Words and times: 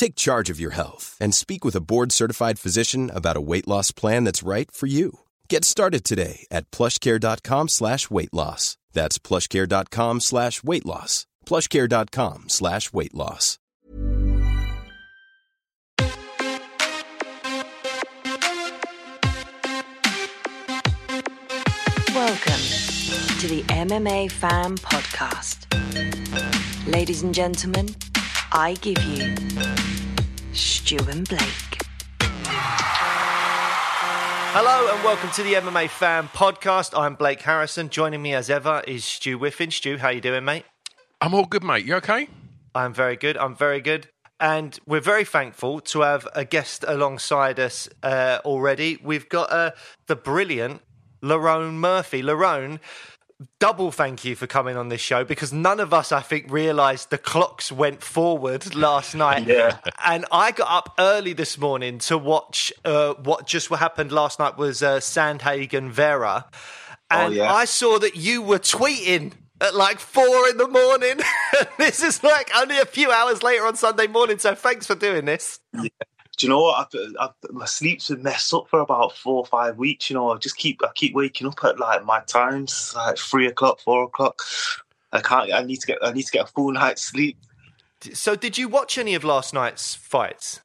Take 0.00 0.16
charge 0.16 0.48
of 0.48 0.58
your 0.58 0.70
health 0.70 1.14
and 1.20 1.34
speak 1.34 1.62
with 1.62 1.76
a 1.76 1.82
board-certified 1.82 2.58
physician 2.58 3.10
about 3.10 3.36
a 3.36 3.40
weight 3.42 3.68
loss 3.68 3.92
plan 3.92 4.24
that's 4.24 4.42
right 4.42 4.70
for 4.70 4.86
you. 4.86 5.18
Get 5.50 5.62
started 5.62 6.04
today 6.04 6.46
at 6.50 6.70
plushcare.com 6.70 7.68
slash 7.68 8.08
weight 8.08 8.32
loss. 8.32 8.78
That's 8.94 9.18
plushcare.com 9.18 10.20
slash 10.20 10.62
weight 10.62 10.86
loss. 10.86 11.26
plushcare.com 11.44 12.48
slash 12.48 12.94
weight 12.94 13.14
loss. 13.14 13.58
Welcome 22.14 22.62
to 23.38 23.48
the 23.48 23.64
MMA 23.68 24.32
Fan 24.32 24.78
Podcast. 24.78 25.66
Ladies 26.86 27.22
and 27.22 27.34
gentlemen, 27.34 27.94
I 28.52 28.74
give 28.80 29.00
you 29.04 29.36
Stu 30.52 30.96
and 31.08 31.28
Blake. 31.28 31.78
Hello 34.52 34.92
and 34.92 35.04
welcome 35.04 35.30
to 35.30 35.44
the 35.44 35.54
MMA 35.54 35.88
Fan 35.88 36.26
Podcast. 36.28 36.98
I'm 36.98 37.14
Blake 37.14 37.42
Harrison. 37.42 37.90
Joining 37.90 38.20
me 38.20 38.34
as 38.34 38.50
ever 38.50 38.82
is 38.88 39.04
Stu 39.04 39.38
Whiffin. 39.38 39.70
Stu, 39.70 39.98
how 39.98 40.08
you 40.08 40.20
doing, 40.20 40.44
mate? 40.44 40.64
I'm 41.20 41.32
all 41.32 41.44
good, 41.46 41.62
mate. 41.62 41.84
You 41.84 41.94
okay? 41.96 42.26
I'm 42.74 42.92
very 42.92 43.14
good. 43.14 43.36
I'm 43.36 43.54
very 43.54 43.80
good. 43.80 44.08
And 44.40 44.76
we're 44.84 44.98
very 44.98 45.24
thankful 45.24 45.80
to 45.82 46.00
have 46.00 46.26
a 46.34 46.44
guest 46.44 46.84
alongside 46.88 47.60
us 47.60 47.88
uh, 48.02 48.38
already. 48.44 48.98
We've 49.00 49.28
got 49.28 49.52
uh, 49.52 49.70
the 50.08 50.16
brilliant 50.16 50.82
Lerone 51.22 51.74
Murphy. 51.74 52.20
Lerone, 52.22 52.80
double 53.58 53.90
thank 53.90 54.24
you 54.24 54.36
for 54.36 54.46
coming 54.46 54.76
on 54.76 54.88
this 54.88 55.00
show 55.00 55.24
because 55.24 55.52
none 55.52 55.80
of 55.80 55.94
us, 55.94 56.12
I 56.12 56.20
think, 56.20 56.50
realised 56.50 57.10
the 57.10 57.18
clocks 57.18 57.72
went 57.72 58.02
forward 58.02 58.74
last 58.74 59.14
night. 59.14 59.46
Yeah. 59.46 59.78
And 60.04 60.26
I 60.30 60.52
got 60.52 60.70
up 60.70 60.94
early 60.98 61.32
this 61.32 61.58
morning 61.58 61.98
to 62.00 62.18
watch 62.18 62.72
uh, 62.84 63.14
what 63.14 63.46
just 63.46 63.70
what 63.70 63.80
happened 63.80 64.12
last 64.12 64.38
night 64.38 64.56
was 64.56 64.82
uh, 64.82 64.98
Sandhagen 64.98 65.90
Vera. 65.90 66.46
And 67.10 67.34
yeah. 67.34 67.52
I 67.52 67.64
saw 67.64 67.98
that 67.98 68.16
you 68.16 68.42
were 68.42 68.58
tweeting 68.58 69.32
at 69.60 69.74
like 69.74 69.98
four 69.98 70.48
in 70.48 70.56
the 70.56 70.68
morning. 70.68 71.20
this 71.78 72.02
is 72.02 72.22
like 72.22 72.50
only 72.56 72.78
a 72.78 72.86
few 72.86 73.10
hours 73.10 73.42
later 73.42 73.66
on 73.66 73.76
Sunday 73.76 74.06
morning. 74.06 74.38
So 74.38 74.54
thanks 74.54 74.86
for 74.86 74.94
doing 74.94 75.24
this. 75.24 75.60
Do 76.40 76.46
you 76.46 76.50
know 76.52 76.62
what? 76.62 76.88
I've, 76.94 77.14
I've, 77.20 77.52
my 77.52 77.66
sleep's 77.66 78.08
been 78.08 78.22
messed 78.22 78.54
up 78.54 78.66
for 78.70 78.80
about 78.80 79.14
four 79.14 79.40
or 79.40 79.44
five 79.44 79.76
weeks. 79.76 80.08
You 80.08 80.14
know, 80.14 80.30
I 80.30 80.38
just 80.38 80.56
keep 80.56 80.80
I 80.82 80.88
keep 80.94 81.14
waking 81.14 81.46
up 81.46 81.62
at 81.62 81.78
like 81.78 82.02
my 82.06 82.20
times, 82.20 82.94
like 82.96 83.18
three 83.18 83.46
o'clock, 83.46 83.78
four 83.80 84.04
o'clock. 84.04 84.40
I 85.12 85.20
can't. 85.20 85.52
I 85.52 85.62
need 85.62 85.80
to 85.80 85.86
get. 85.86 85.98
I 86.00 86.12
need 86.12 86.22
to 86.22 86.32
get 86.32 86.48
a 86.48 86.50
full 86.50 86.72
night's 86.72 87.02
sleep. 87.02 87.36
So 88.14 88.36
did 88.36 88.56
you 88.56 88.68
watch 88.68 88.96
any 88.96 89.14
of 89.14 89.22
last 89.22 89.52
night's 89.52 89.94
fights? 89.94 90.62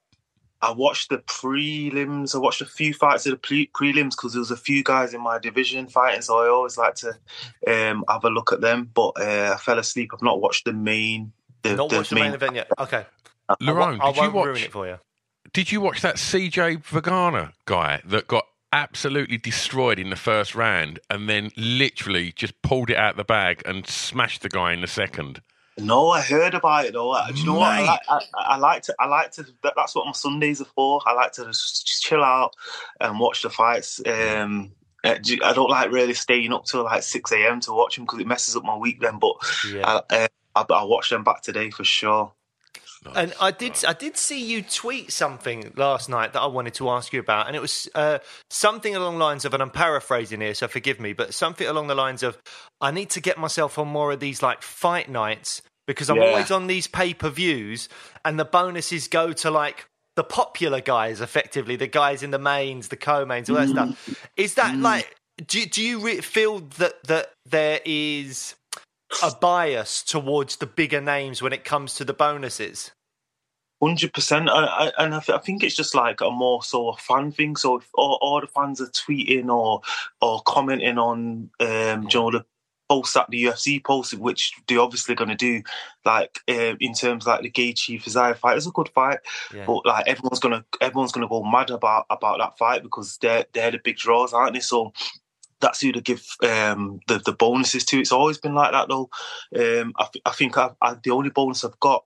I 0.61 0.71
watched 0.71 1.09
the 1.09 1.17
prelims. 1.17 2.33
I 2.33 2.37
watched 2.37 2.61
a 2.61 2.65
few 2.65 2.93
fights 2.93 3.25
of 3.25 3.31
the 3.31 3.37
pre- 3.37 3.67
prelims 3.75 4.11
because 4.11 4.31
there 4.31 4.39
was 4.39 4.51
a 4.51 4.57
few 4.57 4.81
guys 4.81 5.13
in 5.13 5.19
my 5.19 5.39
division 5.39 5.87
fighting, 5.89 6.21
so 6.21 6.39
I 6.39 6.47
always 6.47 6.77
like 6.77 6.95
to 6.95 7.09
um, 7.67 8.05
have 8.07 8.23
a 8.23 8.29
look 8.29 8.53
at 8.53 8.61
them. 8.61 8.89
But 8.93 9.09
uh, 9.19 9.55
I 9.55 9.57
fell 9.57 9.77
asleep. 9.77 10.11
I've 10.13 10.21
not 10.21 10.39
watched 10.39 10.63
the 10.63 10.71
main. 10.71 11.33
The, 11.63 11.75
Not 11.75 11.91
watched 11.91 12.11
the 12.11 12.15
main 12.15 12.33
event 12.33 12.55
yet. 12.55 12.71
Okay. 12.79 13.05
Lerone, 13.61 13.99
I 14.01 14.07
did 14.07 14.15
you 14.15 14.21
won't 14.21 14.33
watch? 14.35 14.45
ruin 14.45 14.63
it 14.63 14.71
for 14.71 14.87
you. 14.87 14.99
Did 15.55 15.71
you 15.71 15.79
watch 15.79 16.01
that 16.01 16.15
CJ 16.17 16.83
Vergara 16.83 17.53
guy 17.63 18.01
that 18.03 18.27
got 18.27 18.43
absolutely 18.73 19.37
destroyed 19.37 19.97
in 19.97 20.09
the 20.09 20.17
first 20.17 20.53
round 20.53 20.99
and 21.09 21.29
then 21.29 21.49
literally 21.55 22.33
just 22.33 22.61
pulled 22.61 22.89
it 22.89 22.97
out 22.97 23.15
the 23.15 23.23
bag 23.23 23.61
and 23.65 23.87
smashed 23.87 24.41
the 24.41 24.49
guy 24.49 24.73
in 24.73 24.81
the 24.81 24.87
second? 24.87 25.41
No, 25.77 26.09
I 26.09 26.19
heard 26.19 26.55
about 26.55 26.83
it 26.87 26.91
though. 26.91 27.17
Do 27.33 27.39
you 27.39 27.45
know 27.45 27.53
what? 27.53 27.71
I 27.71 27.85
like, 27.85 27.99
I, 28.09 28.19
I 28.35 28.57
like 28.57 28.83
to. 28.83 28.95
I 28.99 29.05
like 29.05 29.31
to. 29.31 29.45
that- 29.63 29.75
That's 29.77 29.95
what 29.95 30.05
my 30.05 30.11
Sundays 30.11 30.59
are 30.59 30.65
for. 30.75 30.99
I 31.05 31.13
like 31.13 31.31
to 31.33 31.45
just, 31.45 31.85
chill 32.03 32.21
out 32.21 32.53
and 32.99 33.17
watch 33.17 33.41
the 33.41 33.49
fights. 33.49 34.01
Um, 34.05 34.73
uh, 35.05 35.15
I 35.41 35.53
don't 35.53 35.69
like 35.69 35.89
really 35.89 36.13
staying 36.15 36.51
up 36.51 36.65
till 36.65 36.83
like 36.83 37.03
six 37.03 37.31
a.m. 37.31 37.61
to 37.61 37.71
watch 37.71 37.95
them 37.95 38.03
because 38.03 38.19
it 38.19 38.27
messes 38.27 38.57
up 38.57 38.65
my 38.65 38.75
week. 38.75 38.99
Then, 38.99 39.19
but 39.19 39.35
Yeah. 39.71 40.01
I, 40.09 40.15
uh, 40.15 40.27
I, 40.57 40.65
I 40.73 40.83
watch 40.83 41.09
them 41.11 41.23
back 41.23 41.43
today 41.43 41.69
for 41.69 41.85
sure. 41.85 42.33
And 43.13 43.33
I 43.39 43.51
did, 43.51 43.83
I 43.85 43.93
did 43.93 44.17
see 44.17 44.43
you 44.43 44.61
tweet 44.63 45.11
something 45.11 45.73
last 45.75 46.09
night 46.09 46.33
that 46.33 46.41
I 46.41 46.47
wanted 46.47 46.73
to 46.75 46.89
ask 46.89 47.13
you 47.13 47.19
about, 47.19 47.47
and 47.47 47.55
it 47.55 47.61
was 47.61 47.87
uh, 47.93 48.19
something 48.49 48.95
along 48.95 49.19
the 49.19 49.25
lines 49.25 49.45
of, 49.45 49.53
and 49.53 49.61
I'm 49.61 49.69
paraphrasing 49.69 50.41
here, 50.41 50.53
so 50.53 50.67
forgive 50.67 50.99
me, 50.99 51.13
but 51.13 51.33
something 51.33 51.67
along 51.67 51.87
the 51.87 51.95
lines 51.95 52.23
of, 52.23 52.37
I 52.81 52.91
need 52.91 53.09
to 53.11 53.21
get 53.21 53.37
myself 53.37 53.77
on 53.77 53.87
more 53.87 54.11
of 54.11 54.19
these 54.19 54.41
like 54.41 54.61
fight 54.61 55.09
nights 55.09 55.61
because 55.87 56.09
I'm 56.09 56.17
Yeah. 56.17 56.23
always 56.29 56.49
on 56.49 56.67
these 56.67 56.87
pay 56.87 57.13
per 57.13 57.29
views, 57.29 57.89
and 58.23 58.39
the 58.39 58.45
bonuses 58.45 59.07
go 59.07 59.33
to 59.33 59.51
like 59.51 59.85
the 60.15 60.23
popular 60.23 60.81
guys, 60.81 61.19
effectively, 61.21 61.75
the 61.75 61.87
guys 61.87 62.23
in 62.23 62.31
the 62.31 62.39
mains, 62.39 62.87
the 62.87 62.95
co-mains, 62.95 63.49
all 63.49 63.57
that 63.57 63.69
stuff. 63.69 64.09
Is 64.37 64.55
that 64.55 64.79
like, 64.79 65.13
do 65.45 65.65
do 65.65 65.83
you 65.83 65.99
re- 65.99 66.21
feel 66.21 66.61
that 66.77 67.03
that 67.03 67.33
there 67.45 67.81
is 67.85 68.55
a 69.21 69.31
bias 69.35 70.01
towards 70.01 70.55
the 70.55 70.65
bigger 70.65 71.01
names 71.01 71.41
when 71.41 71.53
it 71.53 71.63
comes 71.63 71.95
to 71.95 72.05
the 72.05 72.13
bonuses? 72.13 72.91
Hundred 73.83 74.13
percent, 74.13 74.49
and 74.49 75.13
I, 75.13 75.19
th- 75.19 75.37
I 75.37 75.39
think 75.39 75.61
it's 75.61 75.75
just 75.75 75.93
like 75.93 76.21
a 76.21 76.31
more 76.31 76.63
so 76.63 76.89
a 76.89 76.97
fan 76.97 77.31
thing. 77.31 77.55
So 77.57 77.77
if 77.77 77.89
all, 77.93 78.17
all 78.21 78.39
the 78.41 78.47
fans 78.47 78.79
are 78.79 78.87
tweeting 78.87 79.49
or 79.49 79.81
or 80.21 80.41
commenting 80.43 80.97
on, 80.97 81.49
um, 81.59 82.03
you 82.03 82.19
know, 82.19 82.31
the 82.31 82.45
posts 82.87 83.13
that 83.15 83.29
the 83.29 83.43
UFC 83.43 83.83
posted, 83.83 84.19
which 84.19 84.53
they're 84.67 84.79
obviously 84.79 85.13
going 85.13 85.29
to 85.29 85.35
do, 85.35 85.61
like 86.05 86.39
uh, 86.49 86.75
in 86.79 86.93
terms 86.93 87.27
like 87.27 87.41
the 87.41 87.51
Gaethje 87.51 88.01
Isaiah 88.07 88.33
fight, 88.35 88.55
it's 88.57 88.65
a 88.65 88.71
good 88.71 88.89
fight, 88.89 89.19
Yeah. 89.53 89.65
but 89.67 89.85
like 89.85 90.07
everyone's 90.07 90.39
gonna 90.39 90.63
everyone's 90.79 91.11
gonna 91.11 91.27
go 91.27 91.43
mad 91.43 91.69
about 91.69 92.05
about 92.09 92.39
that 92.39 92.57
fight 92.57 92.81
because 92.81 93.17
they're 93.17 93.45
they're 93.53 93.71
the 93.71 93.79
big 93.83 93.97
draws, 93.97 94.33
aren't 94.33 94.53
they? 94.53 94.61
So. 94.61 94.93
That's 95.61 95.79
who 95.79 95.93
to 95.93 96.01
give 96.01 96.23
um, 96.43 96.99
the 97.07 97.17
the 97.19 97.31
bonuses 97.31 97.85
to. 97.85 97.99
It's 97.99 98.11
always 98.11 98.37
been 98.37 98.53
like 98.53 98.73
that 98.73 98.89
though. 98.89 99.09
Um, 99.55 99.93
I, 99.97 100.05
th- 100.11 100.21
I 100.25 100.31
think 100.31 100.57
I, 100.57 100.71
I, 100.81 100.95
the 101.01 101.11
only 101.11 101.29
bonus 101.29 101.63
I've 101.63 101.79
got 101.79 102.03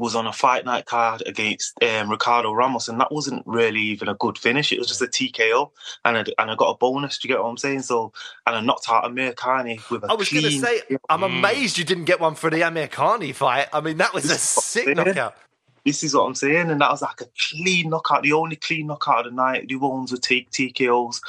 was 0.00 0.16
on 0.16 0.26
a 0.26 0.32
fight 0.32 0.64
night 0.64 0.86
card 0.86 1.22
against 1.26 1.74
um, 1.84 2.08
Ricardo 2.10 2.52
Ramos, 2.52 2.88
and 2.88 2.98
that 3.00 3.12
wasn't 3.12 3.42
really 3.46 3.80
even 3.80 4.08
a 4.08 4.14
good 4.14 4.38
finish. 4.38 4.72
It 4.72 4.78
was 4.78 4.88
just 4.88 5.02
a 5.02 5.06
TKO, 5.06 5.70
and 6.06 6.16
I, 6.16 6.20
and 6.38 6.50
I 6.50 6.54
got 6.54 6.70
a 6.70 6.78
bonus. 6.78 7.18
Do 7.18 7.28
you 7.28 7.34
get 7.34 7.42
what 7.42 7.50
I'm 7.50 7.58
saying? 7.58 7.82
So, 7.82 8.10
and 8.46 8.56
I 8.56 8.60
knocked 8.62 8.86
out 8.88 9.04
Amirkhani 9.04 9.88
with 9.90 10.04
a 10.04 10.10
I 10.10 10.14
was 10.14 10.30
going 10.30 10.44
to 10.44 10.50
say, 10.52 10.80
I'm 11.10 11.22
amazed 11.22 11.76
you 11.76 11.84
didn't 11.84 12.06
get 12.06 12.18
one 12.18 12.34
for 12.34 12.48
the 12.48 12.62
Amirkhani 12.62 13.34
fight. 13.34 13.68
I 13.74 13.82
mean, 13.82 13.98
that 13.98 14.14
was 14.14 14.24
a 14.24 14.28
This 14.28 14.50
is 14.50 14.56
what 14.56 14.64
sick 14.64 14.96
knockout. 14.96 15.36
This 15.84 16.02
is 16.02 16.14
what 16.14 16.22
I'm 16.22 16.34
saying, 16.34 16.70
and 16.70 16.80
that 16.80 16.90
was 16.90 17.02
like 17.02 17.20
a 17.20 17.26
clean 17.50 17.90
knockout, 17.90 18.22
the 18.22 18.32
only 18.32 18.56
clean 18.56 18.86
knockout 18.86 19.26
of 19.26 19.32
the 19.32 19.36
night. 19.36 19.68
The 19.68 19.76
ones 19.76 20.12
would 20.12 20.22
take 20.22 20.50
TKOs, 20.50 21.20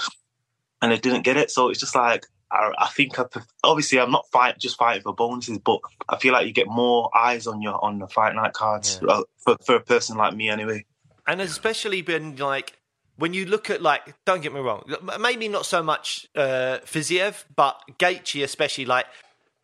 and 0.82 0.94
I 0.94 0.96
didn't 0.96 1.24
get 1.24 1.36
it. 1.36 1.52
So 1.52 1.70
it's 1.70 1.80
just 1.80 1.96
like 1.96 2.26
I, 2.52 2.72
I 2.78 2.88
think 2.90 3.18
I 3.18 3.26
obviously 3.64 4.00
I'm 4.00 4.12
not 4.12 4.26
fight 4.32 4.58
just 4.60 4.78
fighting 4.78 5.04
for 5.04 5.14
bonuses, 5.14 5.58
but 5.60 5.80
I 6.10 6.18
feel 6.18 6.34
like 6.34 6.46
you 6.48 6.54
get 6.54 6.68
more 6.68 7.10
eyes 7.18 7.48
on 7.48 7.62
your 7.62 7.84
on 7.84 8.00
the 8.00 8.08
fight 8.08 8.36
night 8.36 8.54
cards 8.54 9.00
Yeah. 9.02 9.14
uh, 9.14 9.24
for 9.44 9.56
for 9.66 9.76
a 9.76 9.82
person 9.82 10.18
like 10.18 10.36
me 10.36 10.50
anyway. 10.50 10.86
And 11.28 11.40
especially 11.40 12.02
been 12.02 12.36
like, 12.36 12.78
when 13.16 13.34
you 13.34 13.46
look 13.46 13.70
at, 13.70 13.82
like, 13.82 14.02
don't 14.26 14.42
get 14.42 14.54
me 14.54 14.60
wrong, 14.60 14.84
maybe 15.20 15.48
not 15.48 15.66
so 15.66 15.84
much 15.84 16.28
uh, 16.36 16.80
Fiziev, 16.86 17.46
but 17.56 17.80
Gaethje 18.00 18.44
especially, 18.44 18.86
like, 18.86 19.06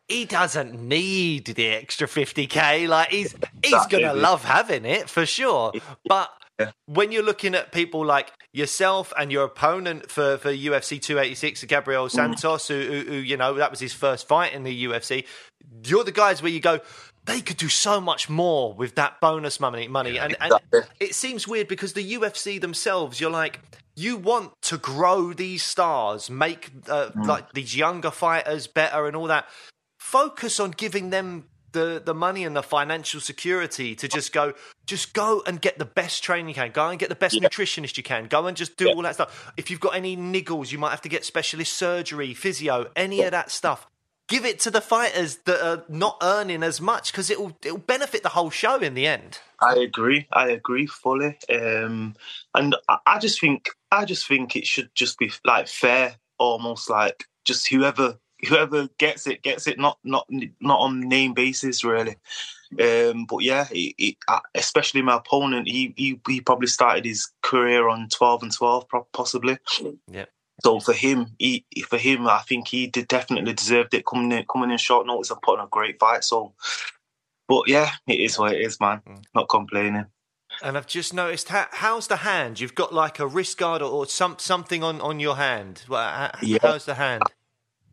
he 0.06 0.24
doesn't 0.24 0.80
need 0.80 1.46
the 1.46 1.66
extra 1.68 2.06
50k. 2.06 2.88
Like, 2.88 3.10
he's 3.10 3.34
he's 3.62 3.86
going 3.86 4.04
to 4.04 4.14
love 4.14 4.44
having 4.44 4.84
it 4.84 5.10
for 5.10 5.26
sure. 5.26 5.72
But 6.08 6.30
Yeah. 6.58 6.70
When 6.86 7.12
you're 7.12 7.22
looking 7.22 7.54
at 7.54 7.70
people 7.72 8.04
like 8.04 8.32
yourself 8.52 9.12
and 9.16 9.30
your 9.30 9.44
opponent 9.44 10.10
for, 10.10 10.38
for 10.38 10.50
UFC 10.52 11.00
286, 11.00 11.64
Gabriel 11.64 12.06
Mm. 12.06 12.10
Santos, 12.10 12.66
who, 12.68 12.80
who, 12.80 13.00
who, 13.02 13.14
you 13.14 13.36
know, 13.36 13.54
that 13.54 13.70
was 13.70 13.80
his 13.80 13.92
first 13.92 14.26
fight 14.26 14.52
in 14.52 14.64
the 14.64 14.84
UFC, 14.86 15.24
you're 15.84 16.04
the 16.04 16.12
guys 16.12 16.42
where 16.42 16.50
you 16.50 16.60
go, 16.60 16.80
they 17.26 17.40
could 17.40 17.58
do 17.58 17.68
so 17.68 18.00
much 18.00 18.28
more 18.28 18.72
with 18.74 18.94
that 18.96 19.20
bonus 19.20 19.60
money. 19.60 19.86
money. 19.86 20.18
and, 20.18 20.34
and 20.40 20.52
exactly. 20.52 20.80
it 20.98 21.14
seems 21.14 21.46
weird 21.46 21.68
because 21.68 21.92
the 21.92 22.14
UFC 22.14 22.60
themselves, 22.60 23.20
you're 23.20 23.30
like, 23.30 23.60
you 23.94 24.16
want 24.16 24.52
to 24.62 24.78
grow 24.78 25.32
these 25.32 25.62
stars, 25.62 26.30
make 26.30 26.70
uh, 26.88 27.10
Mm. 27.10 27.26
like 27.26 27.52
these 27.52 27.76
younger 27.76 28.10
fighters 28.10 28.66
better 28.66 29.06
and 29.06 29.14
all 29.14 29.26
that. 29.26 29.46
Focus 30.00 30.58
on 30.58 30.70
giving 30.70 31.10
them 31.10 31.44
the, 31.72 32.02
the 32.04 32.14
money 32.14 32.44
and 32.44 32.56
the 32.56 32.62
financial 32.62 33.20
security 33.20 33.94
to 33.96 34.08
just 34.08 34.32
go, 34.32 34.54
just 34.86 35.12
go 35.14 35.42
and 35.46 35.60
get 35.60 35.78
the 35.78 35.84
best 35.84 36.22
training 36.22 36.48
you 36.48 36.54
can. 36.54 36.70
Go 36.70 36.88
and 36.88 36.98
get 36.98 37.08
the 37.08 37.14
best 37.14 37.34
Yeah. 37.34 37.48
nutritionist 37.48 37.96
you 37.96 38.02
can. 38.02 38.26
Go 38.26 38.46
and 38.46 38.56
just 38.56 38.76
do 38.76 38.86
Yeah. 38.88 38.94
all 38.94 39.02
that 39.02 39.14
stuff. 39.14 39.52
If 39.56 39.70
you've 39.70 39.80
got 39.80 39.94
any 39.94 40.16
niggles, 40.16 40.72
you 40.72 40.78
might 40.78 40.90
have 40.90 41.02
to 41.02 41.08
get 41.08 41.24
specialist 41.24 41.74
surgery, 41.74 42.34
physio, 42.34 42.90
any 42.96 43.22
of 43.22 43.32
that 43.32 43.50
stuff. 43.50 43.86
Give 44.28 44.44
it 44.44 44.60
to 44.60 44.70
the 44.70 44.82
fighters 44.82 45.36
that 45.46 45.66
are 45.66 45.84
not 45.88 46.18
earning 46.22 46.62
as 46.62 46.82
much 46.82 47.12
because 47.12 47.30
it'll 47.30 47.56
it'll 47.64 47.78
benefit 47.78 48.22
the 48.22 48.28
whole 48.28 48.50
show 48.50 48.76
in 48.76 48.92
the 48.92 49.06
end. 49.06 49.38
I 49.58 49.74
agree. 49.76 50.26
I 50.30 50.48
agree 50.50 50.86
fully. 50.86 51.38
Um, 51.50 52.14
and 52.54 52.76
I, 52.90 52.98
I 53.06 53.18
just 53.20 53.40
think 53.40 53.70
I 53.90 54.04
just 54.04 54.28
think 54.28 54.54
it 54.54 54.66
should 54.66 54.90
just 54.94 55.18
be 55.18 55.32
like 55.46 55.66
fair, 55.66 56.16
almost 56.38 56.90
like 56.90 57.24
just 57.46 57.68
whoever 57.68 58.18
whoever 58.46 58.88
gets 58.98 59.26
it 59.26 59.42
gets 59.42 59.66
it, 59.66 59.78
not 59.78 59.98
not 60.04 60.26
not 60.60 60.80
on 60.80 61.00
name 61.00 61.34
basis 61.34 61.84
really. 61.84 62.16
Um, 62.78 63.24
but 63.24 63.38
yeah, 63.38 63.66
it, 63.70 63.94
it, 63.96 64.16
uh, 64.28 64.40
especially 64.54 65.00
my 65.00 65.16
opponent, 65.16 65.68
he, 65.68 65.94
he 65.96 66.20
he 66.28 66.40
probably 66.40 66.66
started 66.66 67.04
his 67.04 67.30
career 67.42 67.88
on 67.88 68.08
twelve 68.08 68.42
and 68.42 68.52
twelve, 68.52 68.86
possibly. 69.12 69.58
Yeah. 70.06 70.26
So 70.62 70.80
for 70.80 70.92
him, 70.92 71.28
he 71.38 71.64
for 71.88 71.98
him, 71.98 72.26
I 72.26 72.40
think 72.40 72.68
he 72.68 72.88
did 72.88 73.08
definitely 73.08 73.54
deserved 73.54 73.94
it 73.94 74.04
coming 74.04 74.32
in 74.32 74.44
coming 74.52 74.70
in 74.70 74.78
short 74.78 75.06
notice 75.06 75.30
and 75.30 75.40
putting 75.40 75.64
a 75.64 75.68
great 75.68 75.98
fight. 75.98 76.24
So, 76.24 76.52
but 77.46 77.68
yeah, 77.68 77.90
it 78.06 78.20
is 78.20 78.38
what 78.38 78.52
it 78.52 78.60
is, 78.60 78.78
man. 78.80 79.00
Not 79.34 79.48
complaining. 79.48 80.06
And 80.62 80.76
I've 80.76 80.88
just 80.88 81.14
noticed 81.14 81.50
how, 81.50 81.66
how's 81.70 82.08
the 82.08 82.16
hand? 82.16 82.58
You've 82.58 82.74
got 82.74 82.92
like 82.92 83.20
a 83.20 83.26
wrist 83.26 83.58
guard 83.58 83.80
or, 83.80 83.90
or 83.90 84.06
some 84.06 84.36
something 84.38 84.82
on, 84.82 85.00
on 85.00 85.20
your 85.20 85.36
hand. 85.36 85.84
Well, 85.88 86.02
how, 86.02 86.32
Yeah. 86.42 86.58
How's 86.60 86.84
the 86.84 86.94
hand? 86.94 87.22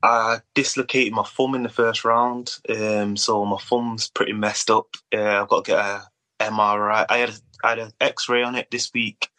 I 0.06 0.42
dislocated 0.54 1.13
my 1.13 1.24
thumb 1.24 1.56
in 1.56 1.63
the 1.63 1.69
first 1.69 2.06
round, 2.06 2.57
um, 2.69 3.18
so 3.18 3.44
my 3.44 3.57
thumb's 3.57 4.10
pretty 4.10 4.34
messed 4.34 4.69
up. 4.69 4.96
Uh, 5.13 5.42
I've 5.42 5.48
got 5.48 5.66
to 5.66 5.72
get 5.72 5.80
a 5.80 6.04
MRI. 6.40 7.06
I 7.10 7.18
had 7.18 7.30
a, 7.30 7.34
I 7.63 7.69
had 7.69 7.80
an 7.80 7.92
X-ray 8.00 8.44
on 8.44 8.56
it 8.56 8.69
this 8.69 8.92
week, 8.94 9.30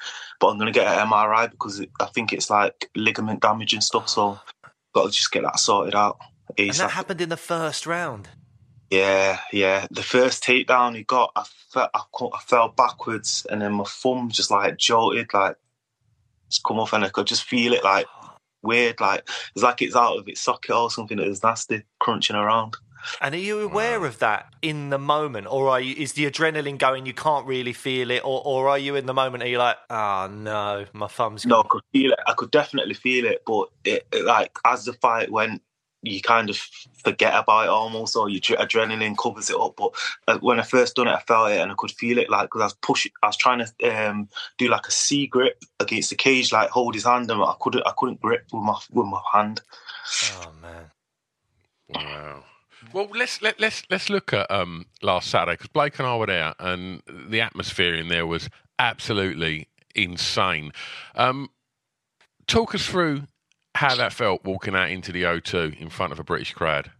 but 0.40 0.48
I'm 0.48 0.58
going 0.58 0.72
to 0.72 0.78
get 0.78 0.86
an 0.86 1.06
MRI 1.06 1.50
because 1.50 1.78
it, 1.78 1.90
I 2.00 2.06
think 2.06 2.32
it's 2.32 2.50
like 2.50 2.90
ligament 2.96 3.42
damage 3.42 3.74
and 3.74 3.84
stuff. 3.84 4.08
So, 4.08 4.40
got 4.92 5.04
to 5.04 5.10
just 5.10 5.30
get 5.30 5.44
that 5.44 5.60
sorted 5.60 5.94
out. 5.94 6.18
And 6.58 6.70
that 6.70 6.90
happened 6.90 7.20
in 7.20 7.28
the 7.28 7.36
first 7.36 7.86
round. 7.86 8.28
Yeah, 8.90 9.38
yeah. 9.52 9.86
The 9.90 10.02
first 10.02 10.42
takedown 10.42 10.96
he 10.96 11.04
got, 11.04 11.30
I, 11.36 11.44
fe- 11.72 11.88
I, 11.94 12.00
I 12.00 12.40
fell 12.40 12.68
backwards, 12.68 13.46
and 13.50 13.62
then 13.62 13.74
my 13.74 13.84
thumb 13.84 14.30
just 14.30 14.50
like 14.50 14.78
jolted, 14.78 15.32
like 15.32 15.56
it's 16.48 16.58
come 16.58 16.80
off, 16.80 16.92
and 16.92 17.04
I 17.04 17.08
could 17.08 17.26
just 17.28 17.44
feel 17.44 17.72
it 17.72 17.84
like 17.84 18.06
weird, 18.66 19.00
like 19.00 19.28
it's 19.54 19.62
like 19.62 19.82
it's 19.82 19.96
out 19.96 20.18
of 20.18 20.28
its 20.28 20.40
socket 20.40 20.74
or 20.74 20.90
something. 20.90 21.16
that 21.18 21.26
is 21.26 21.42
nasty, 21.42 21.84
crunching 21.98 22.36
around. 22.36 22.76
And 23.20 23.34
are 23.34 23.38
you 23.38 23.60
aware 23.60 24.04
of 24.04 24.18
that 24.18 24.52
in 24.62 24.90
the 24.90 24.98
moment, 24.98 25.46
or 25.48 25.68
are 25.68 25.80
you? 25.80 25.94
Is 25.96 26.14
the 26.14 26.28
adrenaline 26.30 26.78
going? 26.78 27.06
You 27.06 27.14
can't 27.14 27.46
really 27.46 27.72
feel 27.72 28.10
it, 28.10 28.24
or, 28.24 28.42
or 28.44 28.68
are 28.68 28.78
you 28.78 28.96
in 28.96 29.06
the 29.06 29.14
moment? 29.14 29.42
Are 29.42 29.48
you 29.48 29.58
like, 29.58 29.76
oh 29.90 30.28
no, 30.30 30.86
my 30.92 31.06
thumb's 31.06 31.46
No, 31.46 31.60
I 31.60 31.66
could 31.68 31.82
feel 31.92 32.12
it. 32.12 32.18
I 32.26 32.32
could 32.32 32.50
definitely 32.50 32.94
feel 32.94 33.26
it, 33.26 33.42
but 33.46 33.68
it, 33.84 34.06
it, 34.12 34.24
like 34.24 34.58
as 34.64 34.84
the 34.84 34.92
fight 34.94 35.30
went, 35.30 35.62
you 36.10 36.20
kind 36.20 36.50
of 36.50 36.56
forget 37.02 37.34
about 37.34 37.64
it 37.64 37.70
almost, 37.70 38.16
or 38.16 38.28
your 38.28 38.40
adrenaline 38.40 39.16
covers 39.16 39.50
it 39.50 39.56
up. 39.56 39.74
But 39.76 39.92
uh, 40.28 40.38
when 40.38 40.60
I 40.60 40.62
first 40.62 40.96
done 40.96 41.08
it, 41.08 41.14
I 41.14 41.20
felt 41.20 41.50
it 41.50 41.60
and 41.60 41.70
I 41.70 41.74
could 41.76 41.92
feel 41.92 42.18
it, 42.18 42.30
like 42.30 42.46
because 42.46 42.60
I 42.60 42.64
was 42.66 42.74
pushing, 42.74 43.12
I 43.22 43.26
was 43.26 43.36
trying 43.36 43.64
to 43.64 44.08
um, 44.08 44.28
do 44.58 44.68
like 44.68 44.86
a 44.86 44.90
C 44.90 45.26
grip 45.26 45.62
against 45.80 46.10
the 46.10 46.16
cage, 46.16 46.52
like 46.52 46.70
hold 46.70 46.94
his 46.94 47.04
hand, 47.04 47.30
and 47.30 47.42
I 47.42 47.54
couldn't, 47.60 47.86
I 47.86 47.92
couldn't 47.96 48.20
grip 48.20 48.46
with 48.52 48.62
my 48.62 48.78
with 48.90 49.06
my 49.06 49.20
hand. 49.32 49.60
Oh 50.32 50.52
man. 50.60 50.90
Wow. 51.88 52.44
Well, 52.92 53.08
let's 53.14 53.42
let, 53.42 53.60
let's 53.60 53.82
let's 53.90 54.10
look 54.10 54.32
at 54.32 54.50
um, 54.50 54.86
last 55.02 55.30
Saturday 55.30 55.54
because 55.54 55.68
Blake 55.68 55.98
and 55.98 56.06
I 56.06 56.16
were 56.16 56.26
there, 56.26 56.54
and 56.58 57.02
the 57.08 57.40
atmosphere 57.40 57.94
in 57.94 58.08
there 58.08 58.26
was 58.26 58.48
absolutely 58.78 59.68
insane. 59.94 60.72
Um, 61.14 61.50
talk 62.46 62.74
us 62.74 62.86
through 62.86 63.22
how 63.76 63.94
that 63.96 64.12
felt 64.12 64.44
walking 64.44 64.74
out 64.74 64.90
into 64.90 65.12
the 65.12 65.24
O2 65.24 65.80
in 65.80 65.90
front 65.90 66.12
of 66.12 66.18
a 66.18 66.24
British 66.24 66.52
crowd. 66.52 66.90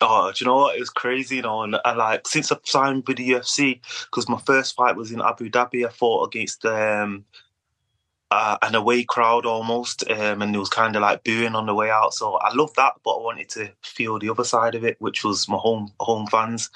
Oh, 0.00 0.32
do 0.32 0.44
you 0.44 0.50
know 0.50 0.56
what? 0.56 0.76
It 0.76 0.80
was 0.80 0.90
crazy, 0.90 1.36
you 1.36 1.42
know. 1.42 1.62
And, 1.62 1.78
and 1.84 1.98
like 1.98 2.26
since 2.26 2.50
I've 2.50 2.58
signed 2.64 3.04
with 3.06 3.18
the 3.18 3.30
UFC, 3.30 3.80
because 4.06 4.28
my 4.28 4.40
first 4.44 4.74
fight 4.74 4.96
was 4.96 5.12
in 5.12 5.20
Abu 5.20 5.48
Dhabi, 5.48 5.86
I 5.86 5.90
fought 5.90 6.26
against 6.26 6.64
um, 6.64 7.24
uh, 8.32 8.58
an 8.62 8.74
away 8.74 9.04
crowd 9.04 9.46
almost, 9.46 10.08
um, 10.10 10.42
and 10.42 10.56
it 10.56 10.58
was 10.58 10.68
kind 10.68 10.96
of 10.96 11.02
like 11.02 11.22
booing 11.22 11.54
on 11.54 11.66
the 11.66 11.74
way 11.74 11.90
out. 11.90 12.14
So 12.14 12.34
I 12.34 12.52
loved 12.52 12.74
that, 12.76 12.94
but 13.04 13.12
I 13.12 13.22
wanted 13.22 13.48
to 13.50 13.70
feel 13.82 14.18
the 14.18 14.30
other 14.30 14.44
side 14.44 14.74
of 14.74 14.84
it, 14.84 14.96
which 14.98 15.22
was 15.22 15.48
my 15.48 15.56
home 15.56 15.92
home 16.00 16.26
fans. 16.26 16.68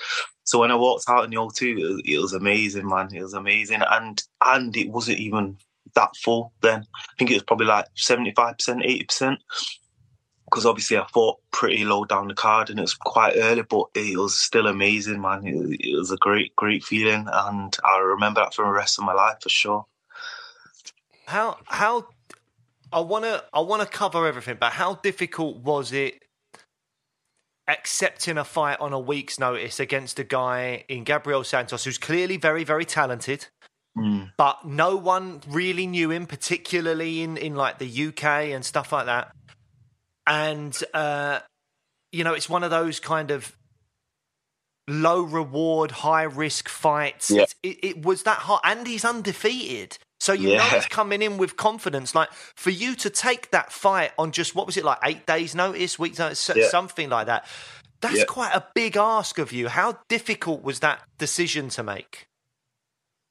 So 0.45 0.61
when 0.61 0.71
I 0.71 0.77
walked 0.77 1.07
out 1.09 1.25
in 1.25 1.31
the 1.31 1.37
O2, 1.37 1.79
it 1.79 2.13
it 2.13 2.19
was 2.21 2.33
amazing, 2.33 2.87
man. 2.89 3.13
It 3.13 3.23
was 3.23 3.35
amazing, 3.35 3.83
and 3.91 4.23
and 4.45 4.77
it 4.77 4.91
wasn't 4.91 5.19
even 5.19 5.57
that 5.97 6.17
full 6.17 6.53
then. 6.63 6.87
I 6.95 7.13
think 7.19 7.31
it 7.31 7.35
was 7.35 7.43
probably 7.43 7.67
like 7.67 7.87
seventy 7.95 8.33
five 8.33 8.59
percent, 8.59 8.83
eighty 8.85 9.05
percent 9.05 9.41
because 10.47 10.65
obviously 10.65 10.97
I 10.97 11.07
fought 11.13 11.41
pretty 11.51 11.85
low 11.85 12.05
down 12.05 12.29
the 12.29 12.35
card 12.35 12.71
and 12.71 12.79
it 12.79 12.83
was 12.83 12.95
quite 12.95 13.35
early, 13.37 13.63
but 13.63 13.87
it 13.95 14.17
was 14.17 14.35
still 14.37 14.69
amazing, 14.69 15.21
man. 15.21 15.45
It, 15.45 15.81
it 15.81 15.97
was 15.97 16.13
a 16.13 16.17
great, 16.17 16.55
great 16.57 16.85
feeling, 16.85 17.27
and 17.31 17.77
I 17.85 17.99
remember 17.99 18.41
that 18.41 18.55
for 18.55 18.65
the 18.65 18.71
rest 18.71 18.99
of 18.99 19.05
my 19.05 19.13
life 19.13 19.39
for 19.43 19.49
sure. 19.49 19.87
How 21.27 21.59
how 21.67 22.07
I 22.93 23.01
wanna 23.01 23.43
I 23.53 23.61
wanna 23.61 23.87
cover 23.87 24.27
everything, 24.27 24.57
but 24.61 24.73
how 24.73 24.95
difficult 24.95 25.59
was 25.59 25.93
it 25.93 26.23
accepting 27.69 28.39
a 28.39 28.45
fight 28.45 28.79
on 28.81 28.93
a 28.93 29.01
week's 29.01 29.41
notice 29.41 29.81
against 29.81 30.21
a 30.21 30.25
guy 30.25 30.85
in 30.89 31.03
Gabriel 31.03 31.43
Santos 31.43 31.85
who's 31.85 31.99
clearly 31.99 32.37
very, 32.37 32.63
very 32.63 32.85
talented? 32.85 33.49
Mm. 33.97 34.31
but 34.37 34.65
no 34.67 34.97
one 34.97 35.41
really 35.49 35.87
knew 35.87 36.11
him, 36.11 36.27
particularly 36.27 37.23
in, 37.23 37.37
in 37.39 37.55
like 37.55 37.79
the 37.79 38.09
UK 38.09 38.25
and 38.53 38.63
stuff 38.65 38.93
like 38.93 39.07
that. 39.07 39.33
And 40.27 40.77
uh, 40.93 41.41
you 42.13 42.23
know, 42.25 42.35
it's 42.35 42.49
one 42.49 42.63
of 42.65 42.71
those 42.71 43.01
kind 43.01 43.31
of 43.31 43.57
low 44.89 45.23
reward, 45.23 45.91
high 45.91 46.23
risk 46.25 46.69
fights. 46.69 47.31
Yeah. 47.31 47.45
It, 47.63 47.79
it 47.83 48.03
was 48.05 48.23
that 48.25 48.39
hot, 48.39 48.61
and 48.65 48.87
he's 48.87 49.05
undefeated. 49.05 49.99
So 50.21 50.33
you 50.33 50.49
know 50.49 50.55
Yeah. 50.55 50.71
he's 50.75 50.87
coming 50.87 51.23
in 51.23 51.37
with 51.39 51.57
confidence. 51.57 52.15
Like 52.15 52.31
for 52.33 52.71
you 52.71 52.95
to 52.97 53.11
take 53.11 53.51
that 53.51 53.73
fight 53.73 54.13
on 54.19 54.33
just 54.33 54.55
what 54.55 54.67
was 54.67 54.77
it 54.77 54.85
like 54.85 54.99
eight 55.05 55.27
days 55.27 55.55
notice, 55.55 55.99
weeks 55.99 56.19
notice, 56.19 56.51
Yeah. 56.55 56.69
something 56.69 57.09
like 57.09 57.27
that. 57.27 57.47
That's 58.01 58.25
quite 58.25 58.53
a 58.55 58.65
big 58.75 58.97
ask 58.97 59.39
of 59.39 59.53
you. 59.53 59.69
How 59.69 59.99
difficult 60.09 60.63
was 60.63 60.81
that 60.81 61.01
decision 61.19 61.69
to 61.71 61.83
make? 61.83 62.27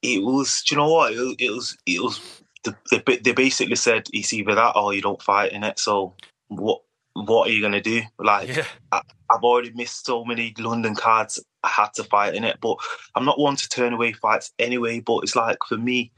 It 0.06 0.22
was, 0.22 0.62
do 0.66 0.74
you 0.74 0.80
know 0.80 0.88
what? 0.92 1.12
It, 1.12 1.18
was- 1.18 1.36
it 1.38 1.50
was, 1.50 1.76
it 1.86 2.02
was. 2.02 2.20
The, 2.64 2.74
they, 3.06 3.16
they 3.18 3.32
basically 3.32 3.76
said 3.76 4.08
it's 4.12 4.32
either 4.32 4.54
that 4.56 4.72
or 4.76 4.92
you 4.92 5.00
don't 5.00 5.22
fight 5.22 5.52
in 5.52 5.62
it. 5.62 5.78
So 5.78 6.14
what, 6.48 6.80
what 7.14 7.48
are 7.48 7.52
you 7.52 7.62
gonna 7.62 7.80
do? 7.80 8.02
Like, 8.18 8.48
Yeah. 8.56 8.64
I, 8.90 9.02
I've 9.30 9.42
already 9.44 9.70
missed 9.72 10.04
so 10.04 10.24
many 10.24 10.52
London 10.58 10.94
cards. 10.96 11.42
I 11.62 11.68
had 11.68 11.94
to 11.94 12.04
fight 12.04 12.34
in 12.34 12.42
it, 12.44 12.58
but 12.60 12.76
I'm 13.14 13.24
not 13.24 13.38
one 13.38 13.54
to 13.56 13.68
turn 13.68 13.92
away 13.92 14.12
fights 14.12 14.52
anyway. 14.58 14.98
But 15.00 15.18
it's 15.24 15.36
like 15.36 15.58
for 15.68 15.76
me, 15.78 16.10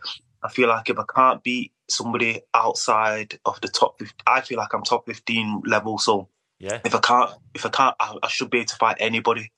I 0.42 0.48
feel 0.50 0.68
like 0.68 0.88
if 0.88 0.98
I 0.98 1.04
can't 1.14 1.42
beat 1.42 1.72
somebody 1.90 2.40
outside 2.54 3.38
of 3.44 3.60
the 3.60 3.68
top, 3.68 3.98
15, 3.98 4.14
I 4.26 4.40
feel 4.40 4.58
like 4.58 4.72
I'm 4.74 4.82
top 4.82 5.04
15 5.06 5.62
level. 5.66 5.98
So 5.98 6.28
Yeah. 6.60 6.80
if 6.84 6.94
I 6.94 6.98
can't, 7.00 7.30
if 7.54 7.66
I 7.66 7.70
can't, 7.70 7.96
I, 8.00 8.14
I 8.22 8.28
should 8.28 8.48
be 8.50 8.58
able 8.58 8.66
to 8.68 8.76
fight 8.76 8.96
anybody. 9.00 9.52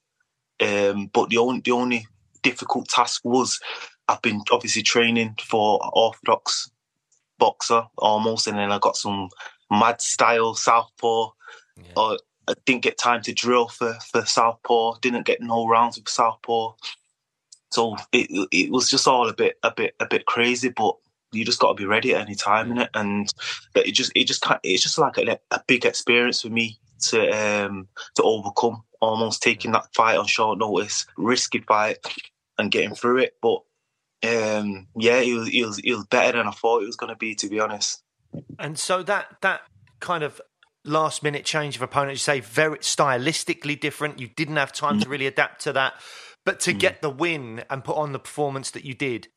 Um, 0.61 1.09
but 1.13 1.31
the 1.31 1.39
only 1.39 1.61
the 1.61 1.71
only 1.73 2.07
difficult 2.43 2.89
task 2.89 3.21
was 3.25 3.61
I've 4.11 4.23
been 4.23 4.43
obviously 4.51 4.83
training 4.83 5.37
for 5.41 5.79
orthodox 5.93 6.71
boxer 7.39 7.85
almost, 7.97 8.49
and 8.49 8.59
then 8.59 8.73
I 8.73 8.79
got 8.79 8.97
some 8.97 9.29
mad 9.71 10.01
style 10.01 10.55
southpaw. 10.55 11.31
Yeah. 11.77 11.93
Or 11.97 12.19
I 12.49 12.55
didn't 12.67 12.83
get 12.83 12.99
time 12.99 13.23
to 13.23 13.33
drill 13.33 13.69
for 13.69 13.95
for 14.11 14.27
southpaw. 14.27 14.99
Didn't 15.01 15.27
get 15.27 15.41
no 15.41 15.69
rounds 15.69 15.97
with 15.97 16.09
southpaw. 16.09 16.75
So 17.71 17.97
it 18.13 18.49
it 18.51 18.73
was 18.73 18.91
just 18.91 19.07
all 19.07 19.29
a 19.29 19.33
bit 19.33 19.59
a 19.63 19.71
bit 19.71 19.95
a 20.01 20.07
bit 20.07 20.27
crazy, 20.27 20.71
but 20.71 20.97
you 21.33 21.45
just 21.45 21.61
got 21.61 21.69
to 21.69 21.75
be 21.75 21.87
ready 21.87 22.13
at 22.13 22.21
any 22.21 22.35
time 22.35 22.73
in 22.73 22.79
it, 22.79 22.91
and 22.95 23.33
that 23.75 23.87
it 23.87 23.93
just 23.93 24.11
it 24.17 24.27
just 24.27 24.43
kind 24.43 24.59
it's 24.65 24.83
just 24.83 24.99
like 24.99 25.19
a, 25.19 25.39
a 25.53 25.63
big 25.69 25.87
experience 25.87 26.43
for 26.43 26.49
me 26.49 26.81
to 27.03 27.31
um 27.31 27.87
to 28.17 28.23
overcome. 28.25 28.83
Almost 29.01 29.43
taking 29.43 29.73
that 29.73 29.95
fight 29.95 30.19
on 30.19 30.27
short 30.27 30.59
notice, 30.59 31.07
risky 31.17 31.61
fight, 31.61 31.97
and 32.59 32.71
getting 32.71 32.95
through 32.95 33.19
it. 33.19 33.37
But 33.41 33.61
um, 34.27 34.87
yeah, 34.97 35.21
he 35.21 35.35
was, 35.35 35.49
he 35.49 35.65
was 35.65 35.77
he 35.79 35.95
was 35.95 36.07
better 36.07 36.39
than 36.39 36.47
I 36.47 36.51
thought 36.51 36.81
he 36.81 36.87
was 36.87 36.97
going 36.97 37.11
to 37.11 37.17
be. 37.17 37.35
To 37.37 37.49
be 37.49 37.61
honest. 37.61 38.03
And 38.59 38.79
so 38.79 39.03
that 39.03 39.37
that 39.41 39.63
kind 40.01 40.23
of 40.23 40.41
last 40.85 41.23
minute 41.23 41.45
change 41.45 41.77
of 41.77 41.83
opponent, 41.83 42.13
you 42.13 42.19
say 42.19 42.41
very 42.41 42.79
stylistically 42.79 43.79
different. 43.79 44.21
You 44.21 44.29
didn't 44.29 44.57
have 44.57 44.73
time 44.73 45.01
to 45.01 45.09
really 45.09 45.27
adapt 45.27 45.63
to 45.63 45.73
that, 45.73 45.95
but 46.45 46.61
to 46.61 46.73
get 46.73 47.03
the 47.03 47.11
win 47.11 47.65
and 47.71 47.85
put 47.85 47.97
on 47.97 48.13
the 48.13 48.19
performance 48.19 48.71
that 48.73 48.85
you 48.85 48.95
did, 48.95 49.29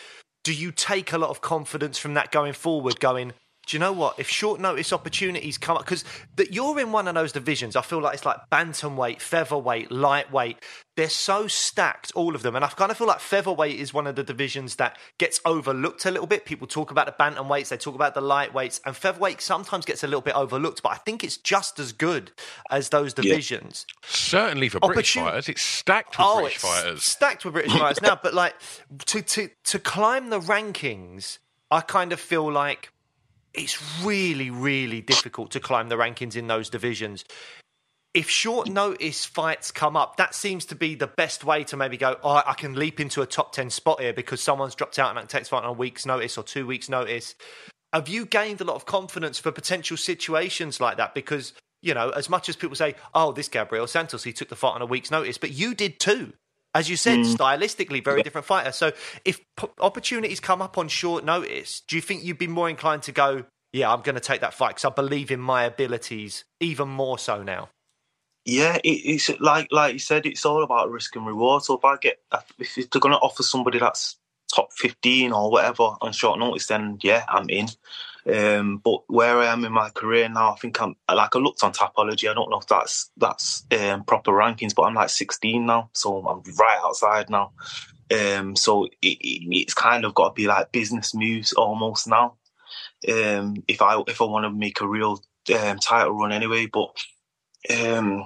do 0.43 0.53
you 0.53 0.71
take 0.71 1.11
a 1.13 1.17
lot 1.17 1.29
of 1.29 1.41
confidence 1.41 1.97
from 1.97 2.13
that 2.13 2.31
going 2.31 2.53
forward? 2.53 2.99
Going, 2.99 3.33
do 3.65 3.77
you 3.77 3.79
know 3.79 3.93
what? 3.93 4.19
If 4.19 4.29
short 4.29 4.59
notice 4.59 4.91
opportunities 4.91 5.57
come 5.57 5.77
up, 5.77 5.85
because 5.85 6.03
that 6.35 6.53
you're 6.53 6.79
in 6.79 6.91
one 6.91 7.07
of 7.07 7.15
those 7.15 7.31
divisions, 7.31 7.75
I 7.77 7.81
feel 7.81 8.01
like 8.01 8.15
it's 8.15 8.25
like 8.25 8.37
bantamweight, 8.51 9.21
featherweight, 9.21 9.89
lightweight. 9.89 10.57
They're 10.95 11.09
so 11.09 11.47
stacked, 11.47 12.11
all 12.13 12.35
of 12.35 12.43
them, 12.43 12.55
and 12.55 12.63
I 12.63 12.67
kind 12.67 12.91
of 12.91 12.97
feel 12.97 13.07
like 13.07 13.19
featherweight 13.19 13.79
is 13.79 13.93
one 13.93 14.05
of 14.05 14.15
the 14.15 14.23
divisions 14.23 14.75
that 14.75 14.97
gets 15.17 15.39
overlooked 15.45 16.05
a 16.05 16.11
little 16.11 16.27
bit. 16.27 16.45
People 16.45 16.67
talk 16.67 16.91
about 16.91 17.05
the 17.05 17.13
bantamweights, 17.13 17.69
they 17.69 17.77
talk 17.77 17.95
about 17.95 18.13
the 18.13 18.21
lightweights, 18.21 18.81
and 18.85 18.95
featherweight 18.95 19.41
sometimes 19.41 19.85
gets 19.85 20.03
a 20.03 20.07
little 20.07 20.21
bit 20.21 20.35
overlooked. 20.35 20.83
But 20.83 20.91
I 20.91 20.95
think 20.95 21.23
it's 21.23 21.37
just 21.37 21.79
as 21.79 21.93
good 21.93 22.31
as 22.69 22.89
those 22.89 23.13
divisions. 23.13 23.87
Certainly 24.03 24.69
for 24.69 24.79
British 24.81 25.15
Opportun- 25.15 25.23
fighters, 25.23 25.49
it's 25.49 25.61
stacked 25.61 26.17
with 26.17 26.27
oh, 26.27 26.41
British 26.41 26.55
it's 26.55 26.63
fighters. 26.63 27.03
stacked 27.03 27.45
with 27.45 27.53
British 27.53 27.73
fighters 27.73 28.01
now. 28.01 28.19
But 28.21 28.33
like 28.33 28.55
to 29.05 29.21
to 29.21 29.49
to 29.63 29.79
climb 29.79 30.29
the 30.29 30.39
rankings, 30.39 31.39
I 31.71 31.81
kind 31.81 32.13
of 32.13 32.19
feel 32.19 32.51
like 32.51 32.92
it's 33.53 34.03
really, 34.03 34.49
really 34.49 35.01
difficult 35.01 35.51
to 35.51 35.59
climb 35.59 35.89
the 35.89 35.95
rankings 35.95 36.35
in 36.35 36.47
those 36.47 36.69
divisions. 36.69 37.23
If 38.13 38.29
short 38.29 38.69
notice 38.69 39.25
fights 39.25 39.71
come 39.71 39.95
up, 39.95 40.17
that 40.17 40.35
seems 40.35 40.65
to 40.65 40.75
be 40.75 40.93
the 40.93 41.07
best 41.07 41.43
way 41.43 41.63
to 41.65 41.77
maybe 41.77 41.97
go, 41.97 42.17
oh, 42.23 42.43
I 42.45 42.53
can 42.53 42.75
leap 42.75 42.99
into 42.99 43.23
a 43.23 43.25
top 43.25 43.53
10 43.53 43.71
spot 43.71 44.01
here 44.01 44.13
because 44.13 44.39
someone's 44.41 44.75
dropped 44.75 44.99
out 44.99 45.17
and 45.17 45.27
can 45.27 45.43
fight 45.43 45.63
on 45.63 45.69
a 45.69 45.73
week's 45.73 46.05
notice 46.05 46.37
or 46.37 46.43
two 46.43 46.67
weeks' 46.67 46.89
notice. 46.89 47.33
Have 47.91 48.07
you 48.07 48.25
gained 48.25 48.61
a 48.61 48.63
lot 48.63 48.75
of 48.75 48.85
confidence 48.85 49.39
for 49.39 49.51
potential 49.51 49.97
situations 49.97 50.79
like 50.79 50.97
that? 50.97 51.15
Because, 51.15 51.53
you 51.81 51.95
know, 51.95 52.09
as 52.09 52.29
much 52.29 52.49
as 52.49 52.55
people 52.55 52.75
say, 52.75 52.95
oh, 53.15 53.31
this 53.31 53.47
Gabriel 53.47 53.87
Santos, 53.87 54.23
he 54.23 54.33
took 54.33 54.49
the 54.49 54.55
fight 54.55 54.75
on 54.75 54.81
a 54.83 54.87
week's 54.87 55.11
notice, 55.11 55.39
but 55.39 55.51
you 55.51 55.73
did 55.73 55.99
too. 55.99 56.33
As 56.75 56.89
you 56.89 56.97
said, 56.97 57.17
hmm. 57.17 57.33
stylistically, 57.33 58.03
very 58.03 58.23
different 58.23 58.47
fighter. 58.47 58.71
So 58.71 58.93
if 59.23 59.39
p- 59.57 59.67
opportunities 59.79 60.39
come 60.39 60.61
up 60.61 60.77
on 60.77 60.87
short 60.87 61.23
notice, 61.23 61.81
do 61.87 61.95
you 61.95 62.01
think 62.01 62.23
you'd 62.23 62.39
be 62.39 62.47
more 62.47 62.67
inclined 62.67 63.03
to 63.03 63.11
go, 63.11 63.45
yeah, 63.71 63.93
I'm 63.93 64.01
going 64.01 64.15
to 64.15 64.21
take 64.21 64.41
that 64.41 64.53
fight 64.53 64.69
because 64.69 64.85
I 64.85 64.89
believe 64.89 65.29
in 65.29 65.39
my 65.39 65.65
abilities 65.65 66.45
even 66.59 66.89
more 66.89 67.19
so 67.19 67.43
now? 67.43 67.69
Yeah, 68.45 68.77
it, 68.83 68.89
it's 68.89 69.29
like 69.39 69.67
like 69.71 69.93
you 69.93 69.99
said, 69.99 70.25
it's 70.25 70.45
all 70.45 70.63
about 70.63 70.91
risk 70.91 71.15
and 71.15 71.25
reward. 71.25 71.63
So 71.63 71.77
if 71.77 71.85
I 71.85 71.97
get 71.97 72.19
uh, 72.31 72.41
if 72.59 72.75
they're 72.75 72.99
going 72.99 73.13
to 73.13 73.19
offer 73.19 73.43
somebody 73.43 73.79
that's 73.79 74.17
top 74.53 74.73
fifteen 74.73 75.31
or 75.31 75.49
whatever 75.49 75.95
on 76.01 76.11
short 76.11 76.39
notice, 76.39 76.67
then 76.67 76.97
yeah, 77.01 77.23
I'm 77.29 77.49
in. 77.49 77.67
Um, 78.31 78.77
but 78.77 79.01
where 79.07 79.39
I 79.39 79.47
am 79.47 79.65
in 79.65 79.73
my 79.73 79.89
career 79.89 80.29
now, 80.29 80.53
I 80.53 80.55
think 80.55 80.81
I'm 80.81 80.95
like 81.13 81.35
I 81.35 81.39
looked 81.39 81.63
on 81.63 81.73
Tapology. 81.73 82.29
I 82.29 82.33
don't 82.33 82.49
know 82.49 82.59
if 82.59 82.67
that's 82.67 83.11
that's 83.17 83.65
um, 83.71 84.05
proper 84.05 84.31
rankings, 84.31 84.73
but 84.73 84.83
I'm 84.83 84.93
like 84.93 85.09
16 85.09 85.65
now, 85.65 85.89
so 85.93 86.25
I'm 86.25 86.41
right 86.57 86.79
outside 86.83 87.29
now. 87.29 87.51
Um, 88.11 88.55
so 88.55 88.85
it, 88.85 88.91
it, 89.01 89.47
it's 89.51 89.73
kind 89.73 90.05
of 90.05 90.13
got 90.13 90.29
to 90.29 90.33
be 90.33 90.47
like 90.47 90.71
business 90.71 91.13
moves 91.13 91.53
almost 91.53 92.07
now. 92.07 92.35
Um, 93.09 93.55
if 93.67 93.81
I 93.81 94.01
if 94.07 94.21
I 94.21 94.25
want 94.25 94.45
to 94.45 94.51
make 94.51 94.79
a 94.79 94.87
real 94.87 95.21
um, 95.59 95.79
title 95.79 96.13
run 96.13 96.31
anyway, 96.31 96.67
but 96.67 96.95
um, 97.69 98.25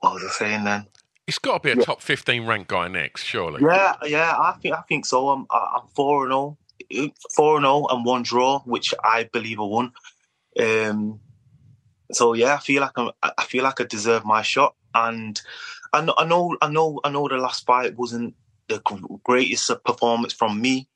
what 0.00 0.14
was 0.14 0.24
I 0.24 0.28
saying 0.28 0.64
then? 0.64 0.86
It's 1.26 1.38
got 1.38 1.62
to 1.62 1.74
be 1.74 1.80
a 1.80 1.84
top 1.84 2.00
15 2.02 2.46
ranked 2.46 2.68
guy 2.68 2.86
next, 2.88 3.24
surely. 3.24 3.60
Yeah, 3.62 3.94
yeah, 4.04 4.36
I 4.38 4.52
think 4.60 4.74
I 4.74 4.82
think 4.82 5.06
so. 5.06 5.30
I'm 5.30 5.46
I'm 5.50 5.88
four 5.94 6.24
and 6.24 6.32
zero, 6.32 6.58
four 7.34 7.56
and 7.56 7.64
zero, 7.64 7.86
and 7.90 8.04
one 8.04 8.22
draw, 8.22 8.60
which 8.60 8.94
I 9.02 9.28
believe 9.32 9.58
I 9.60 9.62
won. 9.62 9.92
Um, 10.58 11.20
so 12.12 12.34
yeah, 12.34 12.54
I 12.54 12.58
feel 12.58 12.80
like 12.82 12.96
I'm, 12.96 13.10
I 13.22 13.44
feel 13.44 13.64
like 13.64 13.80
I 13.80 13.84
deserve 13.84 14.24
my 14.24 14.42
shot, 14.42 14.74
and 14.94 15.40
I 15.92 16.02
know, 16.02 16.14
I 16.16 16.24
know, 16.24 16.56
I 16.62 16.68
know, 16.68 17.00
I 17.04 17.10
know. 17.10 17.28
The 17.28 17.36
last 17.36 17.66
fight 17.66 17.96
wasn't 17.96 18.34
the 18.68 18.80
greatest 19.24 19.70
performance 19.84 20.32
from 20.32 20.60
me, 20.60 20.88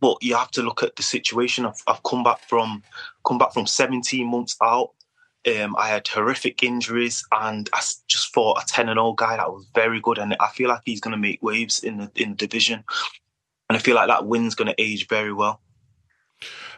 but 0.00 0.18
you 0.22 0.36
have 0.36 0.50
to 0.52 0.62
look 0.62 0.82
at 0.82 0.96
the 0.96 1.02
situation. 1.02 1.66
I've, 1.66 1.82
I've 1.86 2.02
come 2.02 2.22
back 2.22 2.40
from 2.48 2.82
come 3.26 3.38
back 3.38 3.52
from 3.52 3.66
17 3.66 4.26
months 4.26 4.56
out. 4.62 4.92
Um, 5.46 5.74
I 5.78 5.88
had 5.88 6.06
horrific 6.06 6.62
injuries, 6.62 7.24
and 7.32 7.68
I 7.72 7.80
just 8.08 8.32
fought 8.34 8.62
a 8.62 8.66
10 8.66 8.88
and 8.88 8.98
0 8.98 9.14
guy 9.14 9.36
that 9.36 9.50
was 9.50 9.66
very 9.74 10.00
good, 10.00 10.18
and 10.18 10.36
I 10.40 10.48
feel 10.48 10.68
like 10.68 10.82
he's 10.84 11.00
going 11.00 11.12
to 11.12 11.18
make 11.18 11.42
waves 11.42 11.82
in 11.82 11.98
the 11.98 12.10
in 12.14 12.30
the 12.30 12.36
division, 12.36 12.84
and 13.70 13.76
I 13.76 13.80
feel 13.80 13.94
like 13.94 14.08
that 14.08 14.26
win's 14.26 14.56
going 14.56 14.66
to 14.66 14.82
age 14.82 15.06
very 15.06 15.32
well. 15.32 15.60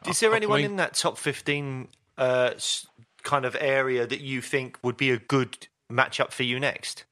Is 0.06 0.20
there 0.20 0.34
anyone 0.34 0.61
in 0.61 0.76
that 0.76 0.92
top 0.92 1.16
15 1.16 1.88
uh, 2.18 2.50
kind 3.22 3.46
of 3.46 3.56
area 3.58 4.06
that 4.06 4.20
you 4.20 4.42
think 4.42 4.78
would 4.82 4.99
be 4.99 5.11
a 5.11 5.16
good 5.16 5.68
matchup 5.90 6.32
for 6.32 6.42
you 6.42 6.61
next? 6.61 7.04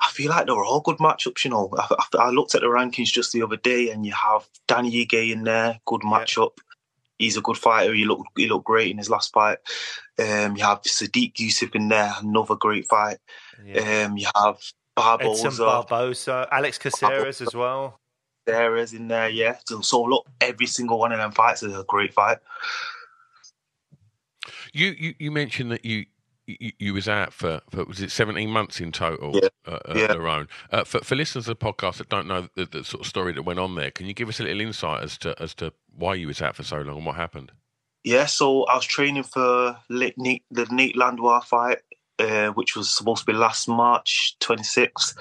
I 0.00 0.06
feel 0.12 0.30
like 0.30 0.46
they're 0.46 0.54
all 0.54 0.82
good 0.82 0.98
matchups. 0.98 1.44
You 1.44 1.50
know, 1.50 1.68
I, 1.76 1.96
I, 1.98 2.26
I 2.26 2.30
looked 2.30 2.54
at 2.54 2.60
the 2.60 2.68
rankings 2.68 3.06
just 3.06 3.32
the 3.32 3.42
other 3.42 3.56
day, 3.56 3.90
and 3.90 4.06
you 4.06 4.12
have 4.12 4.48
Danny 4.68 5.04
Ige 5.04 5.32
in 5.32 5.42
there, 5.42 5.80
good 5.84 6.02
matchup. 6.02 6.58
He's 7.18 7.36
a 7.36 7.40
good 7.40 7.58
fighter. 7.58 7.92
He 7.92 8.04
looked 8.04 8.28
he 8.36 8.48
looked 8.48 8.66
great 8.66 8.92
in 8.92 8.98
his 8.98 9.10
last 9.10 9.32
fight. 9.32 9.58
Um, 10.16 10.56
you 10.56 10.62
have 10.62 10.82
Sodiq 10.82 11.34
Yusuff 11.34 11.74
in 11.74 11.88
there, 11.88 12.14
another 12.22 12.54
great 12.54 12.86
fight. 12.86 13.18
Um, 13.58 14.16
you 14.16 14.28
have 14.36 14.58
Edson 14.96 15.56
Barboza, 15.56 15.64
Barbosa, 15.64 16.48
Alex 16.52 16.78
Caceres 16.78 17.40
as 17.40 17.52
well. 17.52 17.98
Sarah's 18.48 18.92
in 18.92 19.08
there. 19.08 19.28
Yeah, 19.28 19.56
so, 19.66 19.80
so 19.80 20.02
look, 20.02 20.26
every 20.40 20.66
single 20.66 20.98
one 20.98 21.12
of 21.12 21.18
them 21.18 21.32
fights 21.32 21.62
is 21.62 21.76
a 21.76 21.84
great 21.84 22.12
fight. 22.12 22.38
You, 24.72 24.94
you 24.98 25.14
you 25.18 25.30
mentioned 25.30 25.70
that 25.70 25.84
you 25.84 26.06
you, 26.46 26.72
you 26.78 26.94
was 26.94 27.08
out 27.08 27.32
for, 27.32 27.60
for 27.70 27.84
was 27.84 28.00
it 28.00 28.10
17 28.10 28.50
months 28.50 28.80
in 28.80 28.90
total, 28.90 29.32
Yeah. 29.34 29.48
uh, 29.66 29.78
uh, 29.88 29.94
Yeah. 29.94 30.44
Uh, 30.70 30.84
for, 30.84 30.98
for 31.00 31.14
listeners 31.14 31.46
of 31.48 31.58
the 31.58 31.64
podcast 31.64 31.98
that 31.98 32.08
don't 32.08 32.26
know 32.26 32.48
the, 32.56 32.64
the 32.64 32.84
sort 32.84 33.02
of 33.02 33.06
story 33.06 33.32
that 33.34 33.42
went 33.42 33.60
on 33.60 33.76
there, 33.76 33.90
can 33.90 34.06
you 34.06 34.14
give 34.14 34.28
us 34.28 34.40
a 34.40 34.44
little 34.44 34.60
insight 34.60 35.04
as 35.04 35.16
to 35.18 35.40
as 35.40 35.54
to 35.56 35.72
why 35.94 36.14
you 36.14 36.26
was 36.26 36.42
out 36.42 36.56
for 36.56 36.64
so 36.64 36.78
long 36.78 36.96
and 36.96 37.06
what 37.06 37.16
happened? 37.16 37.52
Yeah, 38.04 38.26
so 38.26 38.64
I 38.64 38.74
was 38.74 38.84
training 38.84 39.22
for 39.22 39.76
Nate, 39.88 40.42
the 40.50 40.66
Nate 40.72 40.96
Landwehr 40.96 41.40
fight, 41.42 41.78
uh, 42.22 42.50
which 42.52 42.76
was 42.76 42.90
supposed 42.90 43.26
to 43.26 43.32
be 43.32 43.36
last 43.36 43.68
March 43.68 44.36
26th, 44.40 45.16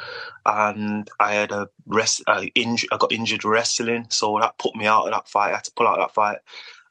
and 0.45 1.09
I 1.19 1.33
had 1.33 1.51
a 1.51 1.69
rest. 1.87 2.21
Uh, 2.27 2.45
inj- 2.55 2.85
I 2.91 2.97
got 2.97 3.11
injured 3.11 3.43
wrestling, 3.43 4.05
so 4.09 4.37
that 4.39 4.57
put 4.59 4.75
me 4.75 4.85
out 4.85 5.05
of 5.05 5.11
that 5.11 5.27
fight. 5.27 5.51
I 5.51 5.55
had 5.55 5.63
to 5.65 5.71
pull 5.75 5.87
out 5.87 5.99
of 5.99 6.07
that 6.07 6.13
fight, 6.13 6.37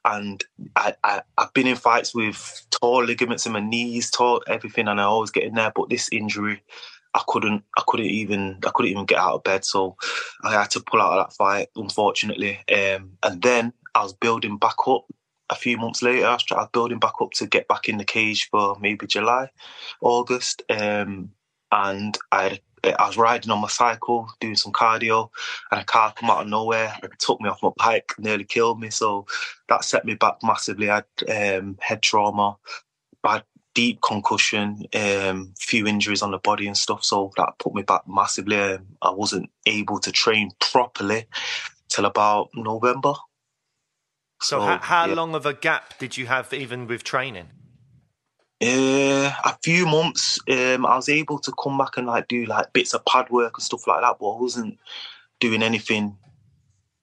and 0.03 0.43
I, 0.75 0.95
I 1.03 1.21
I've 1.37 1.53
been 1.53 1.67
in 1.67 1.77
fights 1.77 2.13
with 2.13 2.65
tore 2.71 3.05
ligaments 3.05 3.45
in 3.45 3.53
my 3.53 3.61
knees, 3.61 4.11
tore 4.11 4.41
everything, 4.47 4.87
and 4.87 4.99
I 4.99 5.05
always 5.05 5.31
get 5.31 5.43
in 5.43 5.55
there. 5.55 5.71
But 5.73 5.89
this 5.89 6.09
injury, 6.11 6.61
I 7.13 7.21
couldn't, 7.27 7.63
I 7.77 7.83
couldn't 7.87 8.07
even, 8.07 8.59
I 8.65 8.71
couldn't 8.73 8.91
even 8.91 9.05
get 9.05 9.19
out 9.19 9.35
of 9.35 9.43
bed, 9.43 9.63
so 9.63 9.95
I 10.43 10.51
had 10.51 10.71
to 10.71 10.81
pull 10.81 11.01
out 11.01 11.17
of 11.17 11.27
that 11.27 11.35
fight, 11.35 11.69
unfortunately. 11.75 12.59
Um, 12.69 13.11
and 13.23 13.41
then 13.41 13.73
I 13.95 14.03
was 14.03 14.13
building 14.13 14.57
back 14.57 14.75
up 14.87 15.05
a 15.51 15.55
few 15.55 15.77
months 15.77 16.01
later, 16.01 16.25
I 16.25 16.37
started 16.37 16.71
building 16.71 16.99
back 16.99 17.15
up 17.21 17.31
to 17.33 17.45
get 17.45 17.67
back 17.67 17.89
in 17.89 17.97
the 17.97 18.05
cage 18.05 18.49
for 18.49 18.77
maybe 18.79 19.05
July, 19.05 19.49
August. 20.01 20.63
Um, 20.69 21.31
and 21.71 22.17
I 22.31 22.59
I 22.83 23.05
was 23.05 23.17
riding 23.17 23.51
on 23.51 23.61
my 23.61 23.67
cycle, 23.67 24.27
doing 24.39 24.55
some 24.55 24.71
cardio, 24.71 25.29
and 25.71 25.81
a 25.81 25.83
car 25.83 26.13
come 26.17 26.31
out 26.31 26.41
of 26.41 26.47
nowhere 26.47 26.95
and 27.03 27.11
took 27.19 27.39
me 27.39 27.47
off 27.49 27.61
my 27.61 27.69
bike, 27.77 28.13
nearly 28.17 28.43
killed 28.43 28.79
me. 28.79 28.89
So 28.89 29.27
that 29.69 29.83
set 29.83 30.03
me 30.03 30.15
back 30.15 30.37
massively. 30.41 30.89
I 30.89 31.03
had 31.27 31.59
um, 31.59 31.77
head 31.79 32.01
trauma, 32.01 32.57
bad 33.21 33.43
deep 33.75 34.01
concussion, 34.01 34.85
um, 34.95 35.53
few 35.59 35.85
injuries 35.85 36.23
on 36.23 36.31
the 36.31 36.39
body 36.39 36.65
and 36.65 36.75
stuff. 36.75 37.03
So 37.03 37.31
that 37.37 37.59
put 37.59 37.75
me 37.75 37.83
back 37.83 38.01
massively. 38.07 38.57
Um, 38.57 38.87
I 39.01 39.11
wasn't 39.11 39.49
able 39.67 39.99
to 39.99 40.11
train 40.11 40.49
properly 40.59 41.27
till 41.87 42.05
about 42.05 42.49
November. 42.55 43.13
So, 44.41 44.59
how, 44.59 44.79
how 44.79 45.05
yeah. 45.05 45.13
long 45.13 45.35
of 45.35 45.45
a 45.45 45.53
gap 45.53 45.97
did 45.99 46.17
you 46.17 46.25
have 46.25 46.51
even 46.53 46.87
with 46.87 47.03
training? 47.03 47.49
Uh, 48.61 49.31
a 49.43 49.57
few 49.63 49.85
months. 49.85 50.39
Um, 50.49 50.85
I 50.85 50.95
was 50.95 51.09
able 51.09 51.39
to 51.39 51.51
come 51.61 51.77
back 51.77 51.97
and 51.97 52.07
like 52.07 52.27
do 52.27 52.45
like 52.45 52.73
bits 52.73 52.93
of 52.93 53.05
pad 53.05 53.29
work 53.29 53.57
and 53.57 53.63
stuff 53.63 53.87
like 53.87 54.01
that, 54.01 54.17
but 54.19 54.31
I 54.31 54.39
wasn't 54.39 54.79
doing 55.39 55.63
anything. 55.63 56.17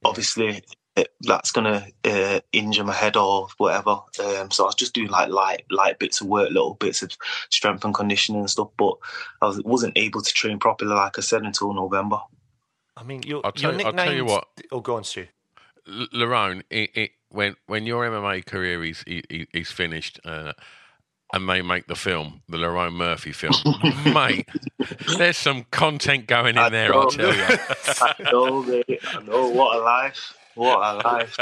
Obviously, 0.04 0.62
eh, 0.96 1.04
that's 1.20 1.50
gonna 1.50 1.86
uh, 2.04 2.40
injure 2.52 2.84
my 2.84 2.92
head 2.92 3.16
or 3.16 3.48
whatever. 3.56 4.00
Um, 4.24 4.50
so 4.50 4.64
I 4.64 4.66
was 4.66 4.76
just 4.76 4.94
doing 4.94 5.08
like 5.08 5.30
light, 5.30 5.64
light 5.70 5.98
bits 5.98 6.20
of 6.20 6.28
work, 6.28 6.50
little 6.50 6.74
bits 6.74 7.02
of 7.02 7.10
strength 7.50 7.84
and 7.84 7.94
conditioning 7.94 8.40
and 8.42 8.50
stuff. 8.50 8.68
But 8.76 8.94
I 9.42 9.46
was, 9.46 9.62
wasn't 9.64 9.96
able 9.98 10.22
to 10.22 10.32
train 10.32 10.58
properly, 10.58 10.94
like 10.94 11.18
I 11.18 11.22
said, 11.22 11.42
until 11.42 11.72
November. 11.72 12.20
I 12.96 13.02
mean, 13.04 13.22
your, 13.22 13.44
I'll 13.44 13.52
tell 13.52 13.72
your 13.72 13.80
you- 13.80 13.86
I'll 13.86 13.92
tell 13.92 14.12
you 14.12 14.24
what. 14.24 14.46
Oh, 14.70 14.80
go 14.80 14.96
on, 14.96 15.04
Stu. 15.04 15.26
L- 15.88 16.06
Lerone, 16.14 16.62
it, 16.70 16.90
it, 16.94 17.10
when 17.30 17.56
when 17.66 17.86
your 17.86 18.08
MMA 18.08 18.44
career 18.46 18.84
is 18.84 19.02
is, 19.06 19.46
is 19.52 19.70
finished, 19.70 20.20
uh, 20.24 20.52
and 21.32 21.48
they 21.48 21.62
make 21.62 21.86
the 21.86 21.96
film, 21.96 22.42
the 22.48 22.56
Lerone 22.56 22.94
Murphy 22.94 23.32
film, 23.32 23.54
mate, 24.14 24.48
there's 25.16 25.36
some 25.36 25.66
content 25.70 26.26
going 26.26 26.56
in 26.56 26.58
I 26.58 26.68
there. 26.68 26.94
I'll 26.94 27.10
tell 27.10 27.34
you. 27.34 27.58
I 28.00 28.14
know, 28.32 28.62
mate. 28.62 29.00
I 29.06 29.22
know. 29.22 29.48
What 29.48 29.76
a 29.76 29.80
life. 29.80 30.34
What 30.54 30.78
a 30.80 31.08
life. 31.08 31.36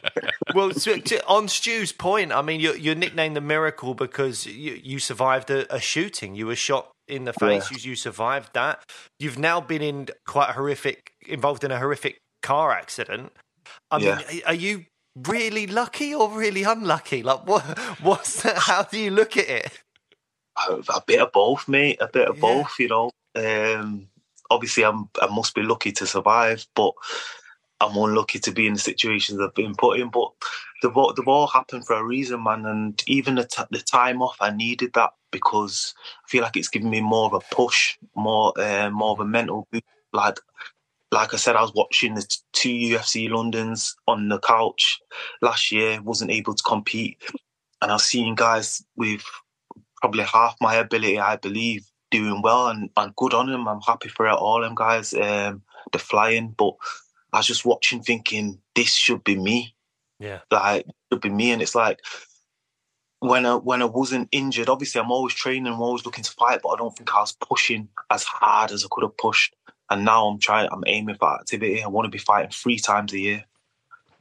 well, 0.54 0.70
to, 0.70 0.98
to, 0.98 1.26
on 1.26 1.48
Stu's 1.48 1.92
point, 1.92 2.32
I 2.32 2.40
mean, 2.40 2.60
you're, 2.60 2.76
you're 2.76 2.94
nicknamed 2.94 3.36
the 3.36 3.42
Miracle 3.42 3.92
because 3.92 4.46
you, 4.46 4.80
you 4.82 4.98
survived 4.98 5.50
a, 5.50 5.72
a 5.72 5.78
shooting. 5.80 6.34
You 6.34 6.46
were 6.46 6.56
shot 6.56 6.90
in 7.06 7.24
the 7.24 7.34
face. 7.34 7.70
Yeah. 7.70 7.76
You, 7.78 7.90
you 7.90 7.96
survived 7.96 8.54
that. 8.54 8.82
You've 9.18 9.38
now 9.38 9.60
been 9.60 9.82
in 9.82 10.08
quite 10.26 10.50
a 10.50 10.52
horrific, 10.54 11.12
involved 11.26 11.62
in 11.62 11.72
a 11.72 11.78
horrific 11.78 12.16
car 12.42 12.72
accident. 12.72 13.32
I 13.90 13.98
Yeah. 13.98 14.16
mean, 14.28 14.42
are 14.46 14.54
you 14.54 14.86
really 15.14 15.66
lucky 15.66 16.14
or 16.14 16.30
really 16.30 16.62
unlucky? 16.64 17.22
Like, 17.22 17.46
what? 17.46 17.62
What's 18.02 18.42
that? 18.42 18.56
How 18.58 18.82
do 18.82 18.98
you 18.98 19.10
look 19.10 19.36
at 19.36 19.48
it? 19.48 19.80
a, 20.68 20.72
a 20.94 21.02
bit 21.06 21.20
of 21.20 21.32
both, 21.32 21.68
mate. 21.68 21.98
A 22.00 22.08
bit 22.08 22.28
of 22.28 22.36
Yeah. 22.36 22.40
both, 22.40 22.74
you 22.78 22.88
know. 22.88 23.10
Um, 23.34 24.08
obviously, 24.50 24.84
I'm 24.84 25.08
I 25.20 25.26
must 25.26 25.54
be 25.54 25.62
lucky 25.62 25.92
to 25.92 26.06
survive, 26.06 26.66
but 26.74 26.92
I'm 27.80 27.96
unlucky 27.96 28.38
to 28.40 28.52
be 28.52 28.66
in 28.66 28.74
the 28.74 28.78
situations 28.78 29.40
I've 29.40 29.54
been 29.54 29.74
put 29.74 29.98
in. 29.98 30.10
But 30.10 30.30
they've 30.82 30.96
all, 30.96 31.14
all 31.26 31.46
happened 31.48 31.86
for 31.86 31.96
a 31.96 32.04
reason, 32.04 32.42
man. 32.42 32.64
And 32.66 33.02
even 33.06 33.34
the, 33.34 33.44
t- 33.44 33.62
the 33.70 33.80
time 33.80 34.22
off, 34.22 34.36
I 34.40 34.50
needed 34.50 34.92
that 34.94 35.10
because 35.32 35.94
I 36.24 36.28
feel 36.28 36.42
like 36.42 36.56
it's 36.56 36.68
given 36.68 36.90
me 36.90 37.00
more 37.00 37.26
of 37.26 37.32
a 37.34 37.54
push, 37.54 37.98
more 38.14 38.52
uh, 38.58 38.90
more 38.90 39.10
of 39.12 39.20
a 39.20 39.24
mental 39.24 39.66
boost. 39.72 39.84
Like 40.12 40.38
like 41.14 41.32
I 41.32 41.36
said, 41.36 41.56
I 41.56 41.62
was 41.62 41.72
watching 41.74 42.14
the 42.14 42.26
two 42.52 42.70
UFC 42.70 43.30
Londons 43.30 43.94
on 44.08 44.28
the 44.28 44.40
couch 44.40 45.00
last 45.40 45.70
year, 45.70 46.02
wasn't 46.02 46.32
able 46.32 46.54
to 46.54 46.62
compete, 46.62 47.22
and 47.80 47.90
I 47.90 47.94
was 47.94 48.04
seeing 48.04 48.34
guys 48.34 48.84
with 48.96 49.22
probably 50.00 50.24
half 50.24 50.56
my 50.60 50.74
ability, 50.74 51.18
I 51.18 51.36
believe, 51.36 51.86
doing 52.10 52.42
well 52.42 52.68
and, 52.68 52.90
and 52.96 53.14
good 53.16 53.32
on 53.32 53.50
them. 53.50 53.68
I'm 53.68 53.80
happy 53.80 54.08
for 54.08 54.26
it, 54.26 54.32
all 54.32 54.60
them 54.60 54.74
guys. 54.74 55.14
Um, 55.14 55.62
they're 55.92 56.00
flying, 56.00 56.54
but 56.58 56.74
I 57.32 57.38
was 57.38 57.46
just 57.46 57.64
watching, 57.64 58.02
thinking 58.02 58.58
this 58.74 58.92
should 58.92 59.22
be 59.22 59.36
me. 59.36 59.74
Yeah. 60.18 60.40
Like 60.50 60.86
it 60.86 60.94
should 61.12 61.22
be 61.22 61.30
me, 61.30 61.52
and 61.52 61.62
it's 61.62 61.76
like 61.76 62.00
when 63.20 63.46
I 63.46 63.54
when 63.54 63.82
I 63.82 63.86
wasn't 63.86 64.28
injured. 64.32 64.68
Obviously, 64.68 65.00
I'm 65.00 65.12
always 65.12 65.34
training, 65.34 65.72
I'm 65.72 65.80
always 65.80 66.04
looking 66.04 66.24
to 66.24 66.32
fight, 66.32 66.60
but 66.62 66.70
I 66.70 66.76
don't 66.76 66.96
think 66.96 67.14
I 67.14 67.20
was 67.20 67.36
pushing 67.40 67.88
as 68.10 68.24
hard 68.24 68.72
as 68.72 68.84
I 68.84 68.88
could 68.90 69.04
have 69.04 69.16
pushed. 69.16 69.54
And 69.94 70.04
now 70.04 70.26
I'm 70.26 70.40
trying. 70.40 70.68
I'm 70.72 70.82
aiming 70.86 71.14
for 71.14 71.32
activity. 71.32 71.82
I 71.82 71.86
want 71.86 72.06
to 72.06 72.10
be 72.10 72.18
fighting 72.18 72.50
three 72.50 72.80
times 72.80 73.12
a 73.12 73.18
year. 73.18 73.44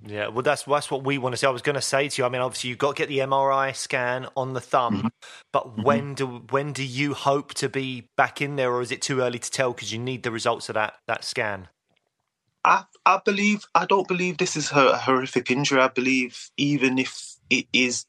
Yeah, 0.06 0.28
well, 0.28 0.44
that's 0.44 0.64
that's 0.64 0.92
what 0.92 1.04
we 1.04 1.18
want 1.18 1.34
to 1.34 1.38
see. 1.38 1.48
I 1.48 1.50
was 1.50 1.64
going 1.64 1.76
to 1.76 1.82
say 1.82 2.10
to 2.10 2.22
you. 2.22 2.26
I 2.26 2.30
mean, 2.30 2.42
obviously, 2.42 2.70
you've 2.70 2.78
got 2.78 2.96
to 2.96 3.02
get 3.02 3.10
the 3.10 3.20
MRI 3.20 3.76
scan 3.76 4.28
on 4.38 4.54
the 4.54 4.62
thumb, 4.62 5.10
but 5.52 5.84
when 5.84 6.14
do 6.14 6.44
when 6.52 6.74
do 6.74 6.84
you 6.84 7.16
hope 7.16 7.56
to 7.56 7.70
be 7.70 8.10
back 8.18 8.40
in 8.40 8.56
there, 8.56 8.72
or 8.72 8.82
is 8.82 8.92
it 8.92 9.02
too 9.02 9.22
early 9.22 9.40
to 9.40 9.50
tell 9.50 9.74
because 9.74 9.92
you 9.92 10.00
need 10.00 10.22
the 10.22 10.32
results 10.32 10.70
of 10.70 10.76
that 10.76 10.96
that 11.08 11.24
scan? 11.24 11.70
I 12.64 12.84
I 13.06 13.22
believe 13.26 13.66
I 13.74 13.86
don't 13.88 14.08
believe 14.08 14.38
this 14.38 14.56
is 14.56 14.72
a 14.72 14.98
horrific 14.98 15.50
injury. 15.50 15.82
I 15.82 15.88
believe 15.88 16.52
even 16.58 17.00
if 17.00 17.38
it 17.50 17.66
is 17.74 18.06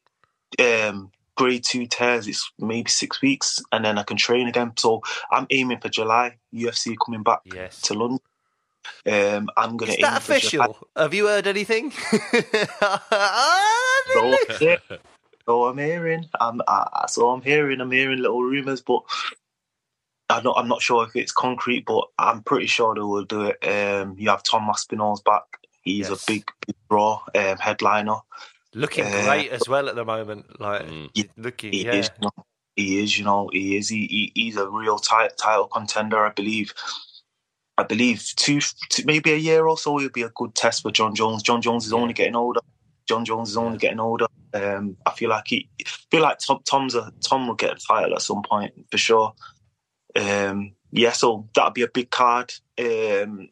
um, 0.59 1.11
grade 1.35 1.63
two 1.63 1.85
tears, 1.85 2.27
it's 2.27 2.51
maybe 2.59 2.89
six 2.89 3.21
weeks, 3.21 3.61
and 3.71 3.83
then 3.85 3.97
I 3.97 4.03
can 4.03 4.17
train 4.17 4.47
again. 4.47 4.73
So 4.77 5.01
I'm 5.31 5.47
aiming 5.49 5.79
for 5.79 5.89
July. 5.89 6.37
UFC 6.53 6.95
coming 7.03 7.23
back 7.23 7.41
Yes. 7.45 7.81
to 7.81 7.93
London. 7.93 8.19
Um, 9.07 9.49
I'm 9.57 9.77
gonna 9.77 9.91
Is 9.93 9.97
that 9.99 10.21
for 10.23 10.39
July. 10.39 10.65
official? 10.65 10.87
Have 10.95 11.13
you 11.13 11.27
heard 11.27 11.47
anything? 11.47 11.91
So, 14.13 14.37
yeah. 14.61 14.77
so 15.45 15.65
I'm 15.65 15.77
hearing. 15.77 16.25
I'm 16.39 16.61
so 17.07 17.29
I'm 17.29 17.41
hearing. 17.41 17.81
I'm 17.81 17.91
hearing 17.91 18.19
little 18.19 18.43
rumours, 18.43 18.81
but 18.81 19.01
I'm 20.29 20.43
not. 20.43 20.57
I'm 20.57 20.67
not 20.67 20.81
sure 20.81 21.03
if 21.05 21.15
it's 21.15 21.31
concrete, 21.31 21.85
but 21.85 22.05
I'm 22.19 22.43
pretty 22.43 22.67
sure 22.67 22.93
they 22.95 23.01
will 23.01 23.25
do 23.25 23.51
it. 23.51 23.67
Um, 23.67 24.15
you 24.17 24.29
have 24.29 24.43
Tom 24.43 24.69
Aspinall's 24.69 25.21
back. 25.21 25.43
He's 25.81 26.09
Yes. 26.09 26.23
a 26.23 26.31
big, 26.31 26.49
big 26.65 26.75
draw 26.89 27.21
um, 27.35 27.57
headliner. 27.57 28.17
Looking 28.75 29.05
Uh, 29.05 29.23
great 29.23 29.51
as 29.51 29.67
well 29.67 29.89
at 29.89 29.95
the 29.95 30.05
moment. 30.05 30.59
Like 30.59 30.83
Mm. 30.83 31.09
Yeah, 31.13 31.23
looking, 31.37 31.71
He 31.73 31.85
yeah. 31.85 31.95
is. 31.95 32.09
You 32.19 32.23
know, 32.23 32.43
he 32.75 33.03
is. 33.03 33.17
You 33.17 33.23
know, 33.25 33.49
he 33.53 33.77
is. 33.77 33.89
He, 33.89 34.05
he 34.07 34.31
he's 34.35 34.57
a 34.57 34.69
real 34.69 34.99
ti- 34.99 35.29
title 35.37 35.67
contender, 35.67 36.25
I 36.25 36.29
believe. 36.31 36.73
I 37.77 37.83
believe 37.83 38.23
two, 38.35 38.59
two, 38.89 39.03
maybe 39.05 39.31
a 39.33 39.37
year 39.37 39.67
or 39.67 39.77
so, 39.77 39.97
he'll 39.97 40.09
be 40.09 40.21
a 40.21 40.29
good 40.29 40.55
test 40.55 40.81
for 40.81 40.91
Jon 40.91 41.13
Jones. 41.15 41.41
Jon 41.43 41.61
Jones 41.61 41.85
is 41.85 41.91
Yeah. 41.91 41.99
only 41.99 42.13
getting 42.13 42.35
older. 42.35 42.61
Jon 43.07 43.25
Jones 43.25 43.49
is 43.49 43.57
only 43.57 43.77
getting 43.77 43.99
older. 43.99 44.27
Um, 44.53 44.95
I 45.05 45.11
feel 45.11 45.29
like 45.29 45.47
he, 45.47 45.69
I 45.85 45.89
feel 46.11 46.21
like 46.21 46.39
Tom, 46.39 46.59
Tom's 46.65 46.95
a 46.95 47.11
Tom 47.21 47.47
will 47.47 47.55
get 47.55 47.73
a 47.73 47.75
title 47.75 48.13
at 48.15 48.21
some 48.21 48.43
point 48.43 48.73
for 48.91 48.97
sure. 48.97 49.33
Um, 50.15 50.73
yeah, 50.91 51.11
so 51.11 51.47
that'll 51.53 51.71
be 51.71 51.81
a 51.81 51.87
big 51.89 52.09
card. 52.09 52.53
Um, 52.79 53.49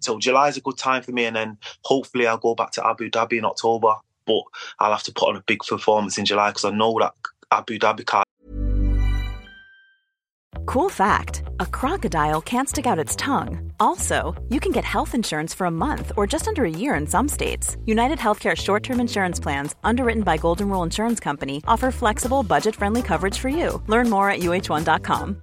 so 0.00 0.18
July 0.18 0.48
is 0.48 0.56
a 0.56 0.62
good 0.62 0.78
time 0.78 1.02
for 1.02 1.12
me, 1.12 1.26
and 1.26 1.36
then 1.36 1.58
hopefully 1.84 2.26
I'll 2.26 2.38
go 2.38 2.54
back 2.54 2.70
to 2.72 2.86
Abu 2.86 3.10
Dhabi 3.10 3.38
in 3.38 3.44
October. 3.44 3.96
But 4.28 4.44
I'll 4.78 4.92
have 4.92 5.02
to 5.04 5.12
put 5.12 5.30
on 5.30 5.36
a 5.36 5.44
big 5.46 5.60
performance 5.60 6.18
in 6.18 6.26
July 6.26 6.50
because 6.50 6.64
I 6.64 6.70
know 6.70 6.96
that 7.00 7.14
Abu 7.50 7.78
Dhabi. 7.78 8.04
Cool 10.66 10.90
fact 10.90 11.42
a 11.60 11.66
crocodile 11.66 12.42
can't 12.42 12.68
stick 12.68 12.86
out 12.86 12.98
its 12.98 13.16
tongue. 13.16 13.72
Also, 13.80 14.34
you 14.50 14.60
can 14.60 14.70
get 14.70 14.84
health 14.84 15.14
insurance 15.14 15.54
for 15.54 15.66
a 15.66 15.70
month 15.70 16.12
or 16.16 16.26
just 16.26 16.46
under 16.46 16.64
a 16.64 16.70
year 16.70 16.94
in 16.94 17.06
some 17.06 17.26
states. 17.26 17.76
United 17.86 18.18
Healthcare 18.18 18.54
short 18.54 18.82
term 18.82 19.00
insurance 19.00 19.40
plans, 19.40 19.74
underwritten 19.82 20.22
by 20.22 20.36
Golden 20.36 20.68
Rule 20.68 20.82
Insurance 20.82 21.20
Company, 21.20 21.62
offer 21.66 21.90
flexible, 21.90 22.42
budget 22.42 22.76
friendly 22.76 23.02
coverage 23.02 23.38
for 23.38 23.48
you. 23.48 23.82
Learn 23.86 24.10
more 24.10 24.30
at 24.30 24.40
uh1.com. 24.40 25.42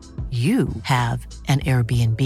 you 0.31 0.69
have 0.83 1.27
an 1.49 1.59
Airbnb. 1.61 2.21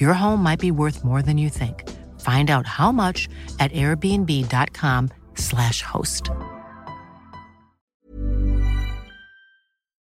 Your 0.00 0.12
home 0.12 0.42
might 0.42 0.58
be 0.58 0.72
worth 0.72 1.04
more 1.04 1.22
than 1.22 1.38
you 1.38 1.48
think. 1.48 1.88
Find 2.20 2.50
out 2.50 2.66
how 2.66 2.90
much 2.90 3.28
at 3.60 3.70
airbnb.com/slash 3.72 5.82
host. 5.82 6.30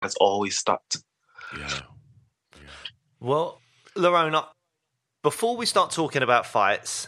That's 0.02 0.16
always 0.20 0.58
stacked. 0.58 0.98
Yeah. 1.58 1.80
Well, 3.20 3.60
Lerone, 3.96 4.46
before 5.24 5.56
we 5.58 5.66
start 5.66 5.92
talking 5.92 6.22
about 6.22 6.46
fights, 6.46 7.08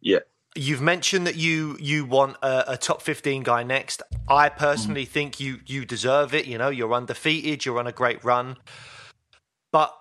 Yeah. 0.00 0.20
you've 0.54 0.80
mentioned 0.80 1.26
that 1.26 1.36
you 1.36 1.76
you 1.80 2.04
want 2.06 2.36
a, 2.42 2.72
a 2.72 2.76
top 2.78 3.02
15 3.02 3.42
guy 3.42 3.62
next. 3.62 4.02
I 4.28 4.48
personally 4.48 5.04
think 5.04 5.38
you 5.40 5.60
you 5.66 5.84
deserve 5.84 6.32
it. 6.34 6.46
You 6.46 6.56
know, 6.56 6.70
you're 6.70 6.94
undefeated, 6.94 7.66
you're 7.66 7.78
on 7.78 7.86
a 7.86 7.92
great 7.92 8.24
run. 8.24 8.56
But 9.72 9.94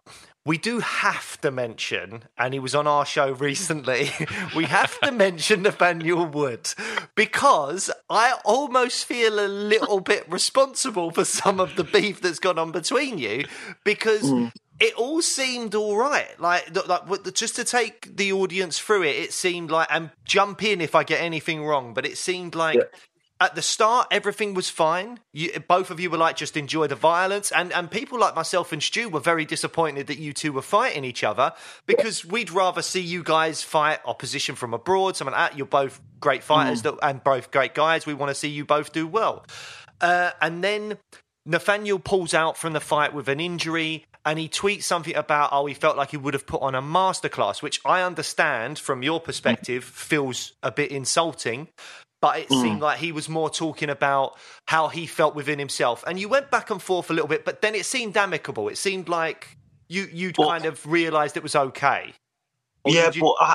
we 0.45 0.57
do 0.57 0.79
have 0.79 1.39
to 1.41 1.51
mention, 1.51 2.23
and 2.37 2.53
he 2.53 2.59
was 2.59 2.73
on 2.73 2.87
our 2.87 3.05
show 3.05 3.31
recently, 3.33 4.09
we 4.55 4.65
have 4.65 4.99
to 5.01 5.11
mention 5.11 5.61
Nathaniel 5.63 6.25
Wood 6.25 6.73
because 7.15 7.91
I 8.09 8.33
almost 8.45 9.05
feel 9.05 9.39
a 9.39 9.47
little 9.47 9.99
bit 9.99 10.29
responsible 10.31 11.11
for 11.11 11.25
some 11.25 11.59
of 11.59 11.75
the 11.75 11.83
beef 11.83 12.21
that's 12.21 12.39
gone 12.39 12.57
on 12.57 12.71
between 12.71 13.17
you 13.17 13.45
because 13.83 14.29
hmm. 14.29 14.47
it 14.79 14.95
all 14.95 15.21
seemed 15.21 15.75
all 15.75 15.97
right. 15.97 16.39
Like, 16.39 16.73
like 16.87 17.33
just 17.33 17.55
to 17.57 17.63
take 17.63 18.15
the 18.15 18.33
audience 18.33 18.79
through 18.79 19.03
it, 19.03 19.17
it 19.17 19.33
seemed 19.33 19.69
like, 19.69 19.89
and 19.91 20.09
jump 20.25 20.63
in 20.63 20.81
if 20.81 20.95
I 20.95 21.03
get 21.03 21.21
anything 21.21 21.63
wrong, 21.63 21.93
but 21.93 22.07
it 22.07 22.17
seemed 22.17 22.55
like 22.55 22.77
Yeah. 22.77 22.83
At 23.41 23.55
the 23.55 23.61
start, 23.61 24.07
everything 24.11 24.53
was 24.53 24.69
fine. 24.69 25.19
You, 25.31 25.59
both 25.67 25.91
of 25.91 25.99
you 25.99 26.09
were 26.09 26.17
like, 26.17 26.35
just 26.35 26.57
enjoy 26.57 26.87
the 26.87 26.95
violence. 26.95 27.51
And, 27.51 27.71
and 27.71 27.89
people 27.89 28.19
like 28.19 28.35
myself 28.35 28.73
and 28.73 28.83
Stu 28.83 29.07
were 29.07 29.21
very 29.21 29.45
disappointed 29.45 30.07
that 30.07 30.17
you 30.17 30.33
two 30.33 30.51
were 30.51 30.61
fighting 30.61 31.05
each 31.05 31.23
other 31.23 31.53
because 31.85 32.25
we'd 32.25 32.51
rather 32.51 32.81
see 32.81 32.99
you 32.99 33.23
guys 33.23 33.63
fight 33.63 33.99
opposition 34.05 34.55
from 34.55 34.73
abroad. 34.73 35.15
Someone 35.15 35.35
at 35.35 35.57
you're 35.57 35.67
both 35.67 36.01
great 36.19 36.43
fighters 36.43 36.81
mm. 36.81 36.83
that, 36.83 36.97
and 37.01 37.23
both 37.23 37.49
great 37.51 37.73
guys. 37.73 38.05
We 38.05 38.13
want 38.13 38.29
to 38.29 38.35
see 38.35 38.49
you 38.49 38.65
both 38.65 38.91
do 38.91 39.07
well. 39.07 39.45
Uh, 40.01 40.31
and 40.41 40.61
then 40.61 40.97
Nathaniel 41.45 41.99
pulls 41.99 42.33
out 42.33 42.57
from 42.57 42.73
the 42.73 42.81
fight 42.81 43.13
with 43.13 43.29
an 43.29 43.39
injury 43.39 44.05
and 44.25 44.37
he 44.37 44.49
tweets 44.49 44.83
something 44.83 45.15
about, 45.15 45.49
oh, 45.53 45.65
he 45.65 45.73
felt 45.73 45.95
like 45.95 46.11
he 46.11 46.17
would 46.17 46.33
have 46.33 46.45
put 46.45 46.61
on 46.61 46.75
a 46.75 46.81
masterclass, 46.81 47.61
which 47.61 47.79
I 47.85 48.01
understand 48.01 48.77
from 48.77 49.01
your 49.01 49.21
perspective 49.21 49.85
feels 49.85 50.53
a 50.61 50.71
bit 50.71 50.91
insulting 50.91 51.69
but 52.21 52.39
it 52.39 52.49
mm. 52.49 52.61
seemed 52.61 52.81
like 52.81 52.99
he 52.99 53.11
was 53.11 53.29
more 53.29 53.49
talking 53.49 53.89
about 53.89 54.37
how 54.65 54.87
he 54.87 55.05
felt 55.05 55.35
within 55.35 55.59
himself. 55.59 56.03
And 56.05 56.19
you 56.19 56.27
went 56.27 56.51
back 56.51 56.69
and 56.69 56.81
forth 56.81 57.09
a 57.09 57.13
little 57.13 57.27
bit, 57.27 57.45
but 57.45 57.61
then 57.61 57.75
it 57.75 57.85
seemed 57.85 58.17
amicable. 58.17 58.69
It 58.69 58.77
seemed 58.77 59.09
like 59.09 59.57
you 59.87 60.07
you 60.11 60.33
kind 60.33 60.65
of 60.65 60.85
realised 60.85 61.37
it 61.37 61.43
was 61.43 61.55
okay. 61.55 62.13
Or 62.83 62.91
yeah, 62.91 63.11
you... 63.13 63.21
but 63.21 63.35
I, 63.39 63.53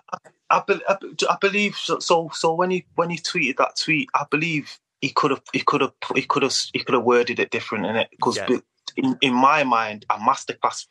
I, 0.50 0.62
I, 0.88 0.96
I 1.31 1.37
believe 1.40 1.77
so, 1.77 1.98
so. 1.98 2.31
So 2.33 2.55
when 2.55 2.70
he 2.70 2.87
when 2.94 3.11
he 3.11 3.18
tweeted 3.18 3.57
that 3.57 3.77
tweet, 3.77 4.09
I 4.14 4.24
believe 4.31 4.79
he 5.00 5.11
could 5.11 5.31
have 5.31 5.42
he 5.53 5.61
could 5.61 5.81
have 5.81 5.92
he 6.14 6.22
could 6.22 6.42
have 6.42 6.55
he 6.72 6.81
could 6.81 6.94
have 6.94 7.05
worded 7.05 7.38
it 7.38 7.50
different 7.50 7.87
in 7.87 7.96
it 7.96 8.09
because 8.11 8.37
yeah. 8.37 8.59
in 8.96 9.18
in 9.20 9.35
my 9.35 9.64
mind, 9.64 10.07
a 10.11 10.16
masterclass 10.16 10.87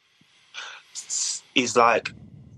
is 1.56 1.76
like 1.76 2.12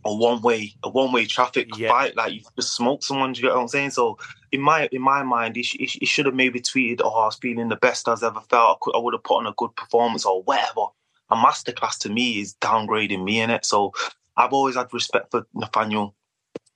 a 0.05 0.13
one 0.13 0.41
way 0.41 0.73
a 0.83 0.89
one 0.89 1.11
way 1.11 1.25
traffic 1.25 1.67
yeah. 1.77 1.89
fight. 1.89 2.15
Like 2.15 2.33
you 2.33 2.41
just 2.55 2.75
smoke 2.75 3.03
someone. 3.03 3.33
Do 3.33 3.41
you 3.41 3.47
get 3.47 3.55
what 3.55 3.61
I'm 3.61 3.67
saying? 3.67 3.91
So 3.91 4.17
in 4.55 4.61
my 4.61 4.89
in 4.91 5.01
my 5.01 5.23
mind, 5.23 5.55
he, 5.55 5.61
he, 5.61 5.85
he 5.85 6.05
should 6.05 6.25
have 6.25 6.35
maybe 6.35 6.59
tweeted, 6.59 7.01
"Oh, 7.03 7.09
I 7.09 7.25
was 7.25 7.35
feeling 7.35 7.69
the 7.69 7.75
best 7.75 8.07
I've 8.07 8.23
ever 8.23 8.41
felt. 8.41 8.77
I, 8.77 8.77
could, 8.81 8.95
I 8.95 8.99
would 8.99 9.13
have 9.13 9.23
put 9.23 9.37
on 9.37 9.47
a 9.47 9.53
good 9.57 9.75
performance 9.75 10.25
or 10.25 10.41
whatever." 10.43 10.87
A 11.29 11.35
masterclass 11.35 11.97
to 11.99 12.09
me 12.09 12.39
is 12.39 12.55
downgrading 12.61 13.23
me 13.23 13.41
in 13.41 13.49
it. 13.49 13.65
So 13.65 13.93
I've 14.37 14.53
always 14.53 14.75
had 14.75 14.93
respect 14.93 15.31
for 15.31 15.45
Nathaniel. 15.53 16.15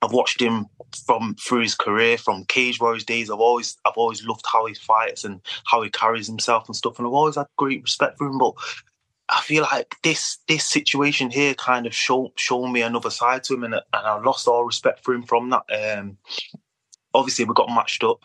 I've 0.02 0.14
watched 0.14 0.42
him 0.42 0.66
from 1.06 1.36
through 1.36 1.62
his 1.62 1.76
career, 1.76 2.18
from 2.18 2.46
Cage 2.46 2.80
Warriors 2.80 3.04
days. 3.04 3.30
I've 3.30 3.40
always 3.40 3.78
I've 3.86 3.98
always 3.98 4.26
loved 4.26 4.46
how 4.52 4.66
he 4.66 4.74
fights 4.74 5.24
and 5.24 5.42
how 5.66 5.82
he 5.82 5.90
carries 5.90 6.28
himself 6.28 6.68
and 6.68 6.76
stuff, 6.76 6.98
and 6.98 7.08
I've 7.08 7.14
always 7.14 7.36
had 7.36 7.48
great 7.58 7.82
respect 7.82 8.18
for 8.18 8.28
him. 8.28 8.38
But 8.38 8.54
I 9.30 9.42
feel 9.42 9.64
like 9.64 9.96
this 10.04 10.40
this 10.48 10.66
situation 10.66 11.30
here 11.30 11.54
kind 11.54 11.86
of 11.86 11.94
show 11.94 12.32
shown 12.36 12.72
me 12.72 12.82
another 12.82 13.12
side 13.12 13.44
to 13.46 13.54
him, 13.54 13.64
and, 13.64 13.76
and 13.76 13.84
I 13.94 14.20
lost 14.20 14.48
all 14.48 14.66
respect 14.66 15.04
for 15.04 15.14
him 15.14 15.24
from 15.24 15.50
that. 15.52 15.64
Um, 15.98 16.18
obviously, 17.14 17.46
we 17.46 17.54
got 17.54 17.70
matched 17.70 18.04
up. 18.04 18.24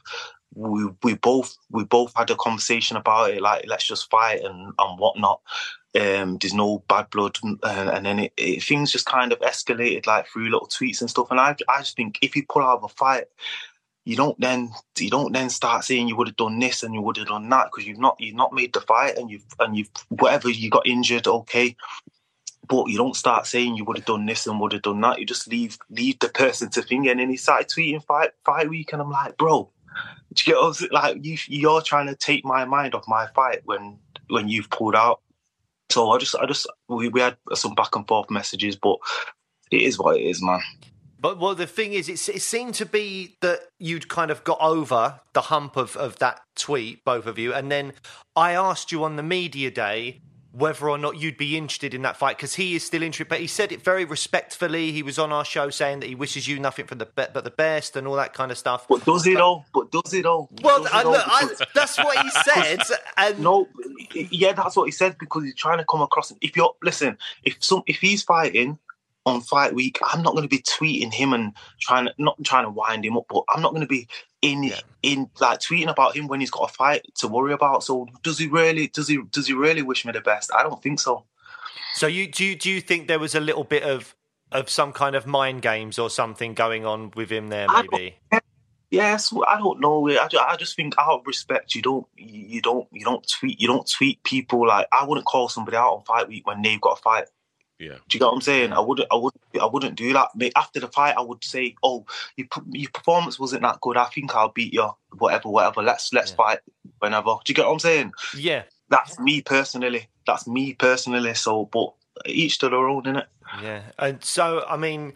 We 0.54 0.88
we 1.02 1.14
both 1.14 1.56
we 1.70 1.84
both 1.84 2.12
had 2.14 2.30
a 2.30 2.36
conversation 2.36 2.96
about 2.96 3.30
it, 3.30 3.42
like 3.42 3.64
let's 3.66 3.86
just 3.86 4.10
fight 4.10 4.42
and 4.44 4.72
and 4.78 4.98
whatnot. 4.98 5.40
Um, 6.00 6.38
there's 6.38 6.54
no 6.54 6.82
bad 6.88 7.10
blood, 7.10 7.38
and, 7.42 7.58
and 7.62 8.06
then 8.06 8.18
it, 8.18 8.32
it, 8.36 8.62
things 8.62 8.92
just 8.92 9.06
kind 9.06 9.32
of 9.32 9.40
escalated 9.40 10.06
like 10.06 10.26
through 10.28 10.50
little 10.50 10.68
tweets 10.68 11.00
and 11.00 11.10
stuff. 11.10 11.28
And 11.30 11.40
I 11.40 11.56
I 11.68 11.78
just 11.78 11.96
think 11.96 12.18
if 12.22 12.36
you 12.36 12.44
pull 12.48 12.62
out 12.62 12.78
of 12.78 12.84
a 12.84 12.88
fight, 12.88 13.24
you 14.04 14.16
don't 14.16 14.38
then 14.38 14.70
you 14.98 15.10
don't 15.10 15.32
then 15.32 15.50
start 15.50 15.84
saying 15.84 16.08
you 16.08 16.16
would 16.16 16.28
have 16.28 16.36
done 16.36 16.58
this 16.58 16.82
and 16.82 16.94
you 16.94 17.00
would 17.00 17.16
have 17.16 17.26
done 17.26 17.48
that 17.48 17.70
because 17.70 17.86
you've 17.86 17.98
not 17.98 18.16
you've 18.20 18.36
not 18.36 18.52
made 18.52 18.72
the 18.72 18.80
fight 18.80 19.16
and 19.16 19.30
you've 19.30 19.46
and 19.58 19.76
you've 19.76 19.90
whatever 20.08 20.50
you 20.50 20.70
got 20.70 20.86
injured 20.86 21.26
okay 21.26 21.74
but 22.68 22.88
you 22.88 22.96
don't 22.96 23.16
start 23.16 23.46
saying 23.46 23.76
you 23.76 23.84
would 23.84 23.98
have 23.98 24.06
done 24.06 24.26
this 24.26 24.46
and 24.46 24.60
would 24.60 24.72
have 24.72 24.82
done 24.82 25.00
that. 25.02 25.18
You 25.18 25.26
just 25.26 25.48
leave 25.48 25.78
leave 25.90 26.18
the 26.18 26.28
person 26.28 26.70
to 26.70 26.82
think. 26.82 27.06
And 27.06 27.20
then 27.20 27.30
he 27.30 27.36
started 27.36 27.68
tweeting 27.68 28.04
fight 28.04 28.30
fight 28.44 28.68
week 28.68 28.92
and 28.92 29.02
I'm 29.02 29.10
like 29.10 29.36
bro 29.36 29.70
do 30.32 30.50
you 30.50 30.78
get 30.80 30.92
like 30.92 31.24
you 31.24 31.38
you're 31.46 31.82
trying 31.82 32.06
to 32.06 32.16
take 32.16 32.44
my 32.44 32.64
mind 32.64 32.94
off 32.94 33.04
my 33.06 33.26
fight 33.34 33.62
when 33.64 33.98
when 34.28 34.48
you've 34.48 34.70
pulled 34.70 34.94
out. 34.94 35.20
So 35.90 36.10
I 36.10 36.18
just 36.18 36.34
I 36.34 36.46
just 36.46 36.66
we, 36.88 37.08
we 37.08 37.20
had 37.20 37.36
some 37.54 37.74
back 37.74 37.94
and 37.94 38.06
forth 38.06 38.30
messages 38.30 38.76
but 38.76 38.98
it 39.70 39.82
is 39.82 39.98
what 39.98 40.16
it 40.16 40.22
is 40.22 40.42
man. 40.42 40.60
But 41.20 41.38
well, 41.38 41.54
the 41.54 41.66
thing 41.66 41.94
is, 41.94 42.10
it, 42.10 42.28
it 42.28 42.42
seemed 42.42 42.74
to 42.74 42.84
be 42.84 43.38
that 43.40 43.60
you'd 43.78 44.10
kind 44.10 44.30
of 44.30 44.44
got 44.44 44.60
over 44.60 45.20
the 45.32 45.40
hump 45.40 45.74
of, 45.74 45.96
of 45.96 46.18
that 46.18 46.42
tweet, 46.54 47.02
both 47.02 47.24
of 47.24 47.38
you. 47.38 47.54
And 47.54 47.72
then 47.72 47.94
I 48.36 48.52
asked 48.52 48.92
you 48.92 49.04
on 49.04 49.16
the 49.16 49.22
media 49.22 49.70
day 49.70 50.20
whether 50.54 50.88
or 50.88 50.96
not 50.96 51.18
you'd 51.18 51.36
be 51.36 51.56
interested 51.56 51.94
in 51.94 52.02
that 52.02 52.16
fight 52.16 52.36
because 52.36 52.54
he 52.54 52.76
is 52.76 52.84
still 52.84 53.02
interested. 53.02 53.28
But 53.28 53.40
he 53.40 53.48
said 53.48 53.72
it 53.72 53.82
very 53.82 54.04
respectfully. 54.04 54.92
He 54.92 55.02
was 55.02 55.18
on 55.18 55.32
our 55.32 55.44
show 55.44 55.68
saying 55.68 56.00
that 56.00 56.06
he 56.06 56.14
wishes 56.14 56.46
you 56.46 56.60
nothing 56.60 56.86
for 56.86 56.94
the 56.94 57.06
be- 57.06 57.26
but 57.32 57.42
the 57.42 57.50
best 57.50 57.96
and 57.96 58.06
all 58.06 58.14
that 58.14 58.34
kind 58.34 58.52
of 58.52 58.58
stuff. 58.58 58.86
But 58.88 59.04
does 59.04 59.26
it 59.26 59.40
all? 59.40 59.66
But 59.74 59.90
does 59.90 60.14
it 60.14 60.24
all? 60.24 60.48
Well, 60.62 60.86
I, 60.92 61.02
look, 61.02 61.24
I, 61.26 61.48
that's 61.74 61.98
what 61.98 62.18
he 62.18 62.30
said. 62.30 62.78
and 63.16 63.40
no, 63.40 63.66
yeah, 64.14 64.52
that's 64.52 64.76
what 64.76 64.84
he 64.84 64.92
said 64.92 65.16
because 65.18 65.42
he's 65.42 65.56
trying 65.56 65.78
to 65.78 65.84
come 65.84 66.02
across. 66.02 66.32
If 66.40 66.56
you're 66.56 66.74
listen, 66.82 67.18
if 67.42 67.56
some 67.60 67.82
if 67.86 67.96
he's 67.96 68.22
fighting 68.22 68.78
on 69.26 69.40
fight 69.40 69.74
week, 69.74 69.98
I'm 70.02 70.22
not 70.22 70.32
going 70.32 70.48
to 70.48 70.48
be 70.48 70.62
tweeting 70.62 71.12
him 71.12 71.32
and 71.32 71.52
trying 71.80 72.06
to 72.06 72.14
not 72.18 72.36
trying 72.44 72.64
to 72.64 72.70
wind 72.70 73.04
him 73.04 73.16
up, 73.16 73.26
but 73.28 73.44
I'm 73.48 73.62
not 73.62 73.70
going 73.70 73.82
to 73.82 73.88
be 73.88 74.08
in 74.42 74.64
yeah. 74.64 74.80
in 75.02 75.30
like 75.40 75.60
tweeting 75.60 75.90
about 75.90 76.16
him 76.16 76.28
when 76.28 76.40
he's 76.40 76.50
got 76.50 76.70
a 76.70 76.72
fight 76.72 77.06
to 77.16 77.28
worry 77.28 77.52
about. 77.52 77.84
So 77.84 78.08
does 78.22 78.38
he 78.38 78.46
really? 78.48 78.88
Does 78.88 79.08
he? 79.08 79.20
Does 79.30 79.46
he 79.46 79.54
really 79.54 79.82
wish 79.82 80.04
me 80.04 80.12
the 80.12 80.20
best? 80.20 80.50
I 80.54 80.62
don't 80.62 80.82
think 80.82 81.00
so. 81.00 81.24
So 81.94 82.06
you 82.06 82.26
do 82.26 82.44
you, 82.44 82.56
do 82.56 82.70
you 82.70 82.80
think 82.80 83.08
there 83.08 83.18
was 83.18 83.34
a 83.34 83.40
little 83.40 83.64
bit 83.64 83.82
of 83.82 84.14
of 84.52 84.68
some 84.68 84.92
kind 84.92 85.16
of 85.16 85.26
mind 85.26 85.62
games 85.62 85.98
or 85.98 86.10
something 86.10 86.54
going 86.54 86.84
on 86.84 87.12
with 87.16 87.30
him 87.30 87.48
there? 87.48 87.66
Maybe. 87.68 88.16
Yes, 88.90 89.34
I 89.48 89.58
don't 89.58 89.80
know. 89.80 90.08
I, 90.08 90.28
I 90.46 90.56
just 90.56 90.76
think 90.76 90.94
out 90.98 91.20
of 91.20 91.26
respect, 91.26 91.74
you 91.74 91.82
don't, 91.82 92.06
you 92.16 92.62
don't, 92.62 92.86
you 92.92 93.04
don't 93.04 93.26
tweet, 93.28 93.60
you 93.60 93.66
don't 93.66 93.90
tweet 93.90 94.22
people 94.22 94.68
like 94.68 94.86
I 94.92 95.04
wouldn't 95.04 95.26
call 95.26 95.48
somebody 95.48 95.76
out 95.76 95.94
on 95.94 96.04
fight 96.04 96.28
week 96.28 96.46
when 96.46 96.62
they've 96.62 96.80
got 96.80 96.98
a 97.00 97.02
fight. 97.02 97.24
Yeah. 97.78 97.94
Do 98.08 98.14
you 98.14 98.20
get 98.20 98.26
what 98.26 98.34
I'm 98.34 98.40
saying? 98.40 98.72
I 98.72 98.80
wouldn't, 98.80 99.08
I 99.10 99.16
would, 99.16 99.32
I 99.60 99.66
wouldn't 99.66 99.96
do 99.96 100.12
that. 100.12 100.30
After 100.56 100.80
the 100.80 100.88
fight, 100.88 101.16
I 101.18 101.22
would 101.22 101.42
say, 101.42 101.74
"Oh, 101.82 102.06
your, 102.36 102.46
your 102.70 102.90
performance 102.90 103.38
wasn't 103.38 103.62
that 103.62 103.80
good. 103.80 103.96
I 103.96 104.04
think 104.04 104.34
I'll 104.34 104.50
beat 104.50 104.72
you. 104.72 104.88
Whatever, 105.18 105.48
whatever. 105.48 105.82
Let's 105.82 106.12
let's 106.12 106.30
yeah. 106.30 106.36
fight 106.36 106.58
whenever." 107.00 107.34
Do 107.44 107.50
you 107.50 107.54
get 107.54 107.66
what 107.66 107.72
I'm 107.72 107.78
saying? 107.80 108.12
Yeah. 108.36 108.62
That's 108.90 109.18
me 109.18 109.42
personally. 109.42 110.08
That's 110.26 110.46
me 110.46 110.74
personally. 110.74 111.34
So, 111.34 111.64
but 111.64 111.94
each 112.26 112.58
to 112.58 112.68
their 112.68 112.86
own, 112.86 113.04
innit? 113.04 113.26
Yeah. 113.60 113.82
And 113.98 114.22
so, 114.22 114.64
I 114.68 114.76
mean, 114.76 115.14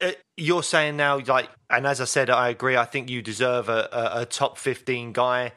uh, 0.00 0.12
you're 0.36 0.62
saying 0.62 0.96
now, 0.96 1.20
like, 1.26 1.50
and 1.68 1.86
as 1.86 2.00
I 2.00 2.04
said, 2.04 2.30
I 2.30 2.48
agree. 2.48 2.76
I 2.76 2.84
think 2.84 3.10
you 3.10 3.22
deserve 3.22 3.68
a, 3.68 3.88
a, 3.92 4.22
a 4.22 4.26
top 4.26 4.56
15 4.58 5.12
guy 5.12 5.52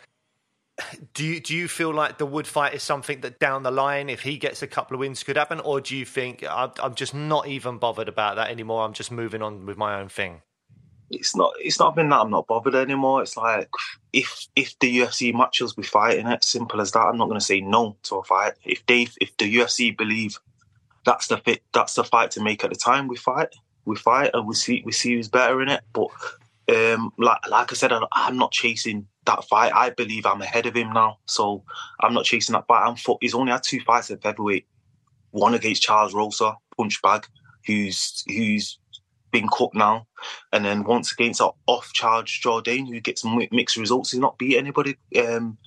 do 1.14 1.26
you 1.26 1.40
do 1.40 1.56
you 1.56 1.68
feel 1.68 1.94
like 1.94 2.18
the 2.18 2.26
Wood 2.26 2.48
fight 2.48 2.74
is 2.74 2.84
something 2.84 3.22
that 3.22 3.40
down 3.40 3.64
the 3.64 3.72
line, 3.72 4.10
if 4.10 4.22
he 4.22 4.38
gets 4.38 4.62
a 4.62 4.68
couple 4.68 4.96
of 4.96 5.00
wins, 5.00 5.24
could 5.24 5.38
happen, 5.38 5.60
or 5.60 5.82
do 5.82 5.96
you 5.96 6.06
think 6.06 6.46
I'm, 6.50 6.72
I'm 6.82 6.96
just 6.96 7.14
not 7.14 7.48
even 7.48 7.78
bothered 7.78 8.08
about 8.08 8.36
that 8.36 8.50
anymore? 8.50 8.84
I'm 8.84 8.94
just 8.94 9.12
moving 9.12 9.42
on 9.42 9.66
with 9.66 9.78
my 9.78 10.00
own 10.00 10.10
thing. 10.10 10.42
It's 11.10 11.36
not. 11.36 11.54
It's 11.60 11.80
not 11.80 11.96
been 11.96 12.10
that 12.10 12.20
I'm 12.20 12.30
not 12.30 12.48
bothered 12.48 12.76
anymore. 12.76 13.22
It's 13.22 13.38
like 13.38 13.70
if 14.14 14.48
if 14.56 14.78
the 14.80 15.00
UFC 15.00 15.34
matches 15.34 15.76
we 15.76 15.84
fighting 15.84 16.28
it, 16.28 16.44
simple 16.44 16.82
as 16.82 16.92
that. 16.92 17.00
I'm 17.00 17.18
not 17.18 17.28
going 17.28 17.40
to 17.40 17.46
say 17.46 17.62
no 17.62 17.98
to 18.04 18.18
a 18.18 18.24
fight. 18.24 18.54
If 18.64 18.86
they 18.86 19.08
if 19.20 19.36
the 19.38 19.58
UFC 19.58 19.96
believe 19.96 20.38
that's 21.06 21.28
the 21.28 21.38
fit, 21.38 21.64
that's 21.74 21.96
the 21.96 22.04
fight 22.04 22.32
to 22.32 22.44
make 22.44 22.64
at 22.64 22.70
the 22.70 22.76
time, 22.76 23.08
we 23.08 23.16
fight. 23.16 23.50
We 23.86 23.96
fight 23.96 24.32
and 24.34 24.46
we 24.46 24.54
see 24.54 24.84
we 24.86 24.92
see 24.92 25.16
who's 25.16 25.30
better 25.30 25.62
in 25.62 25.70
it. 25.70 25.82
But 25.94 26.10
um, 26.70 27.12
like 27.18 27.48
like 27.50 27.72
I 27.72 27.76
said, 27.76 27.92
I'm 28.12 28.38
not 28.38 28.52
chasing 28.52 29.08
that 29.26 29.44
fight. 29.46 29.72
I 29.74 29.92
believe 29.92 30.26
I'm 30.26 30.42
ahead 30.42 30.66
of 30.66 30.76
him 30.76 30.92
now, 30.92 31.20
so 31.26 31.64
I'm 32.02 32.14
not 32.14 32.26
chasing 32.26 32.54
that 32.54 32.68
fight. 32.68 32.88
I'm 32.88 32.96
he's 33.22 33.36
only 33.36 33.52
had 33.52 33.64
two 33.64 33.80
fights 33.82 34.12
at 34.12 34.22
featherweight. 34.22 34.68
One 35.32 35.54
against 35.54 35.84
Charles 35.84 36.14
Rosa, 36.14 36.56
punch 36.76 37.02
bag, 37.02 37.26
who's 37.66 38.24
who's 38.28 38.80
been 39.32 39.48
cooked 39.50 39.76
now, 39.76 40.08
and 40.52 40.66
then 40.66 40.84
once 40.84 41.12
against 41.12 41.42
an 41.42 41.52
off 41.68 41.92
charge 41.94 42.42
Jourdain, 42.42 42.88
who 42.88 43.00
gets 43.00 43.24
mixed 43.52 43.78
results. 43.78 44.12
He's 44.12 44.20
not 44.20 44.38
beat 44.38 44.58
anybody 44.58 44.98
um, 45.18 45.58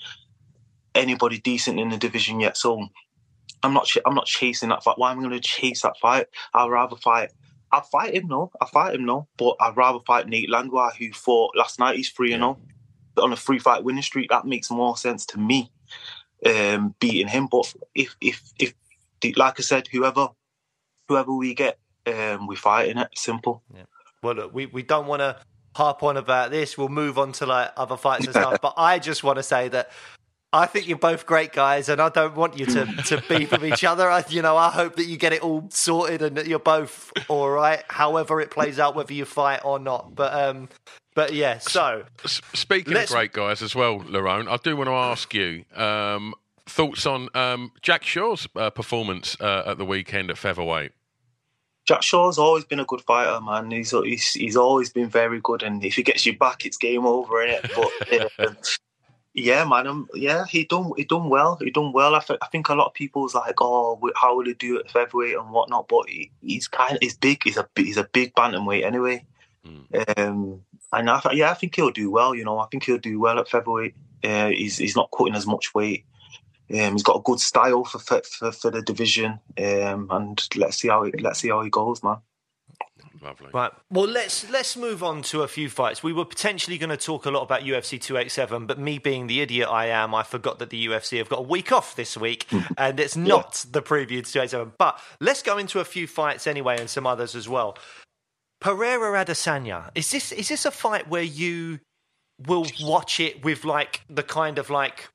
anybody 0.95 1.39
decent 1.39 1.81
in 1.81 1.91
the 1.91 1.97
division 1.97 2.41
yet. 2.41 2.57
So 2.57 2.89
I'm 3.63 3.75
not 3.75 3.89
I'm 4.07 4.15
not 4.15 4.27
chasing 4.27 4.71
that 4.71 4.83
fight. 4.83 4.99
Why 4.99 5.13
am 5.13 5.19
I 5.19 5.23
going 5.23 5.35
to 5.35 5.41
chase 5.41 5.83
that 5.83 5.99
fight? 5.99 6.27
I'd 6.55 6.71
rather 6.71 6.97
fight. 6.97 7.31
I'll 7.73 7.83
fight 7.83 8.15
him, 8.15 8.27
no. 8.29 8.51
I 8.61 8.67
fight 8.67 8.95
him, 8.95 9.05
no. 9.05 9.29
But 9.37 9.57
I'd 9.61 9.77
rather 9.77 10.01
fight 10.07 10.29
Nate 10.29 10.51
Landwehr, 10.51 10.91
who 10.99 11.13
fought 11.13 11.57
last 11.57 11.79
night. 11.79 11.97
He's 11.97 12.11
three 12.11 12.33
and 12.33 12.43
zero. 12.43 12.59
Oh 12.61 12.71
on 13.21 13.33
a 13.33 13.37
free 13.37 13.59
fight 13.59 13.85
winning 13.85 14.03
streak, 14.03 14.31
that 14.31 14.47
makes 14.47 14.71
more 14.71 14.97
sense 14.97 15.27
to 15.27 15.39
me 15.39 15.71
um, 16.47 16.95
beating 17.01 17.29
him. 17.29 17.47
But 17.47 17.73
if 17.95 18.17
if 18.21 18.43
if 18.59 18.75
like 19.37 19.59
I 19.59 19.63
said, 19.63 19.89
whoever 19.89 20.29
whoever 21.09 21.33
we 21.33 21.55
get, 21.55 21.79
um, 22.07 22.47
we 22.47 22.57
fight 22.57 22.89
in 22.89 22.99
it. 22.99 23.09
Simple. 23.15 23.63
Yeah. 23.75 23.83
Well, 24.23 24.35
look, 24.35 24.55
we 24.55 24.67
we 24.67 24.83
don't 24.83 25.07
want 25.07 25.21
to 25.21 25.37
harp 25.75 26.03
on 26.03 26.17
about 26.17 26.51
this. 26.51 26.77
We'll 26.77 26.89
move 26.89 27.19
on 27.19 27.33
to 27.33 27.47
like 27.47 27.73
other 27.77 27.97
fights 27.97 28.27
and 28.27 28.35
stuff. 28.35 28.61
But 28.61 28.75
I 28.77 28.99
just 28.99 29.23
want 29.25 29.37
to 29.37 29.43
say 29.43 29.69
that 29.69 29.91
I 30.53 30.67
think 30.67 30.89
you're 30.89 30.99
both 30.99 31.27
great 31.27 31.53
guys, 31.53 31.89
and 31.89 32.01
I 32.01 32.09
don't 32.09 32.35
want 32.35 32.59
you 32.59 32.67
to, 32.67 32.85
to 32.85 33.23
beef 33.29 33.53
with 33.53 33.65
each 33.65 33.85
other. 33.85 34.11
I, 34.11 34.25
you 34.29 34.43
know, 34.43 34.57
I 34.57 34.71
hope 34.71 34.97
that 34.97 35.05
you 35.05 35.17
get 35.17 35.33
it 35.33 35.43
all 35.43 35.69
sorted 35.71 36.23
and 36.23 36.37
that 36.37 36.49
you're 36.49 36.59
both 36.59 37.13
all 37.29 37.49
right, 37.49 37.85
however 37.89 38.41
it 38.41 38.51
plays 38.51 38.81
out, 38.81 38.97
whether 38.97 39.13
you 39.13 39.25
fight 39.25 39.61
or 39.65 39.79
not. 39.79 40.17
But 40.17 40.35
um, 40.35 40.69
but 41.15 41.35
yeah. 41.35 41.59
So 41.59 42.05
speaking 42.25 42.97
of 42.97 43.07
great 43.09 43.33
guys 43.33 43.63
as 43.63 43.77
well, 43.77 44.01
Lerone, 44.01 44.49
I 44.49 44.57
do 44.57 44.77
want 44.77 44.89
to 44.89 44.95
ask 44.95 45.33
you 45.35 45.65
um, 45.77 46.35
thoughts 46.67 47.07
on 47.07 47.29
um, 47.35 47.71
Jack 47.81 48.03
Shore's 48.03 48.49
uh, 48.57 48.71
performance 48.71 49.37
uh, 49.41 49.63
at 49.67 49.79
the 49.79 49.85
weekend 49.85 50.31
at 50.31 50.39
featherweight. 50.39 50.93
Jack 51.87 52.03
Shore's 52.03 52.39
always 52.39 52.65
been 52.65 52.81
a 52.81 52.85
good 52.85 53.03
fighter, 53.03 53.41
man. 53.41 53.71
He's 53.71 53.91
he's, 53.91 54.33
he's 54.33 54.57
always 54.57 54.91
been 54.91 55.09
very 55.09 55.41
good, 55.41 55.63
and 55.63 55.85
if 55.85 55.95
he 55.95 56.03
gets 56.03 56.27
you 56.27 56.37
back, 56.37 56.67
it's 56.67 56.77
game 56.77 57.07
over, 57.07 57.43
is 57.43 57.61
it? 57.63 57.71
But 58.39 58.47
uh, 58.47 58.55
yeah, 59.35 59.65
man, 59.65 59.87
um, 59.87 60.09
yeah, 60.15 60.45
he 60.45 60.65
done 60.65 60.93
he 60.97 61.05
done 61.05 61.29
well. 61.29 61.57
He 61.61 61.71
done 61.71 61.93
well. 61.93 62.15
I, 62.15 62.21
th- 62.21 62.39
I 62.43 62.47
think 62.49 62.69
a 62.69 62.75
lot 62.75 62.89
of 62.89 62.95
people's 62.95 63.35
like, 63.35 63.61
oh, 63.61 63.99
how 64.17 64.37
will 64.37 64.47
he 64.47 64.55
do 64.55 64.77
it 64.77 64.87
at 64.87 64.91
featherweight 64.91 65.37
and 65.37 65.51
whatnot? 65.51 65.89
But 65.89 66.09
he, 66.09 66.31
he's 66.43 66.67
kind 66.67 66.95
of 66.95 66.99
he's 67.01 67.17
big. 67.17 67.43
He's 67.45 67.57
a 67.57 67.69
he's 67.77 67.97
a 67.97 68.09
big 68.13 68.35
bantamweight 68.35 68.85
anyway. 68.85 69.25
Mm. 69.65 70.19
Um, 70.19 70.63
and 70.93 71.11
I, 71.11 71.21
yeah, 71.33 71.51
I 71.51 71.55
think 71.55 71.77
he'll 71.77 71.91
do 71.91 72.11
well. 72.11 72.35
You 72.35 72.45
know, 72.45 72.59
I 72.59 72.67
think 72.67 72.85
he'll 72.85 72.99
do 72.99 73.21
well 73.21 73.39
at 73.39 73.49
featherweight. 73.49 73.95
Uh, 74.25 74.49
he's 74.49 74.79
he's 74.79 74.97
not 74.97 75.11
cutting 75.17 75.37
as 75.37 75.47
much 75.47 75.75
weight. 75.75 76.05
Um, 76.73 76.93
he's 76.93 77.03
got 77.03 77.17
a 77.17 77.23
good 77.23 77.41
style 77.41 77.85
for 77.85 77.99
for, 77.99 78.53
for 78.53 78.71
the 78.71 78.83
division, 78.83 79.39
um, 79.59 80.09
and 80.11 80.49
let's 80.57 80.79
see 80.79 80.89
how 80.89 81.05
it, 81.05 81.21
let's 81.21 81.39
see 81.39 81.49
how 81.51 81.63
he 81.63 81.71
goes, 81.71 82.03
man. 82.03 82.19
Lovely. 83.23 83.49
Right. 83.53 83.71
Well, 83.91 84.07
let's 84.07 84.49
let's 84.51 84.77
move 84.77 85.03
on 85.03 85.21
to 85.25 85.43
a 85.43 85.49
few 85.49 85.69
fights. 85.69 86.03
We 86.03 86.13
were 86.13 86.25
potentially 86.25 86.79
going 86.79 86.91
to 86.91 86.97
talk 86.97 87.27
a 87.27 87.31
lot 87.31 87.43
about 87.43 87.63
UFC 87.63 88.01
287, 88.01 88.67
but 88.67 88.79
me 88.79 88.99
being 88.99 89.27
the 89.27 89.43
idiot 89.43 89.69
I 89.69 89.87
am, 89.87 90.15
I 90.15 90.23
forgot 90.23 90.59
that 90.61 90.71
the 90.71 90.87
UFC 90.87 91.19
have 91.19 91.29
got 91.29 91.41
a 91.41 91.43
week 91.43 91.71
off 91.71 91.97
this 91.97 92.17
week, 92.17 92.47
hmm. 92.49 92.61
and 92.79 92.99
it's 92.99 93.17
not 93.17 93.63
yeah. 93.65 93.73
the 93.73 93.83
preview 93.83 94.25
to 94.25 94.33
287. 94.33 94.73
But 94.79 94.99
let's 95.21 95.43
go 95.43 95.59
into 95.59 95.81
a 95.81 95.85
few 95.85 96.07
fights 96.07 96.47
anyway, 96.47 96.81
and 96.81 96.89
some 96.89 97.07
others 97.07 97.35
as 97.35 97.47
well. 97.47 97.77
Pereira 98.61 99.25
Adesanya. 99.25 99.91
Is 99.95 100.11
this 100.11 100.33
is 100.33 100.49
this 100.49 100.65
a 100.65 100.71
fight 100.71 101.09
where 101.09 101.23
you 101.23 101.81
will 102.47 102.67
watch 102.81 103.21
it 103.21 103.45
with 103.45 103.65
like 103.65 104.01
the 104.09 104.23
kind 104.23 104.59
of 104.59 104.71
like 104.71 105.11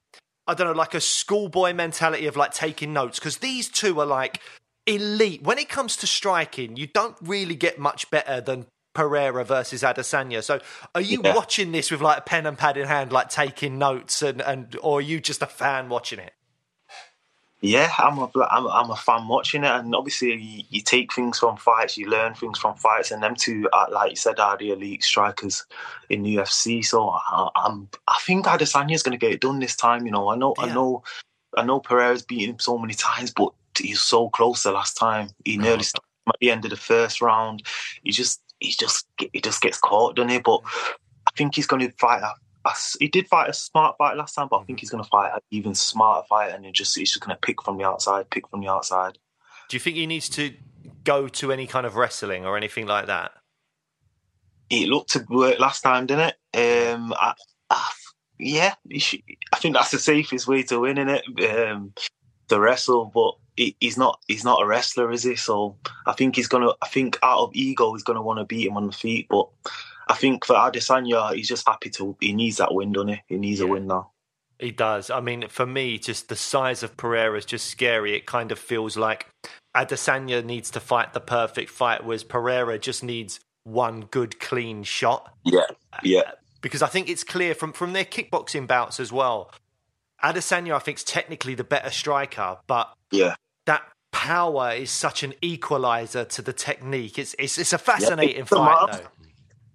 I 0.47 0.53
don't 0.53 0.67
know, 0.67 0.73
like 0.73 0.93
a 0.93 1.01
schoolboy 1.01 1.73
mentality 1.73 2.27
of 2.27 2.35
like 2.35 2.51
taking 2.51 2.93
notes 2.93 3.17
because 3.17 3.37
these 3.37 3.67
two 3.67 3.99
are 3.99 4.05
like 4.05 4.41
elite. 4.87 5.43
When 5.43 5.57
it 5.57 5.69
comes 5.69 5.95
to 5.97 6.07
striking, 6.07 6.77
you 6.77 6.87
don't 6.87 7.15
really 7.21 7.55
get 7.55 7.79
much 7.79 8.09
better 8.11 8.41
than 8.41 8.67
Pereira 8.93 9.43
versus 9.43 9.83
Adesanya. 9.83 10.43
So, 10.43 10.59
are 10.95 11.01
you 11.01 11.21
yeah. 11.23 11.35
watching 11.35 11.71
this 11.71 11.91
with 11.91 12.01
like 12.01 12.19
a 12.19 12.21
pen 12.21 12.45
and 12.45 12.57
pad 12.57 12.77
in 12.77 12.87
hand, 12.87 13.11
like 13.11 13.29
taking 13.29 13.77
notes, 13.77 14.21
and 14.21 14.41
and 14.41 14.75
or 14.81 14.99
are 14.99 15.01
you 15.01 15.19
just 15.19 15.41
a 15.41 15.47
fan 15.47 15.89
watching 15.89 16.19
it? 16.19 16.33
Yeah, 17.61 17.91
I'm 17.97 18.17
a 18.19 18.29
I'm, 18.51 18.67
I'm 18.67 18.91
a 18.91 18.95
fan 18.95 19.27
watching 19.27 19.63
it, 19.63 19.71
and 19.71 19.95
obviously 19.95 20.33
you, 20.33 20.63
you, 20.69 20.81
take 20.81 21.13
things 21.13 21.39
from 21.39 21.57
fights, 21.57 21.97
you 21.97 22.07
learn 22.07 22.35
things 22.35 22.59
from 22.59 22.75
fights, 22.75 23.11
and 23.11 23.23
them 23.23 23.35
two, 23.35 23.67
uh, 23.73 23.87
like 23.91 24.11
you 24.11 24.15
said, 24.15 24.39
are 24.39 24.57
the 24.57 24.71
elite 24.71 25.03
strikers 25.03 25.65
in 26.09 26.21
the 26.23 26.35
UFC. 26.35 26.85
So 26.85 27.09
I, 27.09 27.49
am 27.65 27.89
I 28.07 28.17
think 28.21 28.45
Adesanya's 28.45 29.03
going 29.03 29.17
to 29.17 29.25
get 29.25 29.33
it 29.33 29.41
done 29.41 29.59
this 29.59 29.75
time. 29.75 30.05
You 30.05 30.11
know, 30.11 30.29
I 30.29 30.35
know 30.35 30.53
yeah. 30.57 30.65
I 30.65 30.73
know 30.73 31.03
I 31.57 31.63
know 31.63 31.79
Pereira's 31.79 32.21
beaten 32.21 32.51
him 32.51 32.59
so 32.59 32.77
many 32.77 32.93
times, 32.93 33.31
but 33.31 33.51
he's 33.77 34.01
so 34.01 34.29
close 34.29 34.63
the 34.63 34.71
last 34.71 34.95
time. 34.95 35.29
He 35.43 35.57
nearly 35.57 35.83
stopped 35.83 36.07
at 36.27 36.35
the 36.39 36.51
end 36.51 36.65
of 36.65 36.71
the 36.71 36.77
first 36.77 37.21
round. 37.21 37.63
He 38.03 38.11
just 38.11 38.41
he 38.59 38.71
just 38.71 39.07
he 39.17 39.41
just 39.41 39.61
gets 39.61 39.77
caught, 39.77 40.15
doesn't 40.15 40.29
he? 40.29 40.39
But 40.39 40.61
I 41.27 41.31
think 41.35 41.55
he's 41.55 41.67
going 41.67 41.81
to 41.81 41.91
fight 41.97 42.21
a, 42.21 42.33
a, 42.67 42.73
he 42.99 43.07
did 43.07 43.27
fight 43.27 43.49
a 43.49 43.53
smart 43.53 43.97
fight 43.97 44.17
last 44.17 44.33
time, 44.33 44.47
but 44.49 44.57
I 44.57 44.63
think 44.63 44.79
he's 44.79 44.89
going 44.89 45.03
to 45.03 45.09
fight 45.09 45.31
an 45.33 45.41
even 45.51 45.75
smarter 45.75 46.25
fight, 46.27 46.53
and 46.53 46.65
he 46.65 46.71
just 46.71 46.97
he's 46.97 47.11
just 47.11 47.25
going 47.25 47.35
to 47.35 47.41
pick 47.41 47.61
from 47.63 47.77
the 47.77 47.83
outside, 47.83 48.29
pick 48.29 48.47
from 48.47 48.61
the 48.61 48.67
outside. 48.67 49.17
Do 49.69 49.75
you 49.75 49.79
think 49.79 49.95
he 49.95 50.05
needs 50.05 50.29
to 50.29 50.53
go 51.03 51.27
to 51.27 51.51
any 51.51 51.67
kind 51.67 51.85
of 51.85 51.95
wrestling 51.95 52.45
or 52.45 52.57
anything 52.57 52.85
like 52.85 53.07
that? 53.07 53.31
It 54.69 54.89
looked 54.89 55.11
to 55.11 55.25
work 55.29 55.59
last 55.59 55.81
time, 55.81 56.07
didn't 56.07 56.33
it? 56.53 56.93
Um, 56.93 57.13
I, 57.13 57.33
I, 57.69 57.89
yeah, 58.39 58.73
should, 58.97 59.21
I 59.53 59.57
think 59.57 59.75
that's 59.75 59.91
the 59.91 59.99
safest 59.99 60.47
way 60.47 60.63
to 60.63 60.79
win, 60.79 60.97
in 60.97 61.09
it? 61.09 61.23
Um, 61.49 61.93
to 62.47 62.59
wrestle, 62.59 63.11
but 63.13 63.35
he, 63.55 63.75
he's 63.79 63.97
not 63.97 64.19
he's 64.27 64.43
not 64.43 64.61
a 64.61 64.65
wrestler, 64.65 65.11
is 65.11 65.23
he? 65.23 65.35
So 65.35 65.77
I 66.05 66.13
think 66.13 66.35
he's 66.35 66.47
gonna. 66.47 66.71
I 66.81 66.87
think 66.87 67.17
out 67.23 67.39
of 67.39 67.55
ego, 67.55 67.93
he's 67.93 68.03
gonna 68.03 68.21
want 68.21 68.39
to 68.39 68.45
beat 68.45 68.67
him 68.67 68.77
on 68.77 68.87
the 68.87 68.93
feet. 68.93 69.27
But 69.29 69.47
I 70.07 70.15
think 70.15 70.45
for 70.45 70.55
Adesanya, 70.55 71.33
he's 71.33 71.47
just 71.47 71.67
happy 71.67 71.89
to. 71.91 72.15
He 72.19 72.33
needs 72.33 72.57
that 72.57 72.73
win, 72.73 72.91
doesn't 72.91 73.09
he? 73.09 73.21
He 73.27 73.37
needs 73.37 73.59
yeah. 73.59 73.67
a 73.67 73.69
win 73.69 73.87
now. 73.87 74.11
He 74.59 74.71
does. 74.71 75.09
I 75.09 75.19
mean, 75.19 75.47
for 75.49 75.65
me, 75.65 75.97
just 75.97 76.29
the 76.29 76.35
size 76.35 76.81
of 76.81 76.95
Pereira 76.95 77.37
is 77.37 77.45
just 77.45 77.67
scary. 77.67 78.15
It 78.15 78.25
kind 78.25 78.51
of 78.51 78.59
feels 78.59 78.95
like 78.95 79.27
Adesanya 79.75 80.43
needs 80.43 80.71
to 80.71 80.79
fight 80.79 81.13
the 81.13 81.19
perfect 81.19 81.69
fight, 81.69 82.05
whereas 82.05 82.23
Pereira 82.23 82.79
just 82.79 83.03
needs 83.03 83.41
one 83.63 84.01
good, 84.01 84.39
clean 84.39 84.83
shot. 84.83 85.33
Yeah, 85.43 85.65
yeah. 86.03 86.31
Because 86.61 86.81
I 86.81 86.87
think 86.87 87.09
it's 87.09 87.23
clear 87.23 87.53
from 87.53 87.73
from 87.73 87.93
their 87.93 88.05
kickboxing 88.05 88.67
bouts 88.67 88.99
as 88.99 89.11
well. 89.11 89.51
Adesanya, 90.23 90.73
I 90.75 90.79
think, 90.79 90.97
is 90.99 91.03
technically 91.03 91.55
the 91.55 91.63
better 91.63 91.91
striker, 91.91 92.57
but 92.67 92.93
yeah, 93.11 93.35
that 93.65 93.83
power 94.11 94.71
is 94.71 94.91
such 94.91 95.23
an 95.23 95.33
equalizer 95.41 96.25
to 96.25 96.41
the 96.41 96.53
technique. 96.53 97.19
It's 97.19 97.35
it's, 97.37 97.57
it's 97.57 97.73
a 97.73 97.77
fascinating 97.77 98.37
yeah, 98.37 98.43
fight, 98.45 98.87
matter. 98.87 99.03
though. 99.03 99.09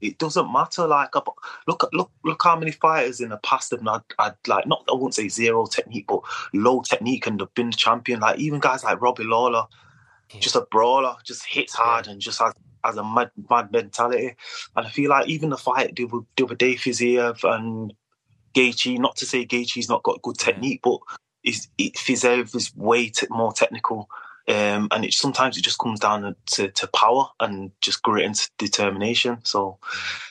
It 0.00 0.16
doesn't 0.16 0.50
matter. 0.50 0.86
Like, 0.86 1.14
look, 1.14 1.88
look, 1.92 2.10
look! 2.24 2.42
How 2.42 2.58
many 2.58 2.70
fighters 2.70 3.20
in 3.20 3.28
the 3.28 3.36
past 3.38 3.70
have 3.72 3.82
not 3.82 4.02
had 4.18 4.34
like 4.46 4.66
not 4.66 4.84
I 4.88 4.94
won't 4.94 5.14
say 5.14 5.28
zero 5.28 5.66
technique, 5.66 6.06
but 6.08 6.20
low 6.54 6.80
technique 6.80 7.26
and 7.26 7.38
have 7.40 7.54
been 7.54 7.70
champion. 7.70 8.20
Like 8.20 8.38
even 8.38 8.60
guys 8.60 8.82
like 8.82 9.02
Robbie 9.02 9.24
Lawler, 9.24 9.66
yeah. 10.32 10.40
just 10.40 10.56
a 10.56 10.66
brawler, 10.70 11.16
just 11.24 11.44
hits 11.44 11.74
hard 11.74 12.06
yeah. 12.06 12.12
and 12.12 12.20
just 12.20 12.38
has 12.38 12.54
has 12.82 12.96
a 12.96 13.04
mad, 13.04 13.30
mad 13.50 13.70
mentality. 13.72 14.34
And 14.74 14.86
I 14.86 14.90
feel 14.90 15.10
like 15.10 15.28
even 15.28 15.50
the 15.50 15.58
fight 15.58 15.94
the, 15.96 16.24
the 16.36 16.44
other 16.44 16.54
day, 16.54 16.74
Fiziev 16.76 17.44
and 17.44 17.92
Gaethje, 18.54 18.98
not 18.98 19.16
to 19.16 19.26
say 19.26 19.46
Gaethje's 19.46 19.88
not 19.88 20.02
got 20.02 20.22
good 20.22 20.38
technique, 20.38 20.80
but 20.82 20.98
is 21.44 21.68
Fiziev 21.78 22.54
is 22.54 22.74
way 22.76 23.08
t- 23.08 23.26
more 23.30 23.52
technical. 23.52 24.08
Um, 24.48 24.88
and 24.90 25.04
it 25.04 25.12
sometimes 25.12 25.56
it 25.56 25.62
just 25.62 25.78
comes 25.78 26.00
down 26.00 26.34
to, 26.46 26.68
to 26.70 26.86
power 26.88 27.26
and 27.38 27.70
just 27.80 28.02
grit 28.02 28.24
and 28.24 28.48
determination. 28.58 29.38
So, 29.44 29.78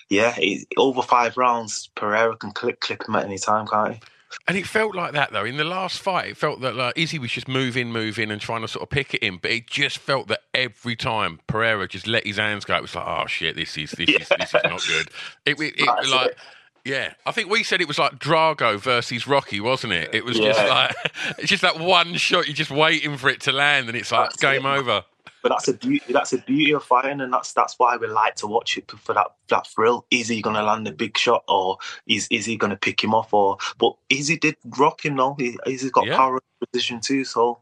yeah, 0.09 0.33
it, 0.37 0.67
over 0.77 1.01
five 1.01 1.37
rounds, 1.37 1.89
Pereira 1.95 2.35
can 2.35 2.51
clip 2.51 2.81
clip 2.81 3.07
him 3.07 3.15
at 3.15 3.25
any 3.25 3.37
time, 3.37 3.67
can't 3.67 3.93
he? 3.95 4.01
And 4.47 4.57
it 4.57 4.67
felt 4.67 4.95
like 4.95 5.13
that 5.13 5.31
though. 5.31 5.45
In 5.45 5.57
the 5.57 5.63
last 5.63 5.99
fight, 5.99 6.29
it 6.29 6.37
felt 6.37 6.61
that 6.61 6.75
like, 6.75 6.97
Izzy 6.97 7.17
was 7.17 7.31
just 7.31 7.47
moving, 7.47 7.91
moving, 7.91 8.29
and 8.29 8.41
trying 8.41 8.61
to 8.61 8.67
sort 8.67 8.83
of 8.83 8.89
pick 8.89 9.13
it 9.13 9.23
in. 9.23 9.37
But 9.37 9.51
it 9.51 9.67
just 9.67 9.99
felt 9.99 10.27
that 10.27 10.41
every 10.53 10.95
time 10.95 11.39
Pereira 11.47 11.87
just 11.87 12.05
let 12.05 12.25
his 12.25 12.37
hands 12.37 12.65
go, 12.65 12.75
it 12.75 12.81
was 12.81 12.95
like, 12.95 13.07
oh 13.07 13.25
shit, 13.27 13.55
this 13.55 13.77
is 13.77 13.91
this 13.91 14.09
yeah. 14.09 14.17
is 14.19 14.29
this 14.29 14.53
is 14.53 14.61
not 14.63 14.83
good. 14.87 15.09
It, 15.45 15.59
it, 15.59 15.73
it 15.77 16.09
like. 16.09 16.31
It 16.31 16.37
yeah, 16.85 17.13
I 17.25 17.31
think 17.31 17.49
we 17.49 17.63
said 17.63 17.81
it 17.81 17.87
was 17.87 17.99
like 17.99 18.19
Drago 18.19 18.79
versus 18.79 19.27
Rocky, 19.27 19.59
wasn't 19.59 19.93
it? 19.93 20.13
It 20.13 20.25
was 20.25 20.37
yeah. 20.37 20.53
just 20.53 20.67
like 20.67 20.95
it's 21.37 21.49
just 21.49 21.61
that 21.61 21.79
one 21.79 22.15
shot. 22.15 22.47
You're 22.47 22.55
just 22.55 22.71
waiting 22.71 23.17
for 23.17 23.29
it 23.29 23.41
to 23.41 23.51
land, 23.51 23.87
and 23.87 23.97
it's 23.97 24.11
like 24.11 24.29
that's 24.31 24.41
game 24.41 24.65
it. 24.65 24.77
over. 24.77 25.03
But 25.41 25.49
that's 25.49 25.67
a 25.69 25.73
beauty. 25.73 26.11
That's 26.11 26.33
a 26.33 26.37
beauty 26.39 26.73
of 26.73 26.83
fighting, 26.83 27.21
and 27.21 27.31
that's 27.31 27.53
that's 27.53 27.75
why 27.77 27.95
we 27.97 28.07
like 28.07 28.35
to 28.35 28.47
watch 28.47 28.77
it 28.77 28.91
for 28.91 29.13
that 29.13 29.27
that 29.49 29.67
thrill. 29.67 30.05
Is 30.11 30.27
he 30.27 30.41
going 30.41 30.55
to 30.55 30.63
land 30.63 30.87
a 30.87 30.91
big 30.91 31.17
shot, 31.17 31.43
or 31.47 31.77
is 32.07 32.27
is 32.29 32.45
he 32.45 32.57
going 32.57 32.71
to 32.71 32.77
pick 32.77 33.01
him 33.01 33.13
off? 33.13 33.33
Or 33.33 33.57
but 33.77 33.95
Izzy 34.09 34.37
did 34.37 34.57
rock 34.77 35.05
him 35.05 35.15
though. 35.15 35.35
He, 35.39 35.57
Izzy's 35.65 35.91
got 35.91 36.07
yeah. 36.07 36.17
power 36.17 36.41
position 36.71 36.99
too, 36.99 37.23
so 37.23 37.59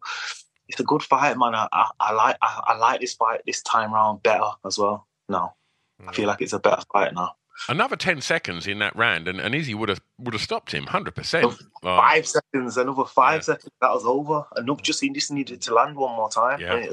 it's 0.68 0.80
a 0.80 0.84
good 0.84 1.04
fight, 1.04 1.38
man. 1.38 1.54
I, 1.56 1.68
I, 1.72 1.90
I 2.00 2.12
like 2.14 2.38
I, 2.42 2.62
I, 2.68 2.78
like 2.78 3.02
this 3.02 3.14
fight 3.14 3.42
this 3.46 3.62
time 3.62 3.94
round 3.94 4.24
better 4.24 4.50
as 4.66 4.78
well. 4.78 5.08
Now 5.30 5.54
mm. 6.02 6.10
I 6.10 6.14
feel 6.14 6.28
like 6.28 6.42
it's 6.42 6.54
a 6.54 6.60
better 6.60 6.82
fight 6.92 7.14
now. 7.14 7.36
Another 7.70 7.96
ten 7.96 8.22
seconds 8.22 8.68
in 8.68 8.80
that 8.80 8.96
round, 8.96 9.28
and, 9.28 9.40
and 9.40 9.54
Izzy 9.56 9.74
would 9.74 9.90
have 9.90 10.02
would 10.20 10.34
have 10.34 10.42
stopped 10.42 10.74
him, 10.74 10.86
hundred 10.86 11.16
percent. 11.16 11.54
Five 11.82 12.28
seconds, 12.28 12.78
another 12.78 13.06
five 13.06 13.40
yeah. 13.40 13.54
seconds, 13.54 13.74
that 13.82 13.92
was 13.92 14.06
over. 14.06 14.46
Enough, 14.56 14.82
just 14.82 15.02
he 15.02 15.10
just 15.10 15.32
needed 15.32 15.62
to 15.64 15.74
land 15.74 15.96
one 15.96 16.16
more 16.16 16.30
time. 16.30 16.60
Yeah. 16.60 16.88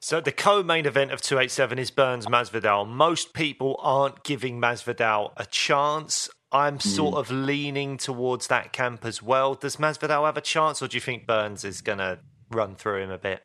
So 0.00 0.20
the 0.20 0.32
co-main 0.32 0.84
event 0.84 1.12
of 1.12 1.20
287 1.20 1.78
is 1.78 1.92
Burns 1.92 2.26
Masvidal. 2.26 2.88
Most 2.88 3.34
people 3.34 3.76
aren't 3.78 4.24
giving 4.24 4.60
Masvidal 4.60 5.30
a 5.36 5.46
chance. 5.46 6.28
I'm 6.50 6.80
sort 6.80 7.14
mm. 7.14 7.18
of 7.18 7.30
leaning 7.30 7.98
towards 7.98 8.48
that 8.48 8.72
camp 8.72 9.04
as 9.04 9.22
well. 9.22 9.54
Does 9.54 9.76
Masvidal 9.76 10.26
have 10.26 10.36
a 10.36 10.42
chance, 10.42 10.82
or 10.82 10.88
do 10.88 10.96
you 10.96 11.00
think 11.00 11.26
Burns 11.26 11.64
is 11.64 11.80
going 11.80 11.98
to 11.98 12.18
run 12.50 12.74
through 12.74 13.02
him 13.02 13.10
a 13.10 13.18
bit? 13.18 13.42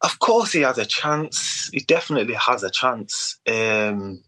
Of 0.00 0.18
course, 0.18 0.52
he 0.52 0.62
has 0.62 0.78
a 0.78 0.86
chance. 0.86 1.68
He 1.72 1.80
definitely 1.80 2.34
has 2.34 2.62
a 2.62 2.70
chance. 2.70 3.38
Um, 3.46 4.22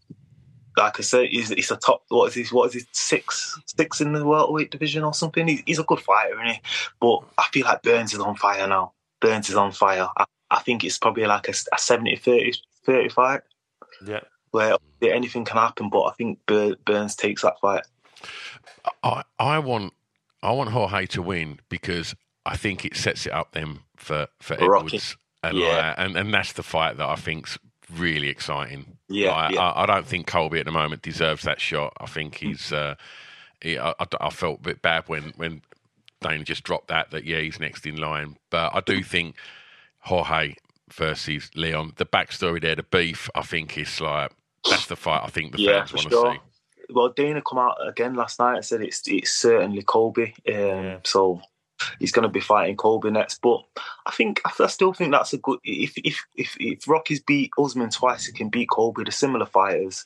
like 0.77 0.99
I 0.99 1.01
said, 1.01 1.27
he's, 1.29 1.49
he's 1.49 1.71
a 1.71 1.77
top. 1.77 2.03
What 2.09 2.27
is 2.27 2.33
he? 2.49 2.55
What 2.55 2.67
is 2.67 2.73
he? 2.81 2.87
Six, 2.91 3.59
six 3.65 3.99
in 4.01 4.13
the 4.13 4.23
welterweight 4.25 4.71
division 4.71 5.03
or 5.03 5.13
something. 5.13 5.47
He, 5.47 5.63
he's 5.65 5.79
a 5.79 5.83
good 5.83 5.99
fighter, 5.99 6.33
isn't 6.35 6.55
he? 6.55 6.61
But 7.01 7.19
I 7.37 7.47
feel 7.51 7.65
like 7.65 7.81
Burns 7.83 8.13
is 8.13 8.19
on 8.19 8.35
fire 8.35 8.67
now. 8.67 8.93
Burns 9.19 9.49
is 9.49 9.55
on 9.55 9.71
fire. 9.71 10.07
I, 10.17 10.25
I 10.51 10.59
think 10.59 10.83
it's 10.83 10.97
probably 10.97 11.25
like 11.25 11.47
a, 11.47 11.53
a 11.73 11.77
70 11.77 12.15
30, 12.17 12.53
30 12.85 13.09
fight. 13.09 13.41
Yeah. 14.05 14.21
Where 14.51 14.77
anything 15.01 15.45
can 15.45 15.57
happen, 15.57 15.89
but 15.89 16.03
I 16.03 16.11
think 16.13 16.39
Burns 16.45 17.15
takes 17.15 17.41
that 17.41 17.59
fight. 17.59 17.83
I 19.03 19.23
I 19.37 19.59
want 19.59 19.93
I 20.41 20.51
want 20.51 20.69
Jorge 20.71 21.05
to 21.07 21.21
win 21.21 21.59
because 21.69 22.15
I 22.45 22.55
think 22.55 22.85
it 22.85 22.95
sets 22.95 23.25
it 23.25 23.33
up 23.33 23.51
then 23.51 23.79
for 23.97 24.27
for 24.39 24.55
Rocky. 24.55 24.87
Edwards, 24.87 25.17
and 25.43 25.57
Yeah. 25.57 25.87
like, 25.89 25.95
and 25.99 26.17
and 26.17 26.33
that's 26.33 26.53
the 26.53 26.63
fight 26.63 26.97
that 26.97 27.07
I 27.07 27.15
think's 27.15 27.57
really 27.91 28.29
exciting. 28.29 28.96
Yeah, 29.09 29.31
Like, 29.31 29.53
yeah. 29.55 29.61
I, 29.61 29.83
I 29.83 29.85
don't 29.85 30.05
think 30.05 30.27
Colby 30.27 30.59
at 30.59 30.65
the 30.65 30.71
moment 30.71 31.01
deserves 31.01 31.43
that 31.43 31.61
shot. 31.61 31.93
I 31.99 32.05
think 32.05 32.35
he's. 32.35 32.71
Uh, 32.71 32.95
he, 33.61 33.77
I, 33.77 33.91
I, 33.99 34.05
I 34.21 34.29
felt 34.29 34.59
a 34.59 34.63
bit 34.63 34.81
bad 34.81 35.03
when 35.07 35.33
when 35.35 35.61
Dana 36.21 36.43
just 36.43 36.63
dropped 36.63 36.89
that 36.89 37.11
that 37.11 37.23
yeah 37.25 37.39
he's 37.39 37.59
next 37.59 37.85
in 37.85 37.97
line, 37.97 38.37
but 38.49 38.75
I 38.75 38.81
do 38.81 39.03
think 39.03 39.35
Jorge 40.01 40.55
versus 40.89 41.51
Leon, 41.55 41.93
the 41.97 42.05
backstory 42.05 42.61
there, 42.61 42.75
the 42.75 42.83
beef, 42.83 43.29
I 43.35 43.41
think 43.41 43.77
is 43.77 43.99
like 44.01 44.31
that's 44.69 44.87
the 44.87 44.95
fight 44.95 45.21
I 45.23 45.29
think 45.29 45.53
the 45.53 45.61
yeah, 45.61 45.85
fans 45.85 45.93
want 45.93 46.09
sure. 46.09 46.33
see. 46.33 46.39
Well, 46.89 47.09
Dana 47.09 47.41
come 47.41 47.59
out 47.59 47.75
again 47.85 48.15
last 48.15 48.39
night 48.39 48.55
and 48.55 48.65
said 48.65 48.81
it's 48.81 49.01
it's 49.07 49.31
certainly 49.31 49.83
Colby. 49.83 50.35
Um, 50.51 50.99
So 51.03 51.41
he's 51.99 52.11
going 52.11 52.23
to 52.23 52.29
be 52.29 52.39
fighting 52.39 52.75
Colby 52.75 53.11
next. 53.11 53.41
But 53.41 53.63
I 54.05 54.11
think 54.11 54.41
I 54.45 54.67
still 54.67 54.93
think 54.93 55.11
that's 55.11 55.33
a 55.33 55.37
good. 55.37 55.59
If 55.63 55.93
if 55.97 56.25
if, 56.35 56.57
if 56.59 56.87
Rocky's 56.87 57.21
beat 57.21 57.51
Usman 57.57 57.89
twice, 57.89 58.25
he 58.25 58.33
can 58.33 58.49
beat 58.49 58.69
Colby. 58.69 59.03
The 59.03 59.11
similar 59.11 59.45
fighters, 59.45 60.05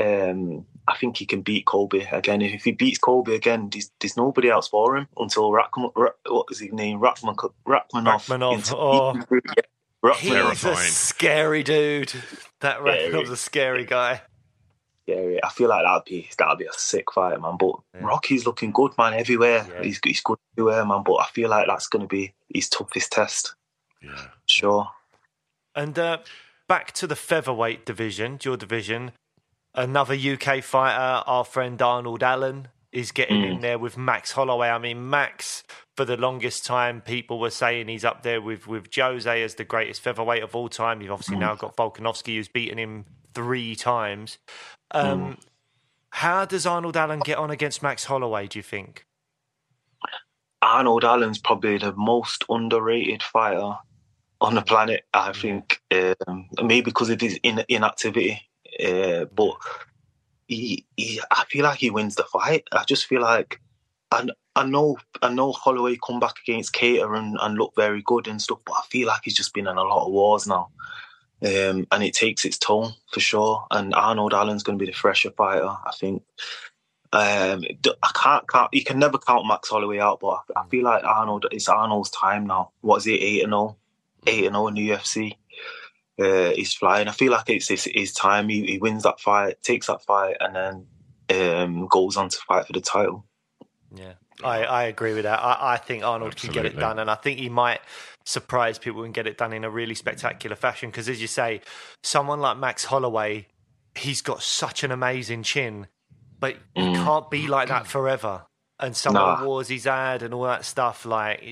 um, 0.00 0.66
I 0.88 0.96
think 0.96 1.16
he 1.16 1.26
can 1.26 1.42
beat 1.42 1.66
Colby 1.66 2.06
again. 2.10 2.42
If 2.42 2.64
he 2.64 2.72
beats 2.72 2.98
Colby 2.98 3.34
again, 3.34 3.68
there's, 3.70 3.90
there's 4.00 4.16
nobody 4.16 4.48
else 4.50 4.68
for 4.68 4.96
him 4.96 5.08
until 5.16 5.50
Rakhman, 5.50 5.92
Ra- 5.94 6.10
what 6.28 6.46
is 6.50 6.60
his 6.60 6.72
name? 6.72 7.00
Rakhman, 7.00 7.36
Rakhmonov. 7.66 8.26
Rakhmonov, 8.26 8.74
oh. 8.76 9.14
Yeah. 9.56 9.62
He's 10.16 10.64
a 10.64 10.76
scary 10.76 11.62
dude. 11.62 12.12
That. 12.60 12.80
Rakhmonov's 12.80 13.30
a 13.30 13.36
scary 13.36 13.84
guy. 13.84 14.22
Yeah, 15.10 15.40
I 15.44 15.48
feel 15.50 15.68
like 15.68 15.84
that'd 15.84 16.04
be 16.04 16.28
that'd 16.38 16.58
be 16.58 16.64
a 16.66 16.72
sick 16.72 17.12
fight, 17.12 17.40
man. 17.40 17.56
But 17.58 17.76
Yeah. 17.94 18.00
Rocky's 18.06 18.46
looking 18.46 18.70
good, 18.72 18.92
man, 18.98 19.14
everywhere. 19.14 19.66
Yeah. 19.68 19.82
He's 19.82 20.00
he's 20.04 20.20
good 20.20 20.38
everywhere, 20.56 20.84
man. 20.84 21.02
But 21.04 21.14
I 21.16 21.26
feel 21.26 21.50
like 21.50 21.66
that's 21.66 21.88
going 21.88 22.02
to 22.02 22.08
be 22.08 22.34
his 22.52 22.68
toughest 22.68 23.12
test, 23.12 23.54
Yeah. 24.02 24.26
sure. 24.46 24.88
And 25.74 25.98
uh, 25.98 26.18
back 26.68 26.92
to 26.92 27.06
the 27.06 27.16
featherweight 27.16 27.86
division, 27.86 28.38
your 28.42 28.56
division. 28.56 29.12
Another 29.74 30.14
UK 30.14 30.62
fighter, 30.64 31.22
our 31.26 31.44
friend 31.44 31.80
Arnold 31.80 32.24
Allen, 32.24 32.68
is 32.90 33.12
getting 33.12 33.44
in 33.44 33.60
there 33.60 33.78
with 33.78 33.96
Max 33.96 34.32
Holloway. 34.32 34.68
I 34.68 34.78
mean, 34.78 35.08
Max, 35.08 35.62
for 35.96 36.04
the 36.04 36.16
longest 36.16 36.66
time, 36.66 37.00
people 37.00 37.38
were 37.38 37.50
saying 37.50 37.86
he's 37.86 38.04
up 38.04 38.24
there 38.24 38.42
with, 38.42 38.66
with 38.66 38.88
Jose 38.92 39.42
as 39.42 39.54
the 39.54 39.62
greatest 39.64 40.00
featherweight 40.00 40.42
of 40.42 40.56
all 40.56 40.68
time. 40.68 41.00
You've 41.00 41.12
obviously 41.12 41.36
now 41.36 41.54
got 41.54 41.76
Volkanovski, 41.76 42.34
who's 42.34 42.48
beaten 42.48 42.78
him 42.78 43.04
three 43.32 43.76
times. 43.76 44.38
Um, 44.92 45.38
How 46.10 46.44
does 46.44 46.66
Arnold 46.66 46.96
Allen 46.96 47.20
get 47.20 47.38
on 47.38 47.50
against 47.50 47.82
Max 47.82 48.04
Holloway, 48.04 48.48
do 48.48 48.58
you 48.58 48.62
think? 48.62 49.06
Arnold 50.62 51.04
Allen's 51.04 51.38
probably 51.38 51.78
the 51.78 51.94
most 51.94 52.44
underrated 52.48 53.22
fighter 53.22 53.76
on 54.40 54.54
the 54.54 54.62
planet. 54.62 55.04
I 55.14 55.32
think 55.32 55.80
um, 55.92 56.48
maybe 56.62 56.82
because 56.82 57.10
of 57.10 57.20
his 57.20 57.38
in, 57.42 57.64
inactivity, 57.68 58.40
uh, 58.84 59.26
but 59.26 59.54
he, 60.48 60.84
he, 60.96 61.20
I 61.30 61.44
feel 61.48 61.64
like 61.64 61.78
he 61.78 61.90
wins 61.90 62.16
the 62.16 62.24
fight. 62.24 62.64
I 62.72 62.84
just 62.84 63.06
feel 63.06 63.22
like 63.22 63.60
I, 64.10 64.28
I 64.56 64.66
know 64.66 64.98
I 65.22 65.32
know 65.32 65.52
Holloway 65.52 65.96
come 66.04 66.20
back 66.20 66.34
against 66.46 66.74
Kattar 66.74 67.16
and, 67.16 67.38
and 67.40 67.56
look 67.56 67.72
very 67.76 68.02
good 68.02 68.26
and 68.26 68.42
stuff, 68.42 68.58
but 68.66 68.74
I 68.74 68.82
feel 68.90 69.06
like 69.06 69.22
he's 69.24 69.36
just 69.36 69.54
been 69.54 69.68
in 69.68 69.76
a 69.76 69.82
lot 69.82 70.06
of 70.06 70.12
wars 70.12 70.46
now. 70.46 70.70
Um, 71.42 71.86
and 71.90 72.02
it 72.02 72.12
takes 72.12 72.44
its 72.44 72.58
toll 72.58 72.92
for 73.10 73.20
sure. 73.20 73.66
And 73.70 73.94
Arnold 73.94 74.34
Allen's 74.34 74.62
going 74.62 74.78
to 74.78 74.84
be 74.84 74.90
the 74.90 74.96
fresher 74.96 75.30
fighter, 75.30 75.68
I 75.68 75.92
think. 75.98 76.22
Um, 77.12 77.64
I 78.02 78.10
can't 78.14 78.48
count. 78.48 78.72
You 78.72 78.84
can 78.84 78.98
never 78.98 79.18
count 79.18 79.46
Max 79.46 79.68
Holloway 79.68 79.98
out, 79.98 80.20
but 80.20 80.42
I, 80.54 80.64
feel 80.68 80.84
like 80.84 81.02
Arnold. 81.02 81.46
It's 81.50 81.68
Arnold's 81.68 82.10
time 82.10 82.46
now. 82.46 82.70
What 82.82 82.98
is 82.98 83.06
it? 83.06 83.20
Eight 83.22 83.42
and 83.42 83.50
zero, 83.50 83.76
eight 84.26 84.44
and 84.44 84.54
zero 84.54 84.68
in 84.68 84.74
the 84.74 84.90
UFC. 84.90 85.36
Uh, 86.20 86.54
he's 86.54 86.74
flying. 86.74 87.08
I 87.08 87.12
feel 87.12 87.32
like 87.32 87.48
it's 87.48 87.68
his, 87.68 87.84
his 87.84 88.12
time. 88.12 88.48
He, 88.48 88.64
he 88.66 88.78
wins 88.78 89.02
that 89.04 89.18
fight, 89.18 89.62
takes 89.62 89.86
that 89.88 90.02
fight, 90.02 90.36
and 90.38 90.54
then 90.54 90.86
um, 91.30 91.86
goes 91.86 92.16
on 92.16 92.28
to 92.28 92.38
fight 92.46 92.66
for 92.66 92.74
the 92.74 92.80
title. 92.80 93.24
Yeah, 93.94 94.12
I, 94.44 94.64
I 94.64 94.82
agree 94.84 95.14
with 95.14 95.24
that. 95.24 95.38
I, 95.38 95.74
I 95.74 95.76
think 95.76 96.04
Arnold 96.04 96.36
can 96.36 96.52
get 96.52 96.66
it 96.66 96.76
done, 96.78 96.98
and 96.98 97.10
I 97.10 97.14
think 97.14 97.38
he 97.38 97.48
might 97.48 97.80
surprise 98.24 98.78
people 98.78 99.02
and 99.04 99.12
get 99.14 99.26
it 99.26 99.38
done 99.38 99.52
in 99.52 99.64
a 99.64 99.70
really 99.70 99.94
spectacular 99.94 100.56
fashion. 100.56 100.90
Because, 100.90 101.08
as 101.08 101.20
you 101.20 101.26
say, 101.26 101.60
someone 102.02 102.40
like 102.40 102.56
Max 102.58 102.84
Holloway, 102.84 103.46
he's 103.94 104.22
got 104.22 104.42
such 104.42 104.84
an 104.84 104.90
amazing 104.92 105.42
chin, 105.42 105.88
but 106.38 106.56
he 106.74 106.92
can't 106.94 107.30
be 107.30 107.46
like 107.48 107.68
that 107.68 107.86
forever. 107.86 108.44
And 108.78 108.96
some 108.96 109.14
of 109.14 109.20
the 109.38 109.42
Nah. 109.42 109.46
wars 109.46 109.68
he's 109.68 109.84
had 109.84 110.22
and 110.22 110.32
all 110.32 110.44
that 110.44 110.64
stuff, 110.64 111.04
like 111.04 111.42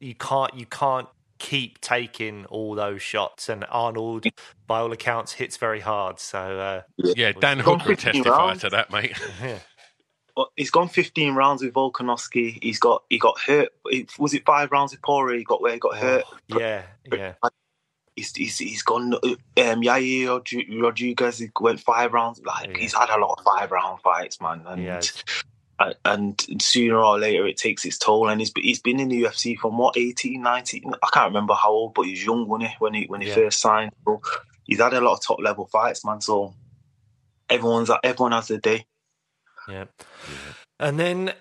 you 0.00 0.14
can't, 0.16 0.52
you 0.54 0.66
can't 0.66 1.06
keep 1.38 1.80
taking 1.80 2.44
all 2.46 2.74
those 2.74 3.02
shots. 3.02 3.48
And 3.48 3.64
Arnold, 3.68 4.26
by 4.66 4.80
all 4.80 4.90
accounts, 4.92 5.32
hits 5.34 5.56
very 5.58 5.78
hard. 5.80 6.18
So 6.18 6.38
uh, 6.58 6.82
Yeah, 6.98 7.32
Dan 7.32 7.58
Gone 7.58 7.78
Hooker 7.80 7.90
15 7.96 8.12
testified 8.24 8.38
rounds. 8.38 8.60
to 8.62 8.70
that, 8.70 8.90
mate. 8.90 9.16
yeah, 9.42 9.58
But 9.58 9.62
he's 10.56 10.70
gone 10.70 10.88
15 10.88 11.34
rounds 11.34 11.62
with 11.62 11.74
Volkanovski. 11.74 12.58
He's 12.62 12.78
got 12.78 13.04
he 13.10 13.18
got 13.18 13.38
hurt. 13.40 13.68
Was 14.18 14.34
it 14.34 14.44
five 14.44 14.70
rounds 14.72 14.92
with 14.92 15.02
Poirier? 15.02 15.38
He 15.38 15.44
got 15.44 15.60
where 15.62 15.72
he 15.74 15.78
got 15.78 15.96
hurt. 15.96 16.24
yeah, 16.48 16.82
yeah. 17.12 17.34
He's, 18.14 18.34
he's, 18.36 18.58
he's 18.58 18.82
gone. 18.82 19.14
Um, 19.14 19.40
Yair 19.56 20.82
Rodriguez 20.82 21.38
he 21.38 21.50
went 21.58 21.80
five 21.80 22.12
rounds. 22.12 22.40
Like 22.44 22.68
Yeah. 22.68 22.76
he's 22.78 22.92
had 22.94 23.08
a 23.08 23.16
lot 23.18 23.38
of 23.38 23.44
five 23.44 23.70
round 23.70 24.00
fights, 24.02 24.38
man. 24.40 24.62
And, 24.66 24.80
He 24.80 24.86
has. 24.86 25.24
and 25.78 25.94
and 26.04 26.62
sooner 26.62 26.98
or 26.98 27.18
later 27.18 27.46
it 27.46 27.56
takes 27.56 27.84
its 27.86 27.96
toll. 27.98 28.28
And 28.28 28.40
he's 28.40 28.52
he's 28.54 28.80
been 28.80 29.00
in 29.00 29.08
the 29.08 29.22
UFC 29.22 29.58
from 29.58 29.78
what 29.78 29.96
18, 29.96 30.42
19? 30.42 30.92
I 31.02 31.08
can't 31.12 31.28
remember 31.30 31.54
how 31.54 31.70
old, 31.70 31.94
but 31.94 32.02
he's 32.02 32.22
young, 32.24 32.46
wasn't 32.48 32.70
he? 32.70 32.76
When 32.80 32.92
he 32.94 33.04
when 33.06 33.22
he 33.22 33.28
Yeah. 33.28 33.34
first 33.34 33.60
signed, 33.60 33.92
so 34.04 34.20
he's 34.64 34.80
had 34.80 34.92
a 34.92 35.00
lot 35.00 35.14
of 35.14 35.22
top 35.24 35.40
level 35.40 35.66
fights, 35.66 36.04
man. 36.04 36.20
So 36.20 36.54
everyone's 37.48 37.90
everyone 38.04 38.32
has 38.32 38.48
their 38.48 38.58
day. 38.58 38.84
Yeah. 39.68 39.84
And 40.78 40.98
then 40.98 41.32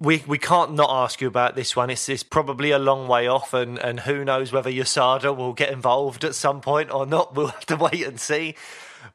we 0.00 0.24
we 0.26 0.38
can't 0.38 0.74
not 0.74 0.90
ask 0.90 1.20
you 1.20 1.28
about 1.28 1.54
this 1.54 1.76
one. 1.76 1.90
It's, 1.90 2.08
it's 2.08 2.22
probably 2.22 2.70
a 2.70 2.78
long 2.78 3.06
way 3.06 3.26
off, 3.26 3.54
and, 3.54 3.78
and 3.78 4.00
who 4.00 4.24
knows 4.24 4.52
whether 4.52 4.70
USADA 4.70 5.36
will 5.36 5.52
get 5.52 5.70
involved 5.70 6.24
at 6.24 6.34
some 6.34 6.60
point 6.60 6.90
or 6.90 7.06
not. 7.06 7.34
We'll 7.42 7.48
have 7.48 7.66
to 7.66 7.76
wait 7.76 8.06
and 8.06 8.20
see. 8.20 8.56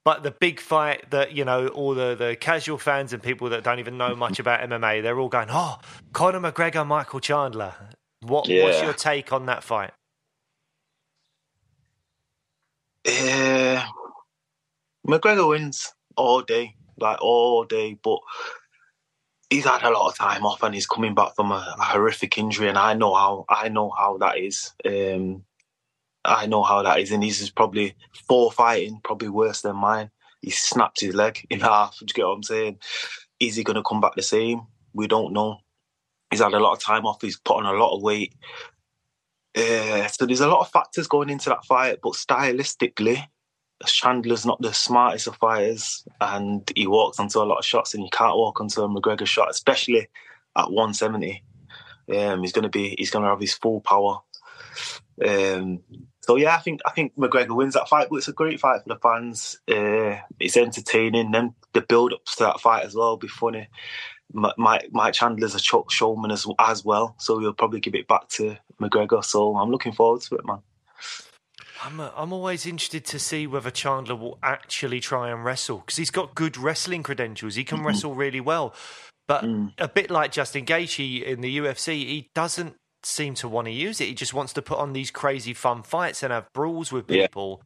But 0.04 0.24
the 0.24 0.32
big 0.32 0.60
fight 0.60 1.10
that, 1.12 1.34
you 1.34 1.46
know, 1.46 1.68
all 1.68 1.94
the, 1.94 2.16
the 2.16 2.36
casual 2.36 2.78
fans 2.78 3.14
and 3.14 3.24
people 3.24 3.50
that 3.50 3.64
don't 3.64 3.80
even 3.80 3.98
know 3.98 4.16
much 4.16 4.40
about 4.40 4.62
MMA, 4.62 5.02
they're 5.02 5.20
all 5.20 5.30
going, 5.30 5.48
oh, 5.50 5.80
Conor 6.14 6.40
McGregor, 6.40 6.86
Michael 6.86 7.20
Chandler. 7.20 7.74
What, 8.22 8.50
What's 8.50 8.82
your 8.82 8.94
take 8.94 9.32
on 9.32 9.46
that 9.46 9.64
fight? 9.64 9.92
Uh, 13.08 13.86
McGregor 15.08 15.48
wins 15.48 15.94
all 16.18 16.42
day, 16.42 16.76
like 16.98 17.22
all 17.22 17.64
day, 17.66 17.98
but 18.02 18.20
he's 19.50 19.66
had 19.66 19.84
a 19.84 19.92
lot 19.92 20.10
of 20.10 20.18
time 20.18 20.46
off 20.46 20.64
and 20.64 20.74
he's 20.74 20.88
coming 20.88 21.16
back 21.16 21.36
from 21.36 21.52
a, 21.52 21.76
a 21.80 21.84
horrific 21.84 22.38
injury, 22.38 22.70
and 22.70 22.78
I 22.78 22.94
know 22.94 23.14
how 23.14 23.46
I 23.50 23.70
know 23.70 23.90
how 23.98 24.18
that 24.18 24.38
is. 24.38 24.74
Um, 24.86 25.44
I 26.26 26.46
know 26.46 26.64
how 26.64 26.84
that 26.84 27.00
is, 27.00 27.12
and 27.12 27.24
he's 27.24 27.50
probably 27.50 27.96
four 28.28 28.52
fighting, 28.52 29.00
probably 29.04 29.30
worse 29.30 29.62
than 29.62 29.78
mine. 29.78 30.12
He 30.42 30.50
snapped 30.50 31.02
his 31.02 31.16
leg 31.16 31.46
in 31.50 31.60
half. 31.62 31.98
Do 32.00 32.06
you 32.08 32.14
get 32.14 32.26
what 32.26 32.34
I'm 32.34 32.44
saying? 32.44 32.80
Is 33.40 33.56
he 33.56 33.64
going 33.64 33.76
to 33.76 33.84
come 33.84 34.02
back 34.02 34.16
the 34.16 34.24
same? 34.24 34.62
We 34.94 35.08
don't 35.08 35.34
know. 35.34 35.60
He's 36.30 36.42
had 36.42 36.54
a 36.54 36.60
lot 36.60 36.74
of 36.74 36.84
time 36.84 37.06
off. 37.06 37.22
He's 37.22 37.40
put 37.40 37.58
on 37.58 37.66
a 37.66 37.80
lot 37.80 37.96
of 37.96 38.02
weight. 38.02 38.34
Uh, 39.56 40.06
so 40.08 40.26
there's 40.26 40.42
a 40.42 40.48
lot 40.48 40.60
of 40.60 40.70
factors 40.70 41.08
going 41.08 41.30
into 41.30 41.50
that 41.50 41.66
fight, 41.66 42.00
but 42.04 42.14
stylistically, 42.14 43.26
Chandler's 43.86 44.46
not 44.46 44.62
the 44.62 44.74
smartest 44.74 45.28
of 45.28 45.36
fighters, 45.36 46.06
and 46.20 46.70
he 46.76 46.88
walks 46.88 47.20
onto 47.20 47.40
a 47.40 47.44
lot 47.44 47.60
of 47.60 47.66
shots, 47.66 47.94
and 47.94 48.04
you 48.04 48.10
can't 48.12 48.36
walk 48.36 48.60
onto 48.60 48.82
a 48.82 48.90
McGregor 48.90 49.28
shot, 49.28 49.50
especially 49.50 50.08
at 50.56 50.72
170. 50.72 51.44
Um, 52.16 52.42
he's 52.42 52.54
going 52.54 52.64
to 52.64 52.70
be, 52.70 52.96
he's 52.98 53.12
going 53.12 53.24
to 53.24 53.30
have 53.30 53.40
his 53.40 53.54
full 53.54 53.82
power. 53.82 54.20
Um, 55.26 55.82
so 56.22 56.36
yeah, 56.36 56.56
I 56.56 56.60
think 56.60 56.82
I 56.86 56.92
think 56.92 57.16
McGregor 57.16 57.56
wins 57.56 57.74
that 57.74 57.88
fight, 57.88 58.08
but 58.10 58.18
it's 58.18 58.28
a 58.28 58.34
great 58.34 58.60
fight 58.60 58.84
for 58.84 58.90
the 58.90 59.00
fans. 59.00 59.60
Uh, 59.68 60.20
it's 60.40 60.58
entertaining. 60.58 61.32
Then 61.32 61.56
the 61.74 61.82
build 61.82 62.14
up 62.14 62.26
to 62.26 62.40
that 62.40 62.60
fight 62.60 62.86
as 62.86 62.96
well 62.96 63.12
will 63.12 63.18
be 63.18 63.28
funny. 63.28 63.68
Mi- 64.34 64.54
Mike, 64.58 64.90
Mike 64.92 65.14
Chandler's 65.14 65.56
a 65.56 65.60
cho- 65.60 65.86
showman 65.90 66.32
as 66.32 66.46
as 66.60 66.84
well, 66.84 67.16
so 67.18 67.40
he'll 67.40 67.54
probably 67.54 67.80
give 67.80 67.96
it 67.96 68.08
back 68.08 68.28
to 68.30 68.58
McGregor. 68.82 69.24
So 69.24 69.56
I'm 69.56 69.72
looking 69.72 69.94
forward 69.94 70.22
to 70.24 70.36
it, 70.36 70.46
man. 70.46 70.60
I'm, 71.84 72.00
uh, 72.00 72.12
I'm 72.16 72.34
always 72.34 72.66
interested 72.66 73.06
to 73.06 73.20
see 73.20 73.48
whether 73.48 73.70
Chandler 73.70 74.16
will 74.16 74.38
actually 74.42 75.00
try 75.00 75.30
and 75.30 75.44
wrestle 75.44 75.80
because 75.80 75.98
he's 75.98 76.12
got 76.12 76.36
good 76.36 76.58
wrestling 76.58 77.04
credentials. 77.04 77.56
He 77.56 77.64
can 77.64 77.80
mm-hmm. 77.80 77.88
wrestle 77.88 78.16
really 78.16 78.42
well. 78.42 78.74
But 79.28 79.44
mm. 79.44 79.74
a 79.78 79.88
bit 79.88 80.10
like 80.10 80.32
Justin 80.32 80.66
Gaethje 80.66 81.22
in 81.24 81.42
the 81.42 81.58
UFC, 81.58 82.06
he 82.06 82.30
doesn't 82.34 82.76
seem 83.04 83.34
to 83.36 83.50
want 83.50 83.66
to 83.66 83.72
use 83.72 84.00
it. 84.02 84.06
He 84.06 84.14
just 84.14 84.34
wants 84.34 84.54
to 84.54 84.62
put 84.62 84.80
on 84.80 84.94
these 84.94 85.12
crazy 85.12 85.54
fun 85.54 85.84
fights 85.84 86.24
and 86.24 86.32
have 86.32 86.48
brawls 86.54 86.92
with 86.92 87.08
people. 87.08 87.62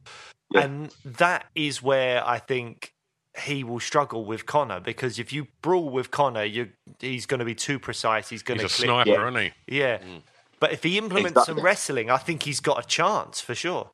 Yeah. 0.50 0.62
And 0.62 0.94
that 1.04 1.46
is 1.54 1.82
where 1.82 2.26
I 2.26 2.38
think 2.38 2.92
he 3.38 3.64
will 3.64 3.80
struggle 3.80 4.24
with 4.24 4.44
Conor 4.44 4.80
because 4.80 5.18
if 5.18 5.32
you 5.32 5.46
brawl 5.62 5.88
with 5.88 6.10
Conor, 6.10 6.44
you 6.44 6.70
he's 7.00 7.26
going 7.26 7.38
to 7.38 7.46
be 7.46 7.54
too 7.54 7.78
precise. 7.78 8.28
He's 8.28 8.42
going 8.42 8.60
He's 8.60 8.76
to 8.76 8.82
a 8.84 8.86
clip. 8.86 9.06
sniper, 9.06 9.10
Yeah. 9.10 9.28
isn't 9.28 9.52
he? 9.68 9.78
Yeah. 9.78 9.98
Mm. 9.98 10.22
But 10.60 10.72
if 10.72 10.82
he 10.82 10.98
implements 10.98 11.30
Exactly. 11.30 11.54
some 11.54 11.64
wrestling, 11.64 12.10
I 12.10 12.18
think 12.18 12.42
he's 12.42 12.60
got 12.60 12.84
a 12.84 12.86
chance 12.86 13.40
for 13.40 13.54
sure. 13.54 13.90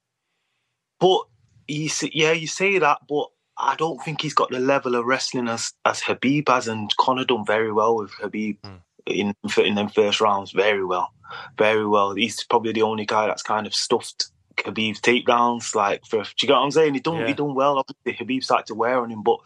But 1.00 1.22
you 1.66 1.88
see, 1.88 2.10
yeah, 2.12 2.32
you 2.32 2.46
say 2.46 2.78
that, 2.78 2.98
but 3.08 3.28
I 3.56 3.74
don't 3.76 4.02
think 4.02 4.22
he's 4.22 4.34
got 4.34 4.50
the 4.50 4.60
level 4.60 4.94
of 4.94 5.04
wrestling 5.04 5.48
as 5.48 5.72
as 5.84 6.00
Khabib 6.00 6.48
has, 6.48 6.68
and 6.68 6.94
Conor 6.96 7.24
done 7.24 7.44
very 7.44 7.72
well 7.72 7.96
with 7.96 8.10
Khabib 8.12 8.58
hmm. 8.64 8.76
in 9.06 9.34
in 9.58 9.74
them 9.74 9.88
first 9.88 10.20
rounds. 10.20 10.52
Very 10.52 10.84
well, 10.84 11.12
very 11.56 11.86
well. 11.86 12.14
He's 12.14 12.44
probably 12.44 12.72
the 12.72 12.82
only 12.82 13.04
guy 13.04 13.26
that's 13.26 13.42
kind 13.42 13.66
of 13.66 13.74
stuffed 13.74 14.30
Khabib's 14.56 15.00
takedowns. 15.00 15.74
Like, 15.74 16.04
for 16.06 16.22
do 16.22 16.30
you 16.40 16.48
get 16.48 16.54
what 16.54 16.62
I'm 16.62 16.70
saying? 16.70 16.94
He 16.94 17.00
done 17.00 17.18
Yeah. 17.18 17.26
he 17.26 17.34
done 17.34 17.54
well. 17.54 17.78
Obviously, 17.78 18.24
Khabib 18.24 18.44
started 18.44 18.66
to 18.66 18.74
wear 18.74 19.00
on 19.00 19.10
him, 19.10 19.22
but. 19.22 19.38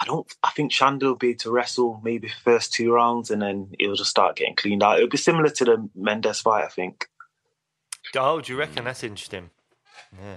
I 0.00 0.04
don't. 0.04 0.32
I 0.44 0.50
think 0.50 0.70
Chandler 0.70 1.08
will 1.08 1.16
be 1.16 1.30
able 1.30 1.38
to 1.40 1.50
wrestle 1.50 2.00
maybe 2.04 2.28
first 2.44 2.72
two 2.72 2.92
rounds, 2.92 3.32
and 3.32 3.42
then 3.42 3.72
he'll 3.80 3.96
just 3.96 4.10
start 4.10 4.36
getting 4.36 4.54
cleaned 4.54 4.80
out. 4.80 4.98
It'll 4.98 5.08
be 5.08 5.16
similar 5.16 5.50
to 5.50 5.64
the 5.64 5.90
Mendes 5.96 6.38
fight, 6.38 6.64
I 6.64 6.68
think. 6.68 7.08
Oh, 8.14 8.40
do 8.40 8.52
you 8.52 8.58
reckon 8.60 8.78
hmm. 8.78 8.84
that's 8.84 9.02
interesting? 9.02 9.50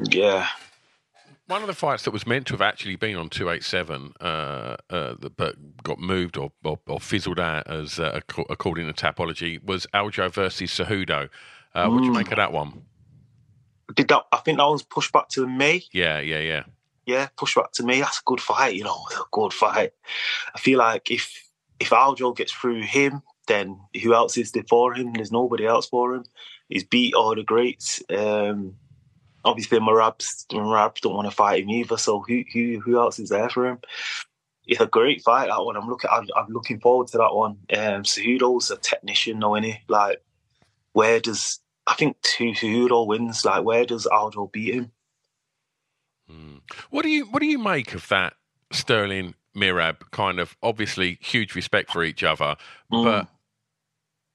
Yeah. 0.09 0.47
One 1.47 1.61
of 1.61 1.67
the 1.67 1.73
fights 1.73 2.03
that 2.03 2.11
was 2.11 2.25
meant 2.25 2.47
to 2.47 2.53
have 2.53 2.61
actually 2.61 2.95
been 2.95 3.17
on 3.17 3.29
287, 3.29 4.13
uh, 4.21 4.77
uh, 4.89 5.15
but 5.35 5.83
got 5.83 5.99
moved 5.99 6.37
or, 6.37 6.51
or, 6.63 6.79
or 6.87 6.99
fizzled 6.99 7.39
out, 7.39 7.67
as 7.67 7.99
uh, 7.99 8.21
according 8.49 8.87
to 8.87 8.93
Tapology, 8.93 9.61
was 9.63 9.85
Aljo 9.93 10.31
versus 10.31 10.71
Cejudo. 10.71 11.29
Uh, 11.73 11.89
what 11.89 11.99
do 11.99 12.05
you 12.05 12.13
make 12.13 12.31
of 12.31 12.37
that 12.37 12.53
one? 12.53 12.83
Did 13.95 14.07
that? 14.09 14.23
I 14.31 14.37
think 14.37 14.59
that 14.59 14.65
was 14.65 14.83
pushed 14.83 15.11
back 15.11 15.27
to 15.29 15.47
May. 15.47 15.83
Yeah, 15.91 16.19
yeah, 16.19 16.39
yeah. 16.39 16.63
yeah, 17.05 17.27
push 17.37 17.55
back 17.55 17.71
to 17.73 17.83
me. 17.83 17.99
That's 17.99 18.19
a 18.19 18.23
good 18.25 18.39
fight, 18.39 18.75
you 18.75 18.83
know, 18.83 19.05
a 19.19 19.23
good 19.31 19.53
fight. 19.53 19.91
I 20.55 20.59
feel 20.59 20.79
like 20.79 21.11
if 21.11 21.49
if 21.79 21.89
Aljo 21.89 22.35
gets 22.35 22.53
through 22.53 22.83
him, 22.83 23.21
then 23.47 23.79
who 24.01 24.13
else 24.13 24.37
is 24.37 24.51
there 24.51 24.63
for 24.69 24.93
him? 24.93 25.13
There's 25.13 25.31
nobody 25.31 25.65
else 25.65 25.87
for 25.87 26.15
him. 26.15 26.23
He's 26.69 26.83
beat 26.83 27.13
all 27.13 27.35
the 27.35 27.43
greats. 27.43 28.01
Um, 28.09 28.75
obviously, 29.45 29.79
Merab's, 29.79 30.45
Merab's 30.51 31.01
don't 31.01 31.15
want 31.15 31.29
to 31.29 31.35
fight 31.35 31.63
him 31.63 31.69
either. 31.69 31.97
So 31.97 32.21
who 32.27 32.43
who 32.53 32.79
who 32.83 32.99
else 32.99 33.19
is 33.19 33.29
there 33.29 33.49
for 33.49 33.67
him? 33.67 33.79
It's 34.67 34.79
a 34.81 34.85
great 34.87 35.21
fight 35.23 35.47
that 35.47 35.63
one. 35.63 35.75
I'm 35.75 35.89
looking. 35.89 36.09
I'm, 36.11 36.27
I'm 36.35 36.47
looking 36.49 36.79
forward 36.79 37.07
to 37.09 37.17
that 37.17 37.33
one. 37.33 37.57
Um, 37.75 38.03
Cejudo's 38.03 38.71
a 38.71 38.77
technician, 38.77 39.39
though, 39.39 39.55
is 39.55 39.65
he? 39.65 39.79
Like, 39.87 40.21
where 40.93 41.19
does 41.19 41.59
I 41.87 41.95
think 41.95 42.17
Cejudo 42.21 43.07
wins? 43.07 43.43
Like, 43.43 43.63
where 43.63 43.85
does 43.85 44.05
Aljo 44.05 44.51
beat 44.51 44.75
him? 44.75 44.91
What 46.89 47.03
do 47.03 47.09
you 47.09 47.25
What 47.25 47.39
do 47.41 47.45
you 47.47 47.59
make 47.59 47.93
of 47.93 48.07
that 48.09 48.33
Sterling 48.71 49.35
Merab 49.55 50.11
kind 50.11 50.39
of 50.39 50.55
obviously 50.63 51.17
huge 51.21 51.55
respect 51.55 51.91
for 51.91 52.03
each 52.03 52.23
other, 52.23 52.55
Mm. 52.91 53.03
but 53.03 53.27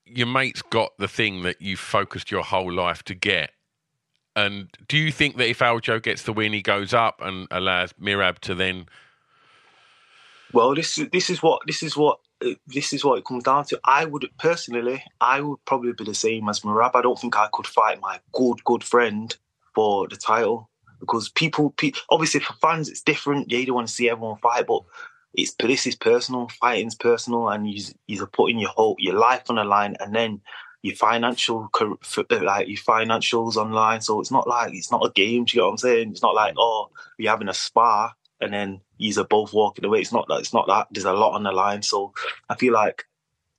your 0.04 0.26
mate's 0.26 0.62
got 0.62 0.92
the 0.98 1.08
thing 1.08 1.42
that 1.42 1.60
you've 1.62 1.80
focused 1.80 2.30
your 2.30 2.42
whole 2.42 2.70
life 2.72 3.02
to 3.04 3.14
get. 3.14 3.52
And 4.36 4.68
do 4.86 4.98
you 4.98 5.10
think 5.10 5.38
that 5.38 5.48
if 5.48 5.60
Aljo 5.60 6.00
gets 6.00 6.22
the 6.22 6.32
win, 6.32 6.52
he 6.52 6.60
goes 6.60 6.92
up 6.92 7.20
and 7.22 7.48
allows 7.50 7.94
Merab 7.94 8.38
to 8.40 8.54
then? 8.54 8.86
Well, 10.52 10.74
this 10.74 10.98
is 10.98 11.08
this 11.10 11.30
is 11.30 11.42
what 11.42 11.62
this 11.66 11.82
is 11.82 11.96
what 11.96 12.18
this 12.66 12.92
is 12.92 13.04
what 13.04 13.18
it 13.18 13.24
comes 13.24 13.44
down 13.44 13.64
to. 13.64 13.80
I 13.84 14.04
would 14.04 14.28
personally, 14.38 15.02
I 15.20 15.40
would 15.40 15.64
probably 15.64 15.92
be 15.92 16.04
the 16.04 16.14
same 16.14 16.48
as 16.50 16.60
Merab. 16.60 16.92
I 16.94 17.02
don't 17.02 17.18
think 17.18 17.36
I 17.36 17.48
could 17.52 17.66
fight 17.66 18.00
my 18.00 18.20
good 18.32 18.62
good 18.64 18.84
friend 18.84 19.34
for 19.74 20.06
the 20.06 20.16
title 20.16 20.68
because 21.00 21.28
people, 21.30 21.70
pe- 21.70 21.92
obviously 22.10 22.40
for 22.40 22.54
fans 22.54 22.88
it's 22.88 23.02
different. 23.02 23.50
Yeah, 23.50 23.58
you 23.58 23.66
don't 23.66 23.76
want 23.76 23.88
to 23.88 23.94
see 23.94 24.10
everyone 24.10 24.36
fight, 24.38 24.66
but 24.66 24.82
it's 25.34 25.54
this 25.54 25.86
is 25.86 25.96
personal. 25.96 26.48
Fighting's 26.60 26.94
personal, 26.94 27.48
and 27.48 27.68
you 27.68 27.82
you're 28.06 28.26
putting 28.26 28.58
your 28.58 28.70
whole 28.70 28.96
your 28.98 29.18
life 29.18 29.44
on 29.48 29.56
the 29.56 29.64
line, 29.64 29.96
and 29.98 30.14
then 30.14 30.40
your 30.86 30.96
financial 30.96 31.68
uh, 31.80 32.24
like 32.42 32.68
your 32.68 32.78
financials 32.78 33.56
online. 33.56 34.00
So 34.00 34.20
it's 34.20 34.30
not 34.30 34.46
like 34.46 34.72
it's 34.72 34.92
not 34.92 35.04
a 35.04 35.10
game. 35.10 35.44
Do 35.44 35.56
you 35.56 35.60
get 35.60 35.64
what 35.64 35.70
I'm 35.70 35.78
saying? 35.78 36.10
It's 36.12 36.22
not 36.22 36.34
like 36.34 36.54
oh 36.56 36.90
we're 37.18 37.30
having 37.30 37.48
a 37.48 37.54
spar 37.54 38.14
and 38.40 38.52
then 38.52 38.80
you're 38.98 39.24
both 39.24 39.52
walking 39.52 39.84
away. 39.84 40.00
It's 40.00 40.12
not 40.12 40.28
that. 40.28 40.40
It's 40.40 40.54
not 40.54 40.68
that. 40.68 40.86
There's 40.90 41.04
a 41.04 41.12
lot 41.12 41.34
on 41.34 41.42
the 41.42 41.52
line. 41.52 41.82
So 41.82 42.12
I 42.48 42.54
feel 42.54 42.72
like 42.72 43.04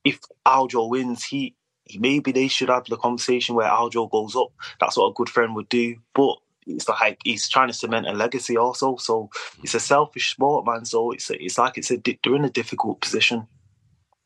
if 0.04 0.20
Aljo 0.46 0.88
wins, 0.88 1.24
he 1.24 1.54
maybe 1.98 2.32
they 2.32 2.48
should 2.48 2.70
have 2.70 2.86
the 2.86 2.96
conversation 2.96 3.54
where 3.54 3.68
Aljo 3.68 4.10
goes 4.10 4.34
up. 4.34 4.52
That's 4.80 4.96
what 4.96 5.08
a 5.08 5.14
good 5.14 5.28
friend 5.28 5.54
would 5.54 5.68
do. 5.68 5.96
But 6.14 6.36
it's 6.66 6.88
like 6.88 7.18
he's 7.24 7.48
trying 7.48 7.68
to 7.68 7.74
cement 7.74 8.08
a 8.08 8.12
legacy 8.12 8.56
also. 8.56 8.96
So 8.96 9.28
it's 9.62 9.74
a 9.74 9.80
selfish 9.80 10.30
sport, 10.30 10.64
man. 10.64 10.86
So 10.86 11.10
it's 11.10 11.30
it's 11.30 11.58
like 11.58 11.76
it's 11.76 11.90
a 11.90 11.98
they're 11.98 12.36
in 12.36 12.46
a 12.46 12.50
difficult 12.50 13.02
position. 13.02 13.46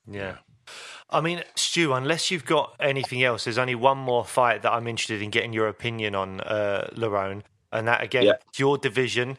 Yeah. 0.08 0.36
I 1.12 1.20
mean, 1.20 1.42
Stu, 1.54 1.92
unless 1.92 2.30
you've 2.30 2.44
got 2.44 2.74
anything 2.80 3.22
else, 3.22 3.44
there's 3.44 3.58
only 3.58 3.74
one 3.74 3.98
more 3.98 4.24
fight 4.24 4.62
that 4.62 4.72
I'm 4.72 4.86
interested 4.86 5.22
in 5.22 5.30
getting 5.30 5.52
your 5.52 5.68
opinion 5.68 6.14
on, 6.14 6.40
uh, 6.40 6.88
Lerone. 6.94 7.42
And 7.70 7.86
that, 7.88 8.02
again, 8.02 8.24
Yeah. 8.24 8.32
your 8.56 8.78
division, 8.78 9.38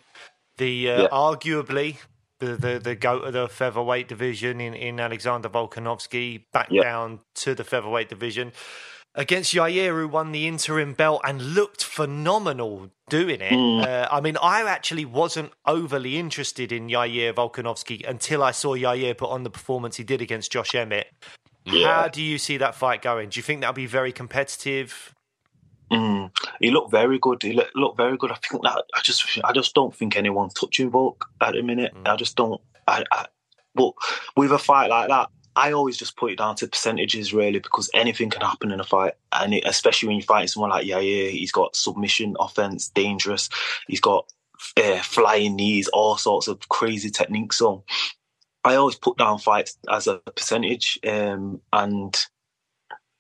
the 0.58 0.90
uh, 0.90 1.02
Yeah. 1.04 1.08
arguably 1.10 1.98
the, 2.40 2.56
the, 2.58 2.80
the 2.80 2.96
goat 2.96 3.24
of 3.24 3.34
the 3.34 3.48
featherweight 3.48 4.08
division 4.08 4.60
in, 4.60 4.74
in 4.74 5.00
Alexander 5.00 5.50
Volkanovski 5.50 6.46
back 6.52 6.68
Yeah. 6.70 6.84
down 6.84 7.20
to 7.36 7.56
the 7.56 7.64
featherweight 7.64 8.10
division 8.10 8.52
against 9.16 9.54
Yair, 9.54 9.90
who 9.90 10.08
won 10.08 10.32
the 10.32 10.48
interim 10.48 10.94
belt 10.94 11.22
and 11.24 11.54
looked 11.54 11.84
phenomenal 11.84 12.90
doing 13.10 13.42
it. 13.42 13.54
Mm. 13.54 13.86
Uh, 13.86 14.08
I 14.12 14.20
mean, 14.22 14.38
I 14.42 14.64
actually 14.64 15.06
wasn't 15.06 15.52
overly 15.66 16.18
interested 16.18 16.72
in 16.72 16.88
Yair 16.90 17.34
Volkanovski 17.34 18.08
until 18.08 18.44
I 18.44 18.52
saw 18.52 18.76
Yair 18.76 19.16
put 19.18 19.30
on 19.30 19.44
the 19.44 19.50
performance 19.52 19.98
he 19.98 20.04
did 20.04 20.22
against 20.22 20.52
Josh 20.52 20.74
Emmett. 20.76 21.08
How 21.66 22.08
do 22.08 22.22
you 22.22 22.38
see 22.38 22.58
that 22.58 22.76
fight 22.76 23.02
going? 23.02 23.30
Do 23.30 23.40
you 23.40 23.44
think 23.44 23.62
that'll 23.62 23.74
be 23.74 23.86
very 23.86 24.12
competitive? 24.12 25.14
Mm. 25.92 26.32
He 26.60 26.72
looked 26.72 26.92
very 26.92 27.20
good. 27.20 27.42
He 27.44 27.54
looked, 27.54 27.98
very 27.98 28.18
good. 28.18 28.32
I 28.32 28.36
think 28.36 28.64
that 28.64 28.84
I 28.96 29.02
just 29.02 29.40
I 29.44 29.54
just 29.54 29.74
don't 29.74 29.96
think 29.96 30.18
anyone's 30.18 30.54
touching 30.54 30.90
Volk 30.90 31.26
at 31.42 31.54
the 31.54 31.62
minute. 31.62 31.94
I 32.06 32.16
just 32.16 32.36
don't. 32.36 32.60
I, 32.88 33.04
I 33.12 33.28
but 33.76 33.94
with 34.36 34.52
a 34.52 34.58
fight 34.58 34.90
like 34.90 35.10
that, 35.10 35.30
I 35.56 35.72
always 35.72 35.98
just 35.98 36.18
put 36.18 36.32
it 36.32 36.38
down 36.38 36.56
to 36.58 36.68
percentages 36.68 37.34
really 37.34 37.60
because 37.60 37.90
anything 37.94 38.30
can 38.30 38.42
happen 38.42 38.72
in 38.72 38.80
a 38.80 38.84
fight, 38.84 39.14
and 39.32 39.54
it, 39.54 39.64
especially 39.66 40.08
when 40.08 40.18
you're 40.18 40.26
fighting 40.26 40.48
someone 40.48 40.72
like 40.72 40.86
Yair, 40.86 41.30
he's 41.30 41.52
got 41.52 41.76
submission 41.76 42.36
offense, 42.40 42.90
dangerous. 42.90 43.50
He's 43.88 44.02
got 44.02 44.32
uh, 44.78 45.00
flying 45.00 45.56
knees, 45.56 45.88
all 45.90 46.18
sorts 46.18 46.48
of 46.48 46.68
crazy 46.70 47.10
techniques. 47.10 47.58
So 47.58 47.84
I 48.64 48.76
always 48.76 48.96
put 48.96 49.18
down 49.18 49.40
fights 49.40 49.78
as 49.90 50.08
a 50.08 50.18
percentage, 50.20 51.00
um, 51.06 51.62
and 51.74 52.16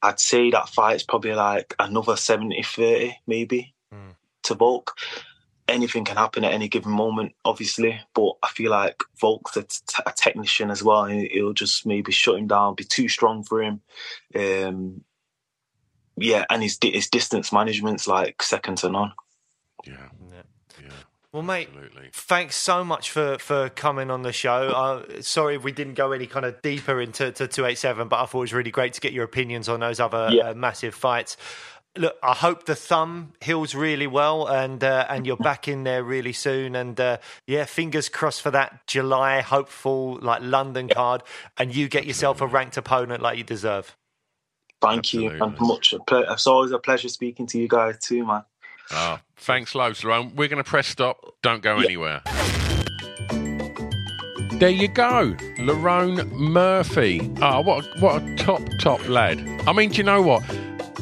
I'd 0.02 0.20
say 0.20 0.52
that 0.52 0.70
fight's 0.70 1.04
probably 1.04 1.34
like 1.34 1.76
another 1.80 2.16
70 2.16 2.62
30, 2.64 3.18
maybe, 3.28 3.74
Mm. 3.94 4.16
to 4.44 4.54
Volk. 4.56 4.98
Anything 5.68 6.04
can 6.04 6.18
happen 6.18 6.44
at 6.44 6.52
any 6.54 6.68
given 6.68 6.92
moment, 6.92 7.34
obviously, 7.46 8.00
but 8.14 8.34
I 8.44 8.50
feel 8.50 8.72
like 8.72 8.98
Volk's 9.22 9.56
a, 9.56 9.64
t- 9.64 10.04
a 10.06 10.12
technician 10.12 10.70
as 10.72 10.84
well. 10.84 11.06
and 11.06 11.22
He'll 11.32 11.54
just 11.54 11.86
maybe 11.86 12.12
shut 12.12 12.36
him 12.38 12.48
down, 12.48 12.76
be 12.76 12.84
too 12.84 13.08
strong 13.08 13.44
for 13.44 13.62
him. 13.64 13.82
Um, 14.36 15.04
yeah, 16.18 16.46
and 16.50 16.62
his, 16.64 16.78
di- 16.78 16.92
his 16.92 17.10
distance 17.10 17.52
management's 17.54 18.08
like 18.08 18.44
second 18.44 18.78
to 18.80 18.90
none. 18.90 19.14
Yeah, 19.86 20.10
Yeah. 20.32 20.42
Yeah, 21.34 21.38
Well, 21.40 21.44
mate, 21.44 21.70
absolutely. 21.74 22.10
thanks 22.14 22.56
so 22.56 22.84
much 22.84 23.10
for, 23.12 23.38
for 23.40 23.70
coming 23.70 24.12
on 24.12 24.22
the 24.22 24.32
show. 24.32 24.70
Uh, 24.70 25.22
sorry 25.22 25.56
if 25.56 25.64
we 25.64 25.72
didn't 25.72 25.96
go 25.96 26.12
any 26.12 26.28
kind 26.28 26.46
of 26.46 26.62
deeper 26.62 27.02
into 27.02 27.32
to 27.32 27.48
287, 27.48 28.08
but 28.08 28.22
I 28.22 28.26
thought 28.26 28.40
it 28.40 28.42
was 28.42 28.54
really 28.54 28.72
great 28.72 28.94
to 28.94 29.02
get 29.02 29.14
your 29.14 29.24
opinions 29.26 29.68
on 29.70 29.80
those 29.82 30.00
other 30.00 30.30
Yeah. 30.32 30.50
uh, 30.50 30.54
massive 30.54 30.94
fights. 30.96 31.36
Look, 31.96 32.16
I 32.24 32.34
hope 32.34 32.66
the 32.66 32.74
thumb 32.74 33.34
heals 33.40 33.76
really 33.76 34.08
well, 34.08 34.48
and 34.48 34.84
uh, 34.84 35.06
and 35.10 35.28
you're 35.28 35.38
back 35.38 35.68
in 35.68 35.84
there 35.84 36.04
really 36.04 36.34
soon. 36.34 36.76
And 36.76 37.00
uh, 37.00 37.18
yeah, 37.46 37.66
fingers 37.66 38.10
crossed 38.10 38.42
for 38.42 38.50
that 38.50 38.88
July 38.88 39.42
hopeful 39.42 40.18
like 40.20 40.42
London 40.42 40.90
card, 40.90 41.22
and 41.56 41.76
you 41.76 41.88
get 41.88 42.08
yourself 42.08 42.42
a 42.42 42.48
ranked 42.48 42.78
opponent 42.78 43.22
like 43.22 43.38
you 43.38 43.44
deserve. 43.44 43.96
Thank 44.82 45.14
you, 45.14 45.30
Absolutely. 45.30 45.48
and 45.60 45.68
much. 45.68 45.94
It's 46.12 46.48
always 46.48 46.72
a 46.72 46.80
pleasure 46.80 47.10
speaking 47.10 47.46
to 47.46 47.60
you 47.60 47.68
guys 47.68 48.00
too, 48.00 48.26
man. 48.26 48.44
Ah, 48.94 49.22
thanks 49.38 49.76
loads, 49.76 50.02
Lerone. 50.02 50.36
We're 50.36 50.48
going 50.48 50.64
to 50.64 50.70
press 50.70 50.88
stop. 50.88 51.36
Don't 51.42 51.62
go 51.62 51.78
anywhere. 51.78 52.22
There 54.60 54.70
you 54.70 54.88
go, 54.88 55.36
Lerone 55.58 56.32
Murphy. 56.32 57.30
Ah, 57.42 57.60
what 57.60 57.86
a, 57.86 58.00
what 58.00 58.22
a 58.22 58.36
top 58.36 58.62
top 58.80 59.08
lad. 59.10 59.40
I 59.68 59.74
mean, 59.74 59.90
do 59.90 59.98
you 59.98 60.04
know 60.04 60.22
what? 60.22 60.44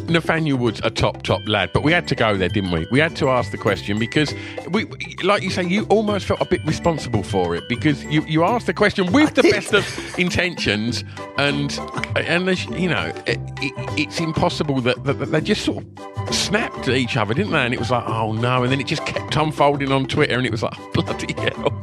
Nathaniel 0.10 0.58
Wood's 0.58 0.82
a 0.84 0.90
top 0.90 1.24
top 1.24 1.42
lad, 1.48 1.72
but 1.74 1.84
we 1.84 1.92
had 1.92 2.08
to 2.10 2.16
go 2.16 2.38
there, 2.38 2.50
didn't 2.50 2.72
we? 2.72 2.88
We 2.92 3.00
had 3.00 3.16
to 3.18 3.30
ask 3.30 3.52
the 3.52 3.58
question 3.58 4.00
because 4.00 4.34
we, 4.70 4.86
like 5.24 5.44
you 5.44 5.50
say, 5.50 5.64
you 5.64 5.86
almost 5.86 6.26
felt 6.26 6.42
a 6.42 6.46
bit 6.46 6.64
responsible 6.66 7.24
for 7.24 7.56
it 7.56 7.68
because 7.70 8.04
you, 8.06 8.24
you 8.26 8.44
asked 8.44 8.68
the 8.68 8.74
question 8.74 9.12
with 9.12 9.36
the 9.36 9.44
best 9.44 9.74
of 9.74 9.86
intentions, 10.20 11.04
and 11.38 11.78
and 12.16 12.70
you 12.80 12.90
know 12.90 13.12
it, 13.26 13.40
it, 13.62 13.74
it's 14.00 14.20
impossible 14.20 14.82
that, 14.82 15.04
that, 15.04 15.20
that 15.20 15.28
they 15.28 15.42
just 15.42 15.64
sort 15.64 15.84
of 15.84 16.36
snapped 16.36 16.88
at 16.88 16.96
each 16.96 17.18
other, 17.18 17.34
didn't 17.34 17.52
they? 17.52 17.66
And 17.66 17.74
it 17.74 17.80
was 17.80 17.92
like, 17.92 18.08
oh 18.08 18.34
no, 18.34 18.64
and 18.64 18.72
then 18.72 18.80
it 18.80 18.88
just 18.88 19.06
kept 19.06 19.36
unfolding 19.36 19.92
on 19.92 20.08
Twitter, 20.08 20.38
and 20.38 20.46
it 20.46 20.52
was 20.52 20.64
like, 20.64 20.78
bloody 20.94 21.34
hell. 21.34 21.82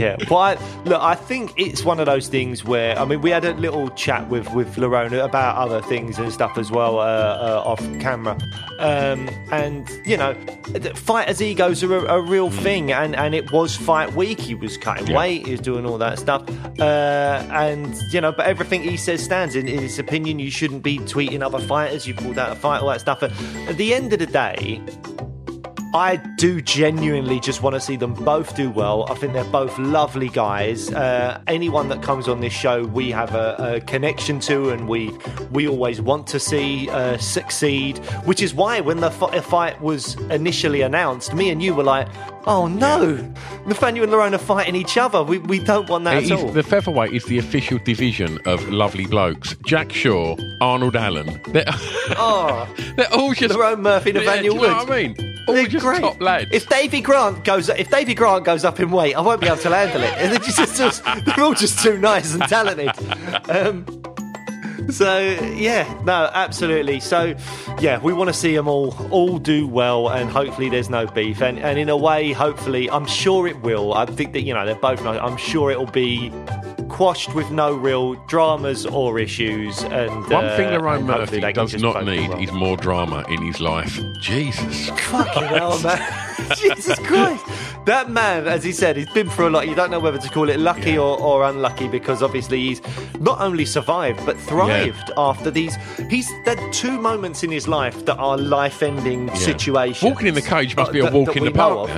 Yeah, 0.00 0.16
but 0.28 0.58
I, 0.58 0.82
look, 0.84 1.02
I 1.02 1.14
think 1.14 1.52
it's 1.56 1.84
one 1.84 2.00
of 2.00 2.06
those 2.06 2.28
things 2.28 2.64
where 2.64 2.98
I 2.98 3.04
mean, 3.04 3.20
we 3.20 3.30
had 3.30 3.44
a 3.44 3.52
little 3.54 3.90
chat 3.90 4.28
with 4.28 4.52
with 4.54 4.76
Lerone 4.76 5.22
about 5.22 5.56
other 5.56 5.82
things 5.82 6.18
and 6.18 6.32
stuff 6.32 6.56
as 6.56 6.70
well 6.70 6.98
uh, 6.98 7.02
uh, 7.02 7.62
off 7.64 7.80
camera, 8.00 8.38
um, 8.78 9.28
and 9.52 9.88
you 10.06 10.16
know, 10.16 10.34
fighters' 10.94 11.42
egos 11.42 11.82
are 11.84 11.94
a, 11.94 12.18
a, 12.18 12.22
real 12.22 12.50
thing, 12.50 12.92
and 12.92 13.14
and 13.14 13.34
it 13.34 13.52
was 13.52 13.76
fight 13.76 14.14
week. 14.14 14.40
He 14.40 14.54
was 14.54 14.78
cutting 14.78 15.08
yeah. 15.08 15.18
weight, 15.18 15.46
he 15.46 15.52
was 15.52 15.60
doing 15.60 15.84
all 15.84 15.98
that 15.98 16.18
stuff, 16.18 16.48
uh, 16.80 17.46
and 17.50 17.94
you 18.10 18.20
know, 18.20 18.32
but 18.32 18.46
everything 18.46 18.82
he 18.82 18.96
says 18.96 19.22
stands. 19.22 19.54
In, 19.54 19.68
in 19.68 19.80
his 19.80 19.98
opinion, 19.98 20.38
you 20.38 20.50
shouldn't 20.50 20.82
be 20.82 20.98
tweeting 20.98 21.42
other 21.42 21.58
fighters. 21.58 22.06
You 22.06 22.14
pulled 22.14 22.38
out 22.38 22.52
a 22.52 22.56
fight, 22.56 22.80
all 22.80 22.88
that 22.88 23.00
stuff. 23.00 23.20
But 23.20 23.32
at 23.68 23.76
the 23.76 23.92
end 23.94 24.12
of 24.12 24.18
the 24.18 24.26
day, 24.26 24.80
I 25.92 26.16
do 26.16 26.60
genuinely 26.60 27.40
just 27.40 27.62
want 27.62 27.74
to 27.74 27.80
see 27.80 27.96
them 27.96 28.14
both 28.14 28.54
do 28.54 28.70
well. 28.70 29.10
I 29.10 29.14
think 29.14 29.32
they're 29.32 29.42
both 29.44 29.76
lovely 29.76 30.28
guys. 30.28 30.92
Uh, 30.92 31.40
anyone 31.48 31.88
that 31.88 32.00
comes 32.00 32.28
on 32.28 32.40
this 32.40 32.52
show, 32.52 32.84
we 32.84 33.10
have 33.10 33.34
a, 33.34 33.76
a 33.76 33.80
connection 33.80 34.38
to, 34.40 34.70
and 34.70 34.88
we 34.88 35.10
we 35.50 35.66
always 35.66 36.00
want 36.00 36.28
to 36.28 36.38
see 36.38 36.88
uh, 36.90 37.18
succeed. 37.18 37.98
Which 38.24 38.40
is 38.40 38.54
why 38.54 38.80
when 38.80 39.00
the 39.00 39.08
f- 39.08 39.44
fight 39.44 39.80
was 39.80 40.14
initially 40.30 40.82
announced, 40.82 41.34
me 41.34 41.50
and 41.50 41.60
you 41.60 41.74
were 41.74 41.82
like, 41.82 42.06
"Oh 42.46 42.68
no, 42.68 43.16
Nathaniel 43.66 44.04
and 44.04 44.12
Lerone 44.12 44.34
are 44.34 44.38
fighting 44.38 44.76
each 44.76 44.96
other. 44.96 45.24
We 45.24 45.38
we 45.38 45.58
don't 45.58 45.88
want 45.88 46.04
that 46.04 46.22
it 46.22 46.30
at 46.30 46.38
all." 46.38 46.52
The 46.52 46.62
featherweight 46.62 47.12
is 47.12 47.24
the 47.24 47.38
official 47.38 47.78
division 47.78 48.38
of 48.46 48.68
lovely 48.68 49.06
blokes. 49.06 49.56
Jack 49.66 49.92
Shore, 49.92 50.36
Arnold 50.60 50.94
Allen. 50.94 51.40
They're, 51.48 51.64
oh, 52.16 52.72
they're 52.96 53.12
all 53.12 53.34
just 53.34 53.56
Lerone 53.56 53.80
Murphy, 53.80 54.12
Nathaniel 54.12 54.54
yeah, 54.54 54.60
Wood. 54.60 54.70
I 54.70 55.08
mean? 55.08 55.30
All 55.48 55.66
just 55.66 55.79
great. 55.80 56.00
top 56.00 56.20
lads. 56.20 56.50
If 56.52 56.68
Davy 56.68 57.00
Grant 57.00 57.44
goes, 57.44 57.68
if 57.68 57.90
Davy 57.90 58.14
Grant 58.14 58.44
goes 58.44 58.64
up 58.64 58.78
in 58.80 58.90
weight, 58.90 59.14
I 59.14 59.20
won't 59.20 59.40
be 59.40 59.46
able 59.46 59.58
to 59.58 59.74
handle 59.74 60.02
it. 60.02 60.14
They're, 60.18 60.38
just, 60.38 60.76
just, 60.76 61.04
they're 61.24 61.44
all 61.44 61.54
just 61.54 61.80
too 61.82 61.98
nice 61.98 62.34
and 62.34 62.42
talented. 62.44 62.90
Um, 63.48 63.84
so 64.90 65.18
yeah, 65.56 66.00
no, 66.04 66.30
absolutely. 66.32 67.00
So 67.00 67.34
yeah, 67.80 67.98
we 68.00 68.12
want 68.12 68.28
to 68.28 68.34
see 68.34 68.54
them 68.54 68.68
all 68.68 68.94
all 69.10 69.38
do 69.38 69.66
well, 69.66 70.08
and 70.08 70.30
hopefully 70.30 70.68
there's 70.68 70.90
no 70.90 71.06
beef. 71.06 71.42
And 71.42 71.58
and 71.58 71.78
in 71.78 71.88
a 71.88 71.96
way, 71.96 72.32
hopefully, 72.32 72.90
I'm 72.90 73.06
sure 73.06 73.46
it 73.46 73.60
will. 73.62 73.94
I 73.94 74.06
think 74.06 74.32
that 74.32 74.42
you 74.42 74.54
know 74.54 74.64
they're 74.64 74.74
both 74.74 75.02
nice. 75.02 75.20
I'm 75.20 75.36
sure 75.36 75.70
it 75.70 75.78
will 75.78 75.86
be 75.86 76.32
quashed 76.90 77.34
with 77.34 77.50
no 77.50 77.72
real 77.72 78.14
dramas 78.26 78.84
or 78.84 79.18
issues. 79.18 79.82
And 79.84 80.10
one 80.28 80.44
uh, 80.44 80.56
thing 80.56 80.68
Lerone 80.68 81.06
Murphy 81.06 81.40
does 81.40 81.74
not 81.80 82.04
need 82.04 82.28
well. 82.28 82.38
is 82.38 82.52
more 82.52 82.76
drama 82.76 83.24
in 83.28 83.40
his 83.42 83.60
life. 83.60 83.98
Jesus, 84.20 84.90
fucking 84.90 85.44
hell, 85.44 85.80
man. 85.80 86.26
Jesus 86.56 86.98
Christ. 86.98 87.44
That 87.86 88.10
man, 88.10 88.46
as 88.46 88.62
he 88.62 88.72
said, 88.72 88.96
he's 88.96 89.08
been 89.10 89.30
through 89.30 89.48
a 89.48 89.50
lot. 89.50 89.68
You 89.68 89.74
don't 89.74 89.90
know 89.90 90.00
whether 90.00 90.18
to 90.18 90.28
call 90.28 90.50
it 90.50 90.58
lucky 90.58 90.92
yeah. 90.92 90.98
or, 90.98 91.18
or, 91.18 91.44
unlucky 91.44 91.88
because 91.88 92.22
obviously 92.22 92.60
he's 92.60 92.82
not 93.18 93.40
only 93.40 93.64
survived 93.64 94.24
but 94.26 94.36
thrived 94.38 94.70
yeah. 94.70 94.79
After 95.16 95.50
these. 95.50 95.76
He's 96.08 96.28
had 96.44 96.60
two 96.72 97.00
moments 97.00 97.42
in 97.42 97.50
his 97.50 97.68
life 97.68 98.04
that 98.06 98.16
are 98.16 98.36
life 98.36 98.82
ending 98.82 99.28
yeah. 99.28 99.34
situations. 99.34 100.02
Walking 100.02 100.28
in 100.28 100.34
the 100.34 100.42
cage 100.42 100.76
must 100.76 100.92
be 100.92 101.00
a 101.00 101.10
walk 101.10 101.36
in 101.36 101.44
the 101.44 101.50
park. 101.50 101.90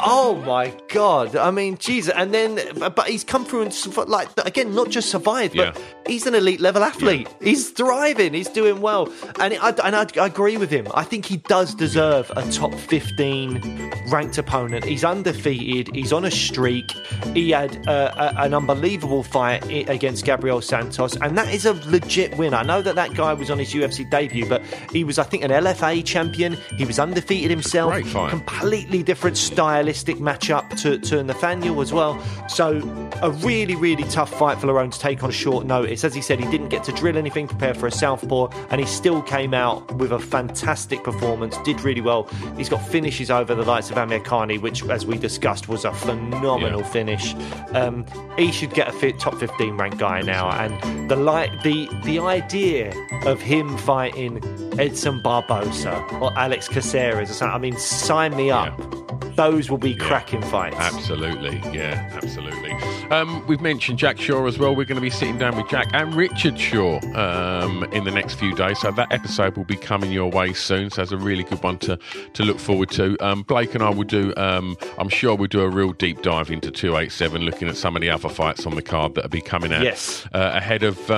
Oh 0.00 0.40
my 0.46 0.72
god! 0.88 1.36
I 1.36 1.50
mean, 1.50 1.76
Jesus, 1.76 2.12
and 2.16 2.32
then, 2.32 2.60
but 2.78 3.08
he's 3.08 3.24
come 3.24 3.44
through 3.44 3.62
and 3.62 4.08
like 4.08 4.28
again, 4.44 4.74
not 4.74 4.90
just 4.90 5.10
survived, 5.10 5.56
but 5.56 5.76
yeah. 5.76 5.82
He's 6.08 6.26
an 6.26 6.34
elite 6.34 6.60
level 6.60 6.82
athlete. 6.82 7.28
Yeah. 7.40 7.48
He's 7.48 7.70
thriving. 7.70 8.34
He's 8.34 8.48
doing 8.48 8.80
well, 8.80 9.12
and 9.38 9.54
I, 9.54 9.70
and 9.84 9.94
I, 9.94 10.06
I, 10.20 10.26
agree 10.26 10.56
with 10.56 10.70
him. 10.70 10.88
I 10.94 11.04
think 11.04 11.26
he 11.26 11.36
does 11.36 11.74
deserve 11.74 12.30
a 12.36 12.50
top 12.50 12.74
fifteen 12.74 13.92
ranked 14.08 14.38
opponent. 14.38 14.84
He's 14.84 15.04
undefeated. 15.04 15.94
He's 15.94 16.12
on 16.12 16.24
a 16.24 16.30
streak. 16.30 16.90
He 17.34 17.50
had 17.50 17.86
uh, 17.86 18.12
a, 18.16 18.42
an 18.42 18.54
unbelievable 18.54 19.22
fight 19.22 19.64
against 19.88 20.24
Gabriel 20.24 20.60
Santos, 20.60 21.16
and 21.16 21.36
that 21.36 21.52
is 21.52 21.66
a 21.66 21.74
legit 21.90 22.36
win. 22.36 22.54
I 22.54 22.62
know 22.62 22.82
that 22.82 22.94
that 22.94 23.14
guy 23.14 23.34
was 23.34 23.50
on 23.50 23.58
his 23.58 23.72
UFC 23.72 24.08
debut, 24.10 24.48
but 24.48 24.62
he 24.92 25.04
was, 25.04 25.18
I 25.18 25.24
think, 25.24 25.44
an 25.44 25.50
LFA 25.50 26.04
champion. 26.04 26.56
He 26.76 26.84
was 26.84 26.98
undefeated 26.98 27.50
himself. 27.50 27.92
Great 27.92 28.06
fight. 28.06 28.30
Completely 28.30 29.02
different 29.02 29.36
stylistic 29.36 30.16
matchup 30.16 30.80
to, 30.82 30.98
to 30.98 31.22
Nathaniel 31.22 31.80
as 31.80 31.92
well. 31.92 32.20
So 32.48 32.78
a 33.22 33.30
really, 33.30 33.76
really 33.76 34.04
tough 34.04 34.32
fight 34.38 34.58
for 34.58 34.66
Lerone 34.66 34.92
to 34.92 34.98
take 34.98 35.22
on 35.22 35.30
short 35.30 35.66
notice. 35.66 35.97
As 36.04 36.14
he 36.14 36.20
said, 36.20 36.40
he 36.40 36.50
didn't 36.50 36.68
get 36.68 36.84
to 36.84 36.92
drill 36.92 37.16
anything, 37.16 37.48
prepare 37.48 37.74
for 37.74 37.86
a 37.86 37.90
southpaw, 37.90 38.48
and 38.70 38.80
he 38.80 38.86
still 38.86 39.22
came 39.22 39.54
out 39.54 39.90
with 39.96 40.12
a 40.12 40.18
fantastic 40.18 41.02
performance, 41.04 41.56
did 41.58 41.80
really 41.80 42.00
well. 42.00 42.24
He's 42.56 42.68
got 42.68 42.78
finishes 42.86 43.30
over 43.30 43.54
the 43.54 43.64
likes 43.64 43.90
of 43.90 43.96
Amirkhani, 43.96 44.60
which, 44.60 44.82
as 44.84 45.06
we 45.06 45.18
discussed, 45.18 45.68
was 45.68 45.84
a 45.84 45.92
phenomenal 45.92 46.80
yeah. 46.80 46.90
finish. 46.90 47.34
Um, 47.72 48.04
he 48.36 48.52
should 48.52 48.74
get 48.74 48.88
a 48.88 48.92
fit, 48.92 49.18
top 49.18 49.34
15 49.36 49.76
ranked 49.76 49.98
guy 49.98 50.22
now, 50.22 50.50
and 50.50 51.10
the 51.10 51.16
light, 51.16 51.50
the 51.62 51.88
the 52.04 52.18
idea 52.18 52.92
of 53.26 53.40
him 53.40 53.76
fighting 53.78 54.38
Edson 54.78 55.20
Barbosa 55.22 56.20
or 56.20 56.36
Alex 56.38 56.68
Caceres 56.68 57.30
or 57.30 57.34
something, 57.34 57.54
I 57.54 57.58
mean, 57.58 57.76
sign 57.78 58.36
me 58.36 58.50
up. 58.50 58.78
Yeah 58.78 58.98
those 59.38 59.70
will 59.70 59.78
be 59.78 59.92
yeah, 59.92 60.04
cracking 60.04 60.42
fights. 60.42 60.76
Absolutely, 60.80 61.58
yeah, 61.72 62.10
absolutely. 62.20 62.72
Um, 63.12 63.46
we've 63.46 63.60
mentioned 63.60 63.96
Jack 63.96 64.18
Shore 64.18 64.48
as 64.48 64.58
well. 64.58 64.74
We're 64.74 64.84
going 64.84 64.96
to 64.96 65.00
be 65.00 65.10
sitting 65.10 65.38
down 65.38 65.56
with 65.56 65.68
Jack 65.68 65.87
and 65.92 66.14
Richard 66.14 66.58
Shore 66.58 67.00
um, 67.16 67.84
in 67.92 68.04
the 68.04 68.10
next 68.10 68.34
few 68.34 68.54
days. 68.54 68.78
So 68.80 68.90
that 68.92 69.12
episode 69.12 69.56
will 69.56 69.64
be 69.64 69.76
coming 69.76 70.12
your 70.12 70.30
way 70.30 70.52
soon. 70.52 70.90
So 70.90 71.02
it's 71.02 71.12
a 71.12 71.16
really 71.16 71.44
good 71.44 71.62
one 71.62 71.78
to 71.78 71.98
to 72.34 72.42
look 72.42 72.58
forward 72.58 72.90
to. 72.90 73.16
Um, 73.24 73.42
Blake 73.42 73.74
and 73.74 73.82
I 73.82 73.90
will 73.90 74.04
do. 74.04 74.32
Um, 74.36 74.76
I'm 74.98 75.08
sure 75.08 75.34
we'll 75.34 75.48
do 75.48 75.60
a 75.60 75.68
real 75.68 75.92
deep 75.92 76.22
dive 76.22 76.50
into 76.50 76.70
287, 76.70 77.42
looking 77.42 77.68
at 77.68 77.76
some 77.76 77.96
of 77.96 78.02
the 78.02 78.10
other 78.10 78.28
fights 78.28 78.66
on 78.66 78.74
the 78.74 78.82
card 78.82 79.14
that 79.14 79.24
will 79.24 79.30
be 79.30 79.40
coming 79.40 79.72
out. 79.72 79.82
Yes. 79.82 80.26
Uh, 80.32 80.52
ahead 80.54 80.82
of. 80.82 81.10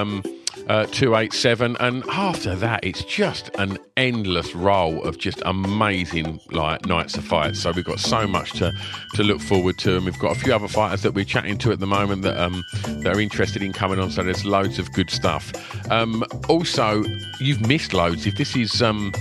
Uh, 0.68 0.86
287 0.86 1.76
and 1.80 2.04
after 2.10 2.54
that 2.54 2.84
it's 2.84 3.02
just 3.04 3.50
an 3.58 3.78
endless 3.96 4.54
roll 4.54 5.02
of 5.04 5.18
just 5.18 5.42
amazing 5.44 6.38
like 6.50 6.84
nights 6.86 7.16
of 7.16 7.24
fights. 7.24 7.60
So 7.60 7.72
we've 7.72 7.84
got 7.84 8.00
so 8.00 8.26
much 8.26 8.52
to 8.52 8.72
to 9.14 9.22
look 9.22 9.40
forward 9.40 9.78
to 9.78 9.96
and 9.96 10.04
we've 10.04 10.18
got 10.18 10.36
a 10.36 10.38
few 10.38 10.54
other 10.54 10.68
fighters 10.68 11.02
that 11.02 11.14
we're 11.14 11.24
chatting 11.24 11.58
to 11.58 11.72
at 11.72 11.80
the 11.80 11.86
moment 11.86 12.22
that 12.22 12.36
um 12.38 12.62
that 12.84 13.16
are 13.16 13.20
interested 13.20 13.62
in 13.62 13.72
coming 13.72 13.98
on 13.98 14.10
so 14.10 14.22
there's 14.22 14.44
loads 14.44 14.78
of 14.78 14.92
good 14.92 15.10
stuff. 15.10 15.52
Um 15.90 16.24
also 16.48 17.04
you've 17.40 17.66
missed 17.66 17.92
loads. 17.94 18.26
If 18.26 18.36
this 18.36 18.54
is 18.56 18.82
um 18.82 19.12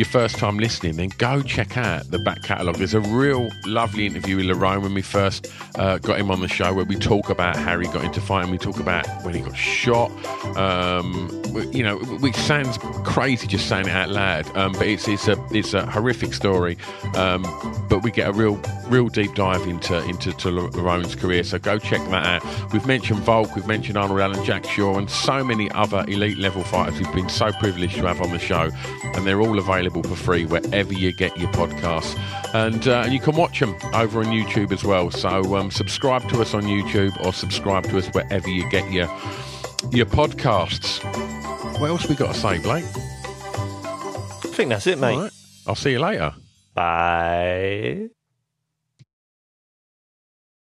your 0.00 0.06
first 0.06 0.38
time 0.38 0.58
listening, 0.58 0.96
then 0.96 1.10
go 1.18 1.42
check 1.42 1.76
out 1.76 2.10
the 2.10 2.18
back 2.18 2.42
catalogue. 2.42 2.76
There's 2.76 2.94
a 2.94 3.00
real 3.00 3.50
lovely 3.66 4.06
interview 4.06 4.36
with 4.36 4.46
Lerone 4.46 4.80
when 4.80 4.94
we 4.94 5.02
first 5.02 5.52
uh, 5.74 5.98
got 5.98 6.18
him 6.18 6.30
on 6.30 6.40
the 6.40 6.48
show 6.48 6.72
where 6.72 6.86
we 6.86 6.96
talk 6.96 7.28
about 7.28 7.54
how 7.54 7.78
he 7.78 7.86
got 7.88 8.04
into 8.04 8.18
fighting. 8.18 8.50
We 8.50 8.56
talk 8.56 8.80
about 8.80 9.06
when 9.24 9.34
he 9.34 9.42
got 9.42 9.54
shot. 9.54 10.10
Um, 10.56 11.28
you 11.70 11.82
know, 11.82 11.98
which 11.98 12.34
sounds 12.36 12.78
crazy 13.04 13.46
just 13.46 13.68
saying 13.68 13.88
it 13.88 13.92
out 13.92 14.08
loud, 14.08 14.56
um, 14.56 14.72
but 14.72 14.86
it's 14.86 15.06
it's 15.06 15.28
a 15.28 15.36
it's 15.50 15.74
a 15.74 15.84
horrific 15.84 16.32
story. 16.32 16.78
Um, 17.14 17.42
but 17.90 18.02
we 18.02 18.10
get 18.10 18.30
a 18.30 18.32
real 18.32 18.56
real 18.86 19.08
deep 19.08 19.34
dive 19.34 19.66
into 19.66 20.02
into 20.04 20.32
to 20.32 20.48
Lerone's 20.48 21.14
career. 21.14 21.44
So 21.44 21.58
go 21.58 21.78
check 21.78 22.00
that 22.08 22.42
out. 22.42 22.72
We've 22.72 22.86
mentioned 22.86 23.20
Volk, 23.20 23.54
we've 23.54 23.66
mentioned 23.66 23.98
Arnold 23.98 24.20
Allen, 24.20 24.42
Jack 24.46 24.64
Shore, 24.64 24.98
and 24.98 25.10
so 25.10 25.44
many 25.44 25.70
other 25.72 26.06
elite 26.08 26.38
level 26.38 26.62
fighters 26.62 26.98
we've 26.98 27.12
been 27.14 27.28
so 27.28 27.52
privileged 27.52 27.96
to 27.96 28.06
have 28.06 28.22
on 28.22 28.30
the 28.30 28.38
show, 28.38 28.70
and 29.02 29.26
they're 29.26 29.42
all 29.42 29.58
available 29.58 29.89
available 29.90 30.08
for 30.08 30.22
free 30.22 30.44
wherever 30.44 30.92
you 30.92 31.12
get 31.12 31.36
your 31.38 31.50
podcasts. 31.52 32.18
And, 32.54 32.86
uh, 32.86 33.02
and 33.04 33.12
you 33.12 33.20
can 33.20 33.36
watch 33.36 33.60
them 33.60 33.76
over 33.94 34.20
on 34.20 34.26
YouTube 34.26 34.72
as 34.72 34.84
well. 34.84 35.10
So 35.10 35.56
um, 35.56 35.70
subscribe 35.70 36.28
to 36.30 36.40
us 36.40 36.54
on 36.54 36.62
YouTube 36.62 37.24
or 37.24 37.32
subscribe 37.32 37.84
to 37.84 37.98
us 37.98 38.08
wherever 38.08 38.48
you 38.48 38.68
get 38.70 38.90
your 38.90 39.08
your 39.92 40.06
podcasts. 40.06 41.02
What 41.80 41.88
else 41.88 42.06
we 42.06 42.14
got 42.14 42.34
to 42.34 42.38
say, 42.38 42.58
Blake? 42.58 42.84
I 42.84 44.52
think 44.52 44.68
that's 44.68 44.86
it, 44.86 44.98
mate. 44.98 45.30
I'll 45.66 45.74
see 45.74 45.92
you 45.92 46.00
later. 46.00 46.34
Bye. 46.74 48.10